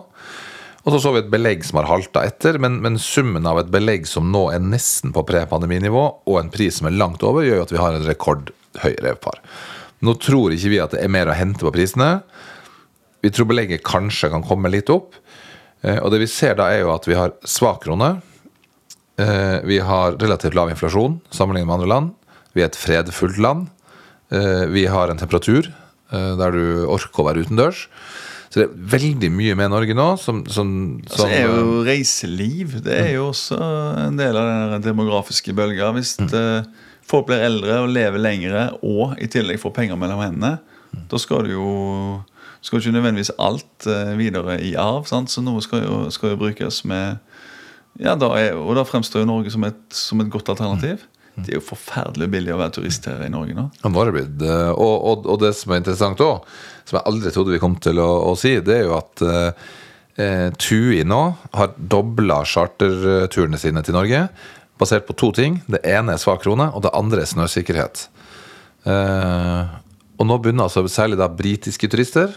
Og 0.85 0.95
så 0.95 0.99
så 1.03 1.13
vi 1.13 1.21
et 1.21 1.31
belegg 1.31 1.65
som 1.67 1.79
har 1.81 1.89
halta 1.91 2.23
etter, 2.25 2.57
men, 2.63 2.79
men 2.81 2.97
summen 3.03 3.45
av 3.47 3.59
et 3.61 3.71
belegg 3.71 4.07
som 4.09 4.31
nå 4.33 4.47
er 4.55 4.63
nesten 4.63 5.13
på 5.13 5.23
pre-pandeminivå, 5.29 6.05
og 6.27 6.39
en 6.41 6.49
pris 6.55 6.79
som 6.79 6.89
er 6.89 6.97
langt 6.97 7.23
over, 7.27 7.45
gjør 7.45 7.59
jo 7.61 7.67
at 7.67 7.75
vi 7.75 7.81
har 7.83 7.97
en 7.99 8.07
rekordhøy 8.09 8.95
revpar. 9.05 9.43
Nå 10.07 10.15
tror 10.23 10.55
ikke 10.55 10.71
vi 10.73 10.79
at 10.81 10.95
det 10.95 11.03
er 11.05 11.13
mer 11.13 11.29
å 11.29 11.37
hente 11.37 11.67
på 11.67 11.73
prisene. 11.75 12.23
Vi 13.21 13.33
tror 13.35 13.51
belegget 13.51 13.85
kanskje 13.85 14.31
kan 14.33 14.47
komme 14.47 14.71
litt 14.73 14.89
opp. 14.95 15.19
Eh, 15.83 15.99
Og 16.01 16.11
det 16.15 16.23
vi 16.23 16.31
ser 16.31 16.55
da, 16.57 16.71
er 16.73 16.87
jo 16.87 16.95
at 16.95 17.05
vi 17.11 17.19
har 17.19 17.35
svak 17.45 17.83
krone. 17.85 18.15
Eh, 19.19 19.59
Vi 19.67 19.79
har 19.85 20.17
relativt 20.17 20.55
lav 20.57 20.71
inflasjon 20.73 21.21
sammenlignet 21.35 21.67
med 21.69 21.75
andre 21.81 21.93
land. 21.93 22.15
Vi 22.55 22.63
er 22.63 22.71
et 22.71 22.79
fredfullt 22.79 23.37
land. 23.43 23.69
Eh, 24.31 24.65
Vi 24.73 24.87
har 24.87 25.09
en 25.09 25.21
temperatur 25.21 25.71
eh, 26.13 26.33
der 26.39 26.53
du 26.55 26.87
orker 26.87 27.23
å 27.23 27.29
være 27.31 27.47
utendørs. 27.47 27.87
Så 28.49 28.63
det 28.63 28.67
er 28.69 28.77
veldig 28.97 29.29
mye 29.35 29.57
med 29.61 29.69
Norge 29.75 29.93
nå 29.97 30.07
som, 30.17 30.41
som, 30.49 30.69
Så 31.05 31.27
som 31.27 31.33
er 31.37 31.43
jo 31.45 31.83
reiseliv 31.85 32.79
Det 32.81 32.95
er 32.97 33.11
jo 33.19 33.27
også 33.29 33.59
en 34.07 34.17
del 34.17 34.39
av 34.41 34.73
den 34.73 34.87
demografiske 34.87 35.53
bølga. 35.53 35.91
Hvis 35.97 36.15
det, 36.33 36.45
folk 37.09 37.29
blir 37.29 37.45
eldre 37.45 37.83
og 37.85 37.93
lever 37.93 38.25
lengre, 38.25 38.65
og 38.81 39.21
i 39.21 39.29
tillegg 39.29 39.61
får 39.61 39.77
penger 39.77 40.01
mellom 40.01 40.25
hendene, 40.25 40.57
da 41.13 41.21
skal 41.21 41.45
du 41.45 41.53
jo 41.59 41.69
skal 42.65 42.81
ikke 42.81 42.95
nødvendigvis 42.97 43.31
alt 43.39 43.87
eh, 43.87 44.15
videre 44.19 44.57
i 44.65 44.73
arv. 44.81 45.05
Sant? 45.07 45.31
Så 45.31 45.45
noe 45.45 45.61
skal 45.63 45.85
jo, 45.85 45.99
skal 46.15 46.33
jo 46.33 46.41
brukes 46.41 46.83
med 46.89 47.21
ja, 47.99 48.15
da 48.19 48.31
er, 48.39 48.57
Og 48.59 48.77
da 48.79 48.85
fremstår 48.87 49.25
jo 49.25 49.29
Norge 49.29 49.51
som 49.51 49.65
et, 49.67 49.79
som 49.95 50.21
et 50.23 50.31
godt 50.31 50.51
alternativ. 50.55 51.05
Det 51.45 51.53
er 51.53 51.59
jo 51.59 51.65
forferdelig 51.69 52.29
billig 52.33 52.55
å 52.55 52.61
være 52.61 52.75
turist 52.79 53.09
her 53.11 53.23
i 53.25 53.31
Norge 53.33 53.57
nå. 53.57 53.67
Ja, 53.83 53.91
det 53.91 54.49
eh, 54.49 54.71
og, 54.73 54.95
og, 55.11 55.29
og 55.29 55.41
det 55.43 55.53
som 55.59 55.75
er 55.75 55.83
interessant 55.83 56.23
òg, 56.25 56.47
som 56.89 56.99
jeg 56.99 57.09
aldri 57.11 57.33
trodde 57.35 57.55
vi 57.55 57.61
kom 57.63 57.77
til 57.83 58.01
å, 58.03 58.09
å 58.31 58.35
si, 58.39 58.57
det 58.65 58.77
er 58.79 58.87
jo 58.89 58.97
at 58.99 59.25
eh, 59.25 59.67
eh, 60.25 60.47
TUI 60.59 61.03
nå 61.09 61.23
har 61.59 61.75
dobla 61.79 62.43
charterturene 62.49 63.61
sine 63.61 63.85
til 63.87 63.97
Norge, 63.99 64.27
basert 64.79 65.09
på 65.09 65.17
to 65.19 65.33
ting. 65.35 65.61
Det 65.67 65.83
ene 65.87 66.15
er 66.15 66.23
svak 66.23 66.45
krone, 66.45 66.71
og 66.75 66.85
det 66.87 66.95
andre 66.97 67.25
er 67.25 67.31
snøsikkerhet. 67.31 68.05
Eh, 68.89 69.79
og 70.19 70.27
nå 70.27 70.39
begynner 70.43 70.67
altså 70.67 70.87
særlig 70.91 71.19
da 71.21 71.31
britiske 71.31 71.91
turister 71.91 72.35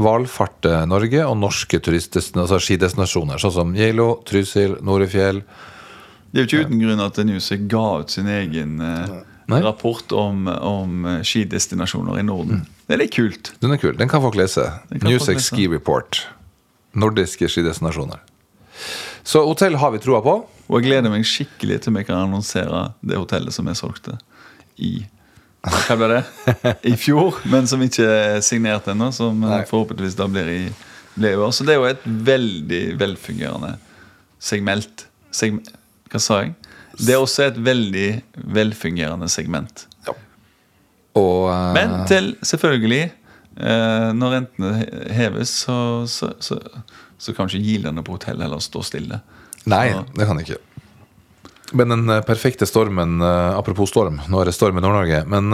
valfarte 0.00 0.82
Norge 0.90 1.22
og 1.26 1.36
norske 1.38 1.78
altså 1.78 2.58
skidestinasjoner, 2.58 3.38
sånn 3.38 3.54
som 3.54 3.74
Geilo, 3.76 4.22
Trysil, 4.26 4.78
Norefjell. 4.82 5.42
Det 6.34 6.40
er 6.40 6.44
jo 6.44 6.50
ikke 6.50 6.66
uten 6.66 6.80
grunn 6.82 7.00
at 7.04 7.18
Newsec 7.22 7.68
ga 7.70 7.84
ut 8.02 8.10
sin 8.10 8.26
egen 8.26 8.80
Nei. 9.46 9.60
rapport 9.62 10.12
om, 10.12 10.48
om 10.48 11.06
eh, 11.06 11.20
skidestinasjoner 11.22 12.18
i 12.18 12.24
Norden. 12.26 12.64
Det 12.88 12.96
er 12.96 13.02
litt 13.04 13.14
kult. 13.14 13.52
Den 13.62 13.74
er 13.76 13.78
kul. 13.78 13.94
Den 13.98 14.10
kan 14.10 14.22
folk 14.24 14.34
lese. 14.38 14.66
Newsec. 15.04 15.38
Ski 15.44 15.68
Report. 15.70 16.24
Nordiske 16.98 17.48
skidestinasjoner. 17.50 18.22
Så 19.22 19.44
hotell 19.46 19.78
har 19.80 19.94
vi 19.94 20.02
troa 20.02 20.22
på. 20.24 20.36
Og 20.64 20.78
jeg 20.80 20.88
gleder 20.88 21.12
meg 21.12 21.26
skikkelig 21.28 21.82
til 21.84 21.94
vi 21.98 22.06
kan 22.08 22.24
annonsere 22.24 22.86
det 23.04 23.20
hotellet 23.20 23.52
som 23.52 23.68
jeg 23.68 23.78
solgte 23.78 24.16
i 24.80 24.96
hva 25.64 25.94
ble 25.96 26.08
det? 26.10 26.22
I 26.92 26.96
fjor, 27.00 27.38
men 27.48 27.64
som 27.68 27.80
ikke 27.80 28.04
er 28.04 28.42
signert 28.44 28.88
ennå. 28.90 29.10
Som 29.16 29.38
eh, 29.44 29.52
Nei. 29.58 29.62
forhåpentligvis 29.68 30.18
da 30.18 30.28
blir 30.28 30.50
i, 30.52 30.60
blir 31.14 31.36
i 31.36 31.40
år. 31.40 31.54
Så 31.56 31.64
det 31.68 31.76
er 31.76 31.80
jo 31.80 31.88
et 31.88 32.04
veldig 32.04 32.82
velfungerende 33.00 33.74
segment. 34.44 35.06
Seg, 35.34 35.62
hva 36.14 36.22
sa 36.22 36.40
jeg? 36.44 36.54
Det 36.94 37.14
er 37.16 37.20
også 37.20 37.48
et 37.48 37.56
veldig 37.58 38.08
velfungerende 38.54 39.26
segment. 39.32 39.88
Og 41.18 41.46
uh... 41.46 41.72
Men 41.74 42.00
til 42.10 42.32
selvfølgelig 42.42 43.04
uh, 43.60 44.10
Når 44.18 44.32
rentene 44.34 44.70
heves, 45.14 45.52
så, 45.62 45.76
så, 46.10 46.32
så, 46.42 46.58
så 47.18 47.34
kan 47.34 47.50
ikke 47.50 47.62
gildene 47.62 48.02
på 48.02 48.16
hotell 48.16 48.42
heller 48.42 48.62
stå 48.62 48.82
stille. 48.86 49.20
Nei, 49.70 49.88
Så- 49.94 50.06
det 50.14 50.30
kan 50.30 50.42
ikke. 50.42 50.60
Men 51.74 51.90
den 51.90 52.10
eh, 52.12 52.20
perfekte 52.22 52.66
stormen 52.68 53.22
Apropos 53.24 53.88
storm, 53.90 54.20
nå 54.30 54.38
er 54.38 54.46
det 54.46 54.52
storm 54.54 54.76
i 54.78 54.82
Nord-Norge. 54.84 55.22
Men 55.26 55.48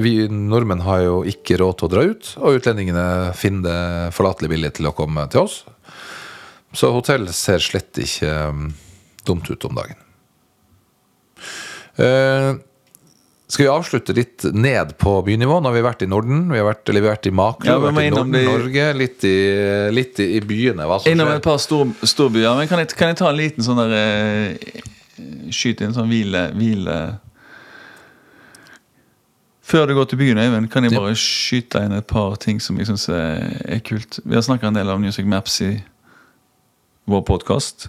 vi 0.00 0.12
nordmenn 0.30 0.84
har 0.86 1.02
jo 1.02 1.16
ikke 1.28 1.58
råd 1.60 1.76
til 1.76 1.88
å 1.88 1.90
dra 1.92 2.04
ut, 2.08 2.30
og 2.38 2.60
utlendingene 2.60 3.34
finner 3.36 3.66
det 3.66 4.14
forlatelig 4.16 4.52
billig 4.54 4.70
til 4.78 4.88
å 4.88 4.94
komme 4.96 5.26
til 5.34 5.42
oss. 5.42 5.58
Så 6.72 6.94
hotell 6.94 7.26
ser 7.36 7.60
slett 7.60 8.00
ikke 8.00 8.32
dumt 9.26 9.50
ut 9.50 9.64
om 9.68 9.74
dagen. 9.80 10.00
Uh, 11.98 12.54
Skal 13.46 13.66
vi 13.66 13.70
avslutte 13.70 14.14
litt 14.16 14.44
ned 14.56 14.96
på 14.98 15.10
bynivå? 15.26 15.60
Nå 15.62 15.68
har 15.70 15.76
vi 15.76 15.82
vært 15.84 16.02
i 16.02 16.08
Norden, 16.10 16.46
vi 16.50 16.58
har 16.58 16.66
vært, 16.66 16.88
eller 16.88 17.04
vi 17.04 17.06
har 17.10 17.14
vært 17.14 17.28
i 17.28 17.34
Makro, 17.38 17.68
Ja, 17.68 17.76
vi 17.78 17.86
har 17.90 17.94
vært 17.94 18.08
i 18.08 18.14
Norden, 18.14 18.32
de- 18.32 18.46
Norge, 18.48 18.86
litt 18.98 19.26
i, 19.28 19.34
litt 19.94 20.18
i, 20.24 20.30
i 20.38 20.40
byene. 20.40 20.88
Innom 21.10 21.28
skjer. 21.28 21.36
et 21.36 21.44
par 21.44 21.60
stor, 21.62 21.92
storbyer. 22.02 22.56
Men 22.58 22.70
kan 22.70 22.82
jeg, 22.82 22.94
kan 22.98 23.12
jeg 23.12 23.20
ta 23.20 23.28
en 23.30 23.38
liten 23.38 23.66
sånn 23.66 23.78
der 23.84 23.94
uh, 23.94 24.80
Skyte 25.54 25.86
inn 25.86 25.92
sånn 25.94 26.08
hvile, 26.10 26.48
hvile 26.58 26.94
Før 29.64 29.86
du 29.86 29.94
går 29.94 30.08
til 30.10 30.18
byen, 30.18 30.40
Øyvind, 30.42 30.66
kan 30.72 30.84
jeg 30.84 30.92
bare 30.96 31.14
skyte 31.16 31.84
inn 31.86 31.94
et 31.94 32.08
par 32.10 32.34
ting 32.42 32.58
som 32.60 32.76
jeg 32.80 32.88
syns 32.90 33.06
er, 33.08 33.46
er 33.76 33.78
kult. 33.86 34.18
Vi 34.24 34.34
har 34.36 34.42
snakka 34.44 34.68
en 34.68 34.76
del 34.76 34.90
om 34.92 35.00
Music 35.00 35.24
Maps 35.30 35.60
i 35.64 35.70
vår 37.08 37.22
podkast. 37.30 37.86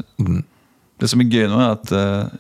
Det 1.01 1.09
som 1.11 1.21
er 1.21 1.31
gøy 1.31 1.47
nå, 1.51 1.59
er 1.59 1.73
at 1.75 1.91
uh, 1.91 2.35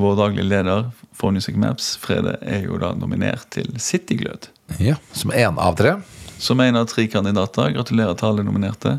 vår 0.00 0.16
daglige 0.18 0.48
leder 0.48 0.88
for 1.16 1.34
Music 1.34 1.56
Maps, 1.60 1.92
Frede, 2.00 2.36
er 2.40 2.64
jo 2.64 2.78
da 2.80 2.94
nominert 2.96 3.48
til 3.52 3.68
Cityglød. 3.80 4.48
Ja, 4.80 4.96
som 5.12 5.32
én 5.36 5.60
av 5.60 5.76
tre. 5.76 5.98
Som 6.40 6.62
en 6.64 6.78
av 6.80 6.86
tre 6.88 7.04
kandidater. 7.12 7.74
Gratulerer 7.76 8.16
til 8.16 8.30
alle 8.30 8.44
nominerte. 8.46 8.96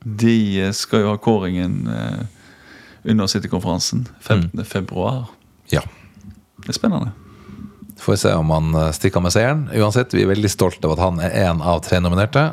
De 0.00 0.36
eh, 0.62 0.72
skal 0.72 1.04
jo 1.04 1.10
ha 1.12 1.18
kåringen 1.20 1.82
uh, 1.92 2.22
under 3.04 3.28
Citykonferansen 3.28 4.06
15. 4.20 4.64
februar. 4.64 5.26
Ja. 5.72 5.84
Det 6.64 6.72
er 6.72 6.78
spennende. 6.78 7.12
Får 8.00 8.14
vi 8.14 8.22
se 8.22 8.32
om 8.38 8.50
han 8.54 8.76
stikker 8.94 9.20
med 9.20 9.34
seieren. 9.34 9.66
Uansett, 9.74 10.14
vi 10.14 10.22
er 10.22 10.30
veldig 10.30 10.50
stolte 10.52 10.86
av 10.86 10.94
at 10.94 11.02
han 11.02 11.20
er 11.20 11.34
én 11.48 11.60
av 11.60 11.82
tre 11.84 11.98
nominerte. 12.00 12.46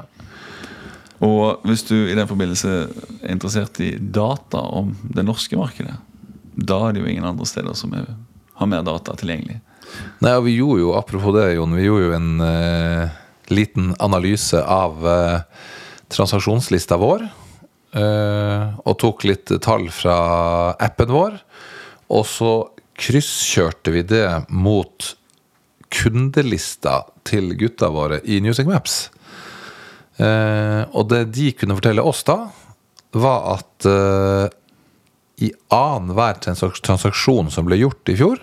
Og 1.24 1.64
hvis 1.68 1.86
du 1.88 1.96
i 1.96 2.16
den 2.18 2.28
forbindelse 2.28 2.72
er 3.22 3.32
interessert 3.32 3.80
i 3.84 3.94
data 4.00 4.60
om 4.76 4.92
det 5.16 5.24
norske 5.28 5.56
markedet, 5.60 5.96
da 6.56 6.82
er 6.88 6.96
det 6.96 7.04
jo 7.04 7.12
ingen 7.12 7.28
andre 7.28 7.48
steder 7.48 7.76
som 7.78 7.94
er, 7.96 8.10
har 8.60 8.70
mer 8.72 8.84
data 8.88 9.16
tilgjengelig. 9.20 9.62
Nei, 10.24 10.34
og 10.34 10.46
vi 10.48 10.58
gjorde 10.58 10.82
jo, 10.82 10.94
apropos 10.98 11.36
det, 11.36 11.54
Jon, 11.56 11.76
vi 11.78 11.88
gjorde 11.88 12.10
jo 12.10 12.16
en 12.18 12.30
uh, 12.44 13.16
liten 13.54 13.94
analyse 14.04 14.60
av 14.60 15.04
uh, 15.06 15.42
transaksjonslista 16.12 17.00
vår. 17.00 17.28
Uh, 17.96 18.76
og 18.84 18.98
tok 19.00 19.24
litt 19.28 19.54
tall 19.64 19.88
fra 19.94 20.18
appen 20.84 21.14
vår. 21.16 21.38
Og 22.12 22.26
så 22.28 22.56
krysskjørte 23.00 23.94
vi 23.96 24.04
det 24.08 24.28
mot 24.50 25.14
kundelista 25.96 27.04
til 27.28 27.54
gutta 27.60 27.92
våre 27.94 28.20
i 28.24 28.42
Music 28.44 28.68
Maps. 28.68 29.06
Eh, 30.18 30.84
og 30.96 31.10
det 31.12 31.26
de 31.36 31.50
kunne 31.58 31.76
fortelle 31.78 32.04
oss 32.06 32.24
da, 32.28 32.38
var 33.16 33.48
at 33.56 33.88
eh, 33.90 34.48
i 35.44 35.52
annenhver 35.74 36.40
transaksjon 36.40 37.52
som 37.52 37.68
ble 37.68 37.80
gjort 37.82 38.12
i 38.12 38.18
fjor, 38.20 38.40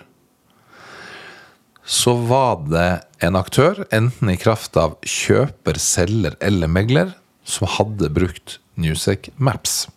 så 1.83 2.13
var 2.29 2.61
det 2.69 2.89
en 3.25 3.35
aktør, 3.35 3.83
enten 3.91 4.31
i 4.31 4.39
kraft 4.39 4.77
av 4.79 4.95
kjøper, 5.03 5.79
selger 5.81 6.37
eller 6.39 6.71
megler, 6.71 7.11
som 7.43 7.67
hadde 7.67 8.11
brukt 8.13 8.59
Newsec 8.79 9.29
Maps. 9.35 9.87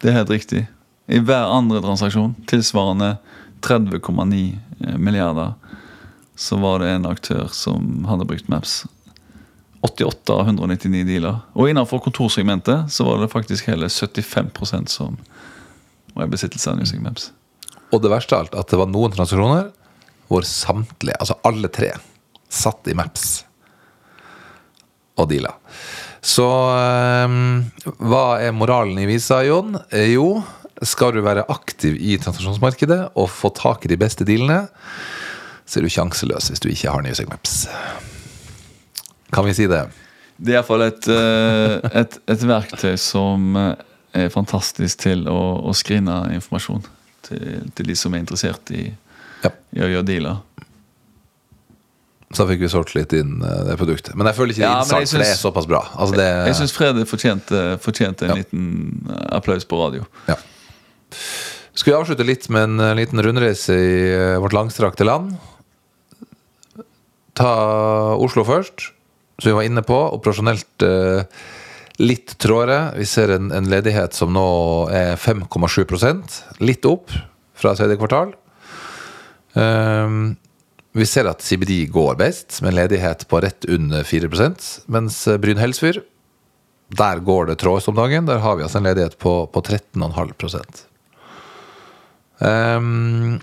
Det 0.00 0.10
er 0.10 0.18
helt 0.22 0.32
riktig. 0.32 0.64
I 1.10 1.20
hver 1.22 1.52
andre 1.52 1.82
transaksjon, 1.84 2.34
tilsvarende 2.50 3.16
30,9 3.62 4.98
milliarder, 4.98 5.54
så 6.40 6.56
var 6.56 6.80
det 6.80 6.94
en 6.94 7.06
aktør 7.10 7.50
som 7.52 8.06
hadde 8.08 8.26
brukt 8.26 8.48
Maps. 8.50 8.82
88 9.86 10.34
av 10.34 10.46
199 10.50 11.04
dealer. 11.08 11.40
Og 11.56 11.70
innenfor 11.70 12.02
kontorsegmentet 12.04 12.90
så 12.92 13.06
var 13.06 13.20
det 13.22 13.30
faktisk 13.32 13.70
hele 13.70 13.88
75% 13.88 14.92
som 14.92 15.16
var 16.14 16.26
i 16.26 16.32
besittelse 16.32 16.72
av 16.72 16.80
Newsing 16.80 17.02
Maps. 17.04 17.30
Og 17.90 18.02
det 18.04 18.10
verste 18.12 18.36
av 18.36 18.44
alt, 18.44 18.56
at 18.60 18.70
det 18.70 18.78
var 18.80 18.90
noen 18.90 19.14
transaksjoner 19.14 19.70
hvor 20.30 20.44
samtlige, 20.46 21.16
altså 21.18 21.38
alle 21.48 21.70
tre, 21.74 21.90
satt 22.50 22.86
i 22.90 22.94
Maps 22.98 23.40
og 25.18 25.28
deala. 25.30 25.54
Så 26.20 26.44
ehm, 26.44 27.64
hva 28.04 28.24
er 28.44 28.54
moralen 28.54 28.98
i 29.00 29.08
visa, 29.08 29.40
Jon? 29.46 29.78
Eh, 29.90 30.12
Jo, 30.14 30.42
skal 30.86 31.16
du 31.16 31.22
være 31.24 31.46
aktiv 31.52 31.96
i 31.96 32.16
transaksjonsmarkedet 32.20 33.00
og 33.18 33.28
få 33.32 33.50
tak 33.56 33.84
i 33.84 33.92
de 33.92 33.98
beste 34.00 34.26
dealene, 34.28 34.62
så 35.68 35.78
er 35.80 35.86
du 35.86 35.92
sjanseløs 35.92 36.50
hvis 36.50 36.62
du 36.62 36.70
ikke 36.72 36.92
har 36.92 37.04
Newsing 37.04 37.28
Maps. 37.30 37.64
Kan 39.32 39.44
vi 39.46 39.54
si 39.54 39.66
det? 39.70 39.84
Det 40.40 40.54
er 40.54 40.58
iallfall 40.60 40.82
et, 40.86 41.06
eh, 41.12 41.90
et, 42.00 42.14
et 42.32 42.44
verktøy 42.48 42.94
som 42.98 43.56
eh, 43.60 43.74
er 44.24 44.30
fantastisk 44.32 45.02
til 45.04 45.26
å, 45.30 45.38
å 45.68 45.74
screene 45.76 46.22
informasjon 46.34 46.82
til, 47.28 47.66
til 47.76 47.90
de 47.90 47.96
som 47.98 48.14
er 48.16 48.22
interessert 48.24 48.72
i, 48.74 48.86
Ja. 49.44 49.50
i 49.76 49.82
å 49.84 49.90
gjøre 49.92 50.06
dealer. 50.08 50.40
Så 52.30 52.44
da 52.44 52.52
fikk 52.52 52.60
vi 52.62 52.68
solgt 52.70 52.94
litt 52.94 53.12
inn 53.18 53.40
eh, 53.42 53.60
det 53.68 53.76
produktet. 53.80 54.14
Men 54.16 54.28
jeg 54.30 54.38
føler 54.38 54.54
ikke 54.54 54.62
det 54.62 54.68
Ja, 54.68 54.72
jeg 54.78 54.86
innsalg, 54.86 55.08
for 55.12 55.22
det 55.24 55.28
er 55.34 55.38
såpass 55.40 55.68
bra. 55.70 55.80
Altså 55.98 56.18
det, 56.20 56.26
Jeg 56.48 56.58
syns 56.60 56.74
Frede 56.76 57.06
fortjente, 57.10 57.62
fortjente 57.84 58.26
en 58.28 58.32
Ja. 58.32 58.36
liten 58.40 59.14
applaus 59.34 59.66
på 59.68 59.80
radio. 59.82 60.06
Ja. 60.30 60.36
Skal 61.74 61.92
vi 61.92 61.96
avslutte 61.98 62.24
litt 62.26 62.48
med 62.52 62.68
en 62.80 62.96
liten 62.98 63.20
rundreise 63.24 63.74
i 63.76 64.00
vårt 64.42 64.54
langstrakte 64.56 65.04
land? 65.06 65.36
Ta 67.38 67.50
Oslo 68.20 68.44
først, 68.46 68.90
som 69.40 69.48
vi 69.48 69.56
var 69.56 69.66
inne 69.66 69.82
på. 69.86 69.96
Operasjonelt 70.16 70.84
eh, 70.86 71.40
litt 72.00 72.36
trådere. 72.40 72.92
Vi 73.00 73.08
ser 73.08 73.34
en, 73.36 73.50
en 73.56 73.70
ledighet 73.72 74.16
som 74.16 74.32
nå 74.36 74.46
er 74.94 75.16
5,7% 75.20 76.38
Litt 76.64 76.86
opp 76.88 77.12
fra 77.60 77.74
tredje 77.76 77.98
kvartal. 78.00 78.36
Um, 79.52 80.36
vi 80.94 81.06
ser 81.06 81.26
at 81.30 81.42
CBD 81.42 81.84
går 81.90 82.16
best, 82.18 82.60
med 82.62 82.76
ledighet 82.76 83.26
på 83.30 83.40
rett 83.42 83.66
under 83.70 84.06
4 84.06 84.30
mens 84.90 85.26
eh, 85.28 85.38
Bryn-Helsfyr 85.38 86.00
der 86.90 87.20
går 87.22 87.50
det 87.50 87.60
trådest 87.62 87.88
om 87.88 87.94
dagen. 87.94 88.26
Der 88.26 88.42
har 88.42 88.56
vi 88.56 88.64
altså 88.66 88.78
en 88.80 88.88
ledighet 88.88 89.18
på, 89.18 89.46
på 89.46 89.60
13,5 89.62 90.84
um, 92.40 93.40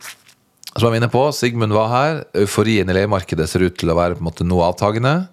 Som 0.76 0.84
jeg 0.84 0.90
var 0.92 0.98
inne 1.00 1.12
på, 1.12 1.24
Sigmund 1.32 1.74
var 1.74 1.88
her. 1.94 2.20
Euforien 2.36 2.90
i 2.90 2.98
leiemarkedet 2.98 3.48
ser 3.50 3.64
ut 3.64 3.78
til 3.80 3.94
å 3.94 3.98
være 3.98 4.18
på 4.18 4.26
en 4.26 4.28
måte 4.28 4.48
noe 4.48 4.68
avtagende. 4.68 5.30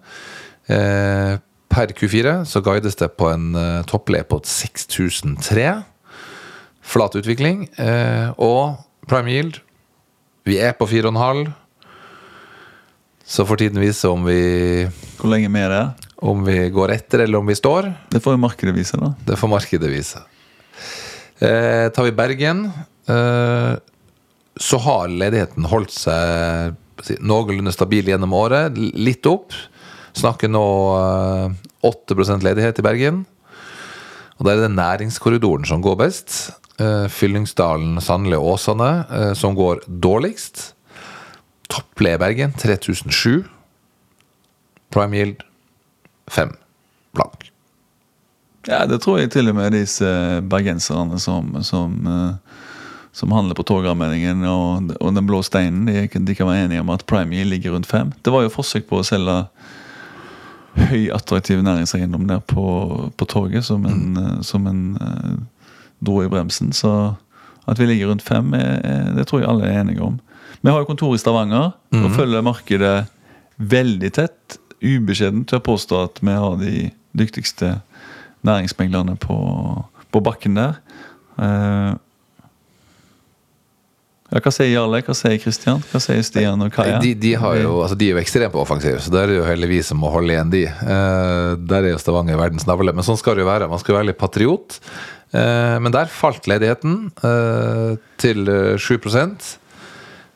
Eh, 0.67 1.35
per 1.69 1.91
Q4 1.97 2.37
så 2.47 2.61
guides 2.63 2.95
det 2.95 3.11
på 3.17 3.29
en 3.29 3.55
uh, 3.55 4.23
på 4.29 4.41
6003. 4.43 5.83
Flat 6.81 7.15
utvikling. 7.15 7.67
Eh, 7.77 8.29
og 8.37 8.77
prime 9.09 9.31
yield 9.31 9.61
Vi 10.45 10.57
er 10.57 10.73
på 10.73 10.85
4,5. 10.85 11.51
Så 13.25 13.45
får 13.45 13.57
tiden 13.57 13.81
vise 13.81 14.07
om 14.07 14.23
vi, 14.25 14.85
Hvor 15.17 15.29
lenge 15.29 15.49
er 15.57 15.69
det? 15.69 16.05
om 16.25 16.45
vi 16.45 16.69
går 16.69 16.93
etter 16.95 17.25
eller 17.25 17.41
om 17.41 17.47
vi 17.47 17.55
står. 17.55 17.91
Det 18.09 18.21
får 18.23 18.35
jo 18.35 18.41
markedet 18.41 18.73
vise, 18.75 18.97
da. 18.99 19.11
Det 19.27 19.37
får 19.39 19.51
markedet 19.51 19.91
vise. 19.91 20.21
Eh, 21.43 21.89
tar 21.91 22.07
vi 22.07 22.15
Bergen, 22.15 22.65
eh, 23.07 23.75
så 24.55 24.79
har 24.79 25.11
ledigheten 25.11 25.67
holdt 25.67 25.91
seg 25.91 27.19
noenlunde 27.19 27.73
stabil 27.75 28.07
gjennom 28.07 28.33
året. 28.33 28.77
Litt 28.77 29.27
opp. 29.27 29.53
Snakker 30.15 30.51
nå 30.51 30.65
eh, 30.97 31.55
8% 31.85 32.45
ledighet 32.45 32.79
i 32.79 32.85
Bergen. 32.85 33.23
Og 34.37 34.47
der 34.47 34.57
er 34.57 34.65
det 34.65 34.75
næringskorridoren 34.75 35.67
som 35.67 35.83
går 35.83 35.99
best. 35.99 36.37
Eh, 36.79 37.07
Fyllingsdalen, 37.11 38.01
Sandli 38.03 38.35
og 38.35 38.55
Åsane 38.55 38.91
eh, 39.07 39.33
som 39.37 39.55
går 39.55 39.85
dårligst. 39.87 40.73
Topple 41.71 42.17
Bergen 42.19 42.53
3007. 42.59 43.45
Prime 44.91 45.17
yield 45.17 45.43
5 46.31 46.55
blank. 47.15 47.51
Ja, 48.67 48.85
det 48.89 49.01
tror 49.03 49.19
jeg 49.19 49.31
til 49.31 49.51
og 49.51 49.55
med 49.55 49.75
disse 49.75 50.07
bergenserne 50.49 51.19
som, 51.21 51.53
som, 51.63 51.95
eh, 52.09 52.61
som 53.13 53.31
handler 53.31 53.55
på 53.55 53.63
Torgallmenningen 53.67 54.43
og, 54.49 54.95
og 54.99 55.15
Den 55.15 55.27
blå 55.27 55.41
steinen, 55.45 55.85
de, 55.87 56.07
de 56.07 56.35
kan 56.35 56.49
være 56.49 56.65
enige 56.65 56.83
om 56.83 56.89
at 56.89 57.05
Prime 57.05 57.35
Yield 57.35 57.53
ligger 57.53 57.75
rundt 57.75 57.87
fem. 57.87 58.11
Det 58.25 58.33
var 58.33 58.43
jo 58.43 58.53
forsøk 58.53 58.89
på 58.89 58.99
å 58.99 59.07
selge 59.07 59.43
høyattraktiv 60.75 61.61
næringseiendom 61.63 62.27
der 62.27 62.39
på, 62.39 62.65
på 63.17 63.25
torget 63.25 63.65
som 63.65 63.85
en, 63.85 64.13
mm. 64.13 64.43
som 64.43 64.67
en 64.67 64.81
uh, 65.01 65.37
dro 66.05 66.21
i 66.23 66.29
bremsen. 66.31 66.73
Så 66.75 67.13
at 67.65 67.79
vi 67.79 67.87
ligger 67.89 68.11
rundt 68.11 68.25
fem, 68.25 68.53
er, 68.53 68.79
er, 68.83 69.13
det 69.15 69.27
tror 69.27 69.41
jeg 69.41 69.49
alle 69.49 69.69
er 69.69 69.81
enige 69.81 70.03
om. 70.03 70.19
Vi 70.61 70.69
har 70.69 70.81
jo 70.81 70.89
kontor 70.89 71.15
i 71.15 71.21
Stavanger 71.21 71.71
og 71.93 72.11
følger 72.17 72.41
markedet 72.45 73.05
veldig 73.57 74.11
tett. 74.13 74.57
Ubeskjedent 74.81 75.47
til 75.49 75.59
å 75.59 75.65
påstå 75.65 75.99
at 76.03 76.21
vi 76.21 76.33
har 76.35 76.57
de 76.61 76.89
dyktigste 77.17 77.79
næringsmeglerne 78.45 79.15
på, 79.21 79.37
på 80.11 80.21
bakken 80.25 80.57
der. 80.59 80.79
Eh, 81.41 81.91
ja, 84.35 84.43
hva 84.43 84.51
sier 84.51 84.67
Jarle? 84.73 84.99
Hva 85.07 85.15
sier 85.15 85.39
Kristian? 85.39 85.83
Hva 85.91 86.01
sier 86.03 86.21
Stian 86.27 86.61
og 86.65 86.73
Kaja? 86.75 86.99
De, 86.99 87.13
de, 87.15 87.33
jo, 87.39 87.77
altså 87.79 87.95
de 87.95 88.09
er 88.11 88.17
jo 88.17 88.21
ekstremt 88.21 88.57
offensive, 88.59 88.75
offensiv, 88.75 89.03
så 89.05 89.13
der 89.13 89.25
er 89.25 89.31
det 89.31 89.37
jo 89.39 89.47
heller 89.47 89.71
vi 89.71 89.81
som 89.85 90.01
må 90.03 90.11
holde 90.11 90.35
igjen 90.35 90.53
de. 90.53 90.65
Eh, 90.67 91.51
der 91.63 91.85
er 91.85 91.93
jo 91.93 92.01
Stavanger 92.01 92.39
verdens 92.39 92.67
navle, 92.67 92.93
men 92.95 93.05
sånn 93.07 93.19
skal 93.19 93.37
det 93.37 93.45
jo 93.45 93.51
være. 93.51 93.69
Man 93.71 93.81
skal 93.81 93.93
jo 93.93 93.99
være 93.99 94.09
litt 94.11 94.19
patriot. 94.19 94.79
Eh, 95.35 95.77
men 95.81 95.93
der 95.95 96.11
falt 96.11 96.49
ledigheten 96.51 96.97
eh, 97.23 97.93
til 98.21 98.51
eh, 98.51 98.75
7 98.81 98.99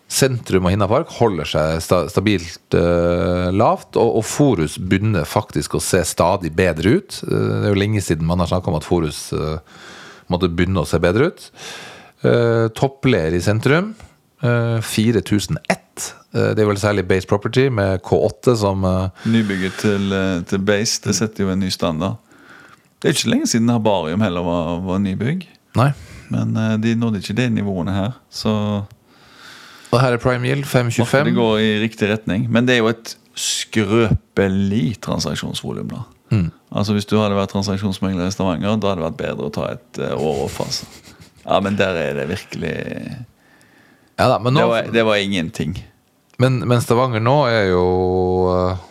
Sentrum 0.10 0.66
og 0.66 0.74
Hinnapark 0.74 1.12
holder 1.20 1.46
seg 1.46 1.84
sta 1.86 2.00
stabilt 2.10 2.74
uh, 2.74 3.54
lavt, 3.54 3.94
og, 3.94 4.16
og 4.18 4.24
Forus 4.26 4.80
begynner 4.82 5.28
faktisk 5.30 5.76
å 5.78 5.82
se 5.86 6.02
stadig 6.02 6.50
bedre 6.58 6.96
ut. 6.98 7.20
Uh, 7.28 7.36
det 7.62 7.68
er 7.68 7.76
jo 7.76 7.78
lenge 7.78 8.02
siden 8.02 8.26
man 8.26 8.42
har 8.42 8.50
snakka 8.50 8.72
om 8.72 8.80
at 8.80 8.88
Forus 8.88 9.28
uh, 9.38 9.62
måtte 10.34 10.50
begynne 10.50 10.82
å 10.82 10.90
se 10.90 10.98
bedre 11.04 11.30
ut. 11.30 11.46
Uh, 12.24 12.68
Toppler 12.76 13.36
i 13.36 13.42
sentrum. 13.42 13.94
Uh, 14.44 14.80
4001. 14.84 15.56
Uh, 16.36 16.52
det 16.56 16.64
er 16.64 16.68
vel 16.68 16.80
særlig 16.80 17.08
Base 17.08 17.28
Property 17.28 17.68
med 17.72 18.02
K8 18.06 18.56
som 18.60 18.84
Nybygget 19.26 19.80
til, 19.80 20.14
til, 20.48 20.60
Base 20.60 21.02
det 21.04 21.16
setter 21.16 21.46
jo 21.46 21.54
en 21.54 21.64
ny 21.64 21.72
standard. 21.74 22.20
Det 23.00 23.10
er 23.10 23.16
ikke 23.16 23.32
lenge 23.32 23.48
siden 23.48 23.70
Herbarium 23.72 24.22
heller 24.22 24.44
var, 24.44 24.80
var 24.84 25.00
nybygg. 25.00 25.48
Nei. 25.80 25.92
Men 26.30 26.52
de 26.84 26.94
nådde 27.00 27.22
ikke 27.24 27.34
de 27.38 27.48
nivåene 27.50 27.94
her, 27.96 28.12
så 28.30 28.84
Og 29.90 30.02
her 30.02 30.14
er 30.14 30.18
Prime 30.22 30.46
Yield 30.46 30.66
525. 30.68 31.26
Det 31.26 31.34
går 31.34 31.58
i 31.58 31.70
riktig 31.82 32.10
retning. 32.12 32.46
Men 32.52 32.68
det 32.68 32.76
er 32.76 32.84
jo 32.84 32.92
et 32.92 33.16
skrøpelig 33.40 35.00
transaksjonsvolum, 35.02 35.88
da. 35.90 36.04
Mm. 36.30 36.52
Altså 36.72 36.94
Hvis 36.94 37.08
du 37.10 37.16
hadde 37.18 37.40
vært 37.40 37.56
transaksjonsmegler 37.56 38.28
i 38.28 38.36
Stavanger, 38.36 38.76
da 38.76 38.92
hadde 38.92 39.00
det 39.00 39.08
vært 39.08 39.22
bedre 39.24 39.48
å 39.48 39.56
ta 39.56 39.72
et 39.72 40.02
år 40.20 40.44
off. 40.44 40.60
altså 40.62 40.86
ja, 41.50 41.60
men 41.66 41.78
der 41.80 41.98
er 41.98 42.18
det 42.22 42.30
virkelig 42.30 42.74
ja, 44.20 44.28
da, 44.28 44.38
nå, 44.38 44.60
det, 44.60 44.66
var, 44.68 44.88
det, 44.94 45.04
var, 45.04 45.16
ingenting. 45.16 45.78
Men, 46.38 46.60
men, 46.60 46.82
Stavanger 46.84 47.24
nå 47.24 47.38
er 47.48 47.70
jo 47.72 47.84
uh, 48.52 48.82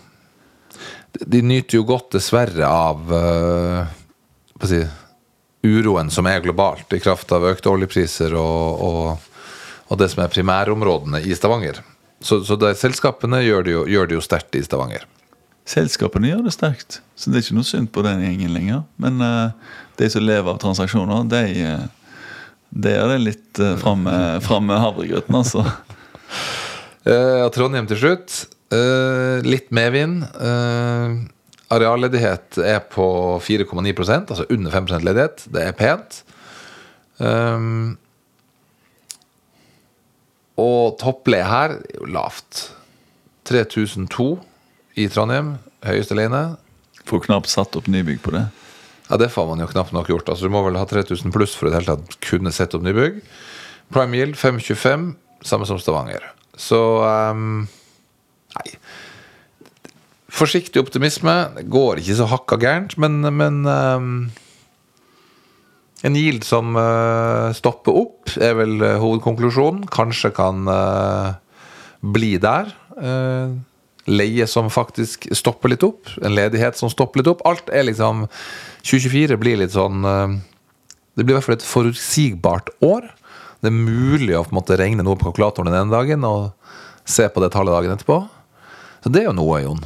De 1.13 1.43
nyter 1.45 1.77
jo 1.77 1.85
godt, 1.89 2.15
dessverre, 2.17 2.65
av 2.65 3.13
uh, 3.13 3.91
si, 4.65 4.81
uroen 5.69 6.09
som 6.11 6.27
er 6.31 6.41
globalt, 6.41 6.89
i 6.97 7.03
kraft 7.05 7.35
av 7.37 7.45
økte 7.45 7.69
oljepriser 7.69 8.33
og, 8.41 8.81
og, 8.89 9.45
og 9.93 10.01
det 10.01 10.09
som 10.15 10.25
er 10.25 10.33
primærområdene 10.33 11.21
i 11.21 11.37
Stavanger. 11.37 11.83
Så, 12.25 12.41
så 12.49 12.57
det, 12.57 12.73
selskapene 12.81 13.43
gjør 13.45 13.69
det, 13.69 13.77
jo, 13.77 13.85
gjør 13.85 14.09
det 14.09 14.17
jo 14.17 14.25
sterkt 14.25 14.57
i 14.57 14.65
Stavanger. 14.65 15.05
Selskapene 15.69 16.33
gjør 16.33 16.47
det 16.47 16.57
sterkt, 16.57 17.03
så 17.13 17.29
det 17.29 17.43
er 17.43 17.45
ikke 17.45 17.59
noe 17.61 17.69
synd 17.69 17.93
på 17.93 18.01
den 18.07 18.25
gjengen 18.25 18.57
lenger. 18.57 18.83
Men 18.97 19.21
uh, 19.21 19.77
de 20.01 20.09
som 20.09 20.25
lever 20.25 20.49
av 20.55 20.65
transaksjoner, 20.65 21.29
de 21.29 21.45
det 22.71 22.95
er 22.99 23.09
det 23.13 23.19
litt 23.25 23.61
uh, 23.63 23.75
fram 23.81 24.05
med 24.05 24.79
havregrøten, 24.79 25.43
altså. 25.43 25.67
Uh, 27.09 27.47
Trondheim 27.55 27.87
til 27.89 27.97
slutt. 28.03 28.35
Uh, 28.69 29.41
litt 29.47 29.71
medvind. 29.73 30.27
Uh, 30.37 31.25
arealledighet 31.73 32.59
er 32.61 32.83
på 32.93 33.07
4,9% 33.41 34.33
altså 34.35 34.45
under 34.53 34.75
5% 34.75 35.07
ledighet. 35.07 35.47
Det 35.55 35.63
er 35.65 35.79
pent. 35.79 36.19
Um, 37.17 37.97
og 40.59 40.99
toppleie 41.01 41.47
her 41.49 41.79
er 41.79 41.97
jo 41.97 42.11
lavt. 42.13 42.67
3002 43.49 44.29
i 45.01 45.09
Trondheim. 45.09 45.55
Høyeste 45.87 46.19
leiene. 46.19 46.59
Får 47.09 47.25
knapt 47.29 47.49
satt 47.49 47.79
opp 47.79 47.89
nybygg 47.89 48.21
på 48.25 48.35
det. 48.37 48.49
Ja, 49.09 49.17
Det 49.17 49.31
får 49.33 49.47
man 49.49 49.61
jo 49.63 49.69
knapt 49.71 49.95
nok 49.97 50.11
gjort. 50.11 50.29
Altså 50.29 50.49
Du 50.49 50.53
må 50.53 50.63
vel 50.67 50.77
ha 50.77 50.85
3000 50.89 51.33
pluss 51.33 51.57
for 51.57 51.69
å 51.69 51.75
hele 51.75 51.89
tatt 51.89 52.19
kunne 52.25 52.53
sette 52.53 52.77
opp 52.77 52.85
nybygg. 52.85 53.23
Prime 53.93 54.17
Yield 54.17 54.37
525, 54.37 55.15
samme 55.49 55.69
som 55.69 55.81
Stavanger. 55.81 56.27
Så 56.59 56.81
um, 57.05 57.69
Nei. 58.59 58.75
Forsiktig 60.29 60.81
optimisme. 60.83 61.35
Det 61.57 61.65
går 61.73 62.03
ikke 62.03 62.19
så 62.19 62.29
hakka 62.29 62.59
gærent, 62.61 62.99
men, 63.01 63.23
men 63.33 63.63
um, 63.65 64.11
En 66.07 66.15
yield 66.15 66.45
som 66.47 66.77
uh, 66.79 67.51
stopper 67.57 67.97
opp, 67.97 68.35
er 68.37 68.53
vel 68.61 68.77
uh, 68.85 68.99
hovedkonklusjonen. 69.03 69.89
Kanskje 69.91 70.31
kan 70.37 70.69
uh, 70.69 71.33
bli 72.05 72.37
der. 72.39 72.71
leie 74.09 74.47
som 74.47 74.71
faktisk 74.71 75.27
stopper 75.37 75.73
litt 75.73 75.83
opp. 75.83 76.07
En 76.23 76.35
ledighet 76.35 76.79
som 76.79 76.91
stopper 76.91 77.21
litt 77.21 77.31
opp. 77.31 77.43
Alt 77.47 77.69
er 77.75 77.89
liksom 77.89 78.27
2024 78.89 79.37
blir 79.41 79.61
litt 79.61 79.75
sånn 79.75 80.07
eh, 80.09 80.39
Det 81.19 81.25
blir 81.25 81.35
i 81.35 81.39
hvert 81.39 81.49
fall 81.49 81.59
et 81.59 81.67
forutsigbart 81.67 82.73
år. 82.85 83.11
Det 83.61 83.69
er 83.71 83.75
mulig 83.75 84.37
å 84.39 84.45
på 84.47 84.55
en 84.55 84.61
måte 84.61 84.79
regne 84.79 85.05
noe 85.05 85.19
på 85.19 85.29
kalkulatoren 85.29 85.69
den 85.71 85.81
ene 85.81 85.93
dagen 85.95 86.25
og 86.25 86.53
se 87.09 87.27
på 87.29 87.43
det 87.43 87.51
tallet 87.53 87.75
dagen 87.75 87.95
etterpå. 87.97 88.21
Så 89.03 89.13
det 89.13 89.25
er 89.25 89.31
jo 89.31 89.37
noe, 89.37 89.59
Jon. 89.65 89.83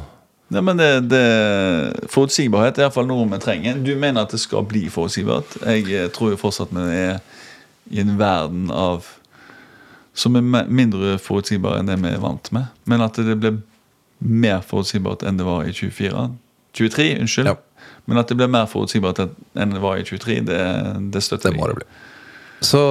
Ja, 0.53 0.61
men 0.61 0.77
det, 0.77 0.89
det, 1.09 1.23
Forutsigbarhet 2.13 2.77
er 2.77 2.85
iallfall 2.85 3.07
noe 3.09 3.25
vi 3.31 3.39
trenger. 3.41 3.79
Du 3.81 3.95
mener 3.97 4.27
at 4.27 4.35
det 4.35 4.41
skal 4.43 4.65
bli 4.69 4.85
forutsigbart. 4.93 5.57
Jeg 5.63 5.89
eh, 5.89 6.09
tror 6.13 6.33
jo 6.33 6.39
fortsatt 6.39 6.73
vi 6.75 6.85
er 6.85 7.19
i 7.91 8.01
en 8.03 8.15
verden 8.19 8.69
av 8.71 9.09
som 10.13 10.37
er 10.37 10.69
mindre 10.69 11.17
forutsigbar 11.17 11.79
enn 11.79 11.89
det 11.89 11.97
vi 12.03 12.11
er 12.13 12.21
vant 12.21 12.51
med. 12.53 12.69
Men 12.85 13.01
at 13.01 13.17
det 13.17 13.33
blir 13.41 13.63
mer 14.21 14.61
forutsigbart 14.61 15.25
enn 15.25 15.39
det 15.39 15.47
var 15.47 15.65
i 15.65 15.73
24. 15.73 16.27
23, 16.77 17.07
unnskyld. 17.23 17.49
Ja. 17.49 17.57
Men 18.05 18.19
at 18.19 18.31
det 18.31 18.35
blir 18.39 18.51
mer 18.51 18.67
forutsigbart 18.67 19.21
enn 19.23 19.75
det 19.75 19.83
var 19.83 19.99
i 19.99 20.03
23, 20.07 20.41
det, 20.47 20.63
det 21.13 21.21
støtter 21.23 21.51
jeg. 21.51 21.55
Det 21.55 21.61
må 21.61 21.69
det 21.71 21.79
bli. 21.81 21.87
Så 22.63 22.81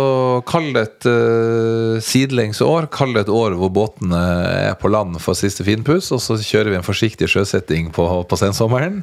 kall 0.48 0.68
det 0.74 0.82
et 0.84 1.06
uh, 1.08 1.96
sidelengsår. 2.04 2.90
Kall 2.92 3.14
det 3.16 3.26
et 3.26 3.32
år 3.32 3.56
hvor 3.56 3.72
båtene 3.72 4.20
er 4.68 4.74
på 4.80 4.90
land 4.92 5.16
for 5.24 5.38
siste 5.38 5.64
finpuss, 5.64 6.10
og 6.12 6.20
så 6.20 6.36
kjører 6.40 6.74
vi 6.74 6.80
en 6.80 6.86
forsiktig 6.86 7.30
sjøsetting 7.32 7.88
på, 7.96 8.06
på 8.28 8.40
sensommeren. 8.40 9.00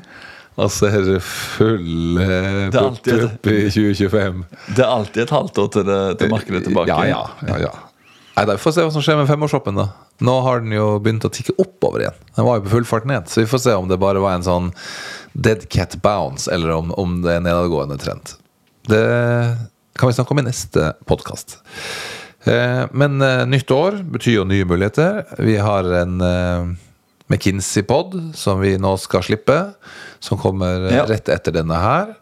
Og 0.59 0.69
så 0.73 0.89
er 0.89 1.05
det 1.05 1.19
full 1.23 2.19
uh, 2.19 2.67
pupp 2.75 3.49
i 3.49 3.61
2025. 3.71 4.43
Det 4.75 4.83
er 4.83 4.89
alltid 4.89 5.23
et 5.25 5.33
halvt 5.33 5.61
år 5.63 5.71
til, 5.73 5.87
det, 5.89 6.01
til 6.21 6.33
markedet 6.33 6.65
tilbake. 6.67 6.93
Ja, 6.93 7.07
ja, 7.09 7.49
ja, 7.49 7.61
ja. 7.69 7.73
Nei, 8.35 8.45
da, 8.45 8.55
Vi 8.55 8.61
får 8.61 8.77
se 8.77 8.85
hva 8.85 8.93
som 8.93 9.05
skjer 9.05 9.17
med 9.21 9.29
femårsshoppen. 9.29 9.79
da 9.79 9.89
Nå 10.26 10.36
har 10.43 10.63
den 10.63 10.76
jo 10.76 10.97
begynt 10.99 11.26
å 11.28 11.32
tikke 11.32 11.55
oppover 11.61 12.03
igjen. 12.03 12.20
Den 12.36 12.47
var 12.47 12.59
jo 12.59 12.65
på 12.65 12.74
full 12.74 12.88
fart 12.88 13.07
ned. 13.07 13.30
Så 13.32 13.43
vi 13.43 13.49
får 13.49 13.63
se 13.63 13.76
om 13.80 13.88
det 13.88 13.99
bare 14.01 14.22
var 14.24 14.36
en 14.36 14.45
sånn 14.45 14.72
dead 15.34 15.67
cat 15.72 15.95
bounce, 16.03 16.49
eller 16.51 16.76
om, 16.76 16.91
om 16.99 17.22
det 17.24 17.38
er 17.38 17.45
nedadgående 17.45 17.99
trend. 18.01 18.34
Det 18.89 19.05
kan 19.99 20.09
vi 20.09 20.17
snakke 20.17 20.36
om 20.36 20.41
i 20.41 20.47
neste 20.49 20.93
podkast. 21.07 21.59
Eh, 22.43 22.84
men 22.91 23.22
eh, 23.22 23.45
nytt 23.47 23.72
år 23.72 24.01
betyr 24.11 24.39
jo 24.39 24.45
nye 24.47 24.67
muligheter. 24.67 25.24
Vi 25.43 25.57
har 25.59 25.88
en 26.01 26.22
eh, 26.24 26.70
McKinsey-pod 27.30 28.15
som 28.36 28.61
vi 28.63 28.78
nå 28.82 28.95
skal 28.99 29.26
slippe. 29.28 29.59
Som 30.24 30.39
kommer 30.39 30.89
rett 31.07 31.30
etter 31.32 31.55
denne 31.55 31.80
her. 31.80 32.15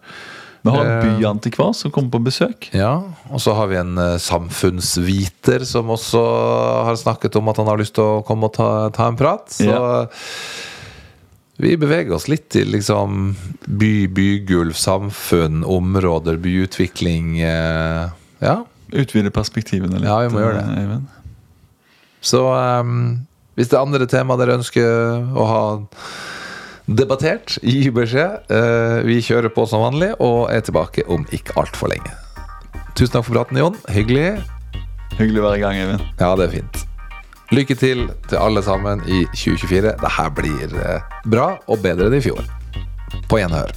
Vi 0.68 0.76
har 0.76 0.86
en 0.86 0.93
eh, 0.97 1.18
byantikvar 1.18 1.74
som 1.78 1.91
kommer 1.93 2.13
på 2.13 2.22
besøk. 2.28 2.70
Ja, 2.76 3.01
Og 3.32 3.41
så 3.43 3.55
har 3.57 3.70
vi 3.72 3.80
en 3.80 3.97
uh, 3.97 4.18
samfunnsviter 4.22 5.65
som 5.68 5.91
også 5.95 6.22
har 6.88 6.99
snakket 6.99 7.36
om 7.39 7.51
at 7.51 7.61
han 7.61 7.70
har 7.72 7.80
lyst 7.80 7.95
til 7.97 8.05
å 8.05 8.24
komme 8.28 8.49
og 8.49 8.55
ta, 8.57 8.70
ta 8.95 9.09
en 9.09 9.20
prat. 9.20 9.47
Så 9.55 9.68
ja. 9.70 10.05
vi 11.63 11.76
beveger 11.80 12.15
oss 12.18 12.28
litt 12.32 12.49
til 12.53 12.72
liksom 12.76 13.34
by, 13.65 13.93
bygulv, 14.13 14.76
samfunn, 14.78 15.63
områder, 15.63 16.39
byutvikling. 16.43 17.38
Uh, 17.41 18.11
ja. 18.43 18.59
Utvide 18.91 19.34
perspektivene 19.36 19.99
litt. 19.99 20.09
Ja, 20.09 20.22
vi 20.28 20.36
må 20.36 20.43
gjøre 20.43 20.61
det. 20.61 20.84
Even. 20.84 21.07
Så 22.24 22.43
um, 22.51 23.28
hvis 23.57 23.72
det 23.72 23.78
er 23.78 23.86
andre 23.86 24.07
tema 24.09 24.38
dere 24.39 24.59
ønsker 24.59 24.86
å 25.34 25.47
ha 25.49 25.61
debattert. 26.88 27.58
Gi 27.62 27.92
beskjed. 27.94 28.52
Eh, 28.52 29.00
vi 29.08 29.20
kjører 29.24 29.52
på 29.54 29.68
som 29.70 29.84
vanlig 29.84 30.14
og 30.24 30.48
er 30.54 30.64
tilbake 30.66 31.06
om 31.12 31.28
ikke 31.36 31.56
altfor 31.60 31.92
lenge. 31.92 32.14
Tusen 32.98 33.14
takk 33.14 33.28
for 33.28 33.38
praten, 33.38 33.60
Jon. 33.62 33.78
Hyggelig. 33.94 34.38
Hyggelig 35.18 35.42
å 35.42 35.48
være 35.48 35.60
i 35.60 35.64
gang, 35.64 35.82
Eivind. 35.82 36.06
Ja, 36.20 36.32
det 36.40 36.48
er 36.48 36.56
fint. 36.60 36.84
Lykke 37.56 37.78
til 37.80 38.08
til 38.28 38.42
alle 38.42 38.64
sammen 38.64 39.04
i 39.08 39.24
2024. 39.36 39.94
Dette 40.02 40.30
blir 40.36 40.80
eh, 40.84 41.14
bra 41.30 41.54
og 41.68 41.84
bedre 41.84 42.10
enn 42.10 42.18
i 42.18 42.24
fjor. 42.24 42.44
På 43.28 43.40
gjenhør. 43.40 43.72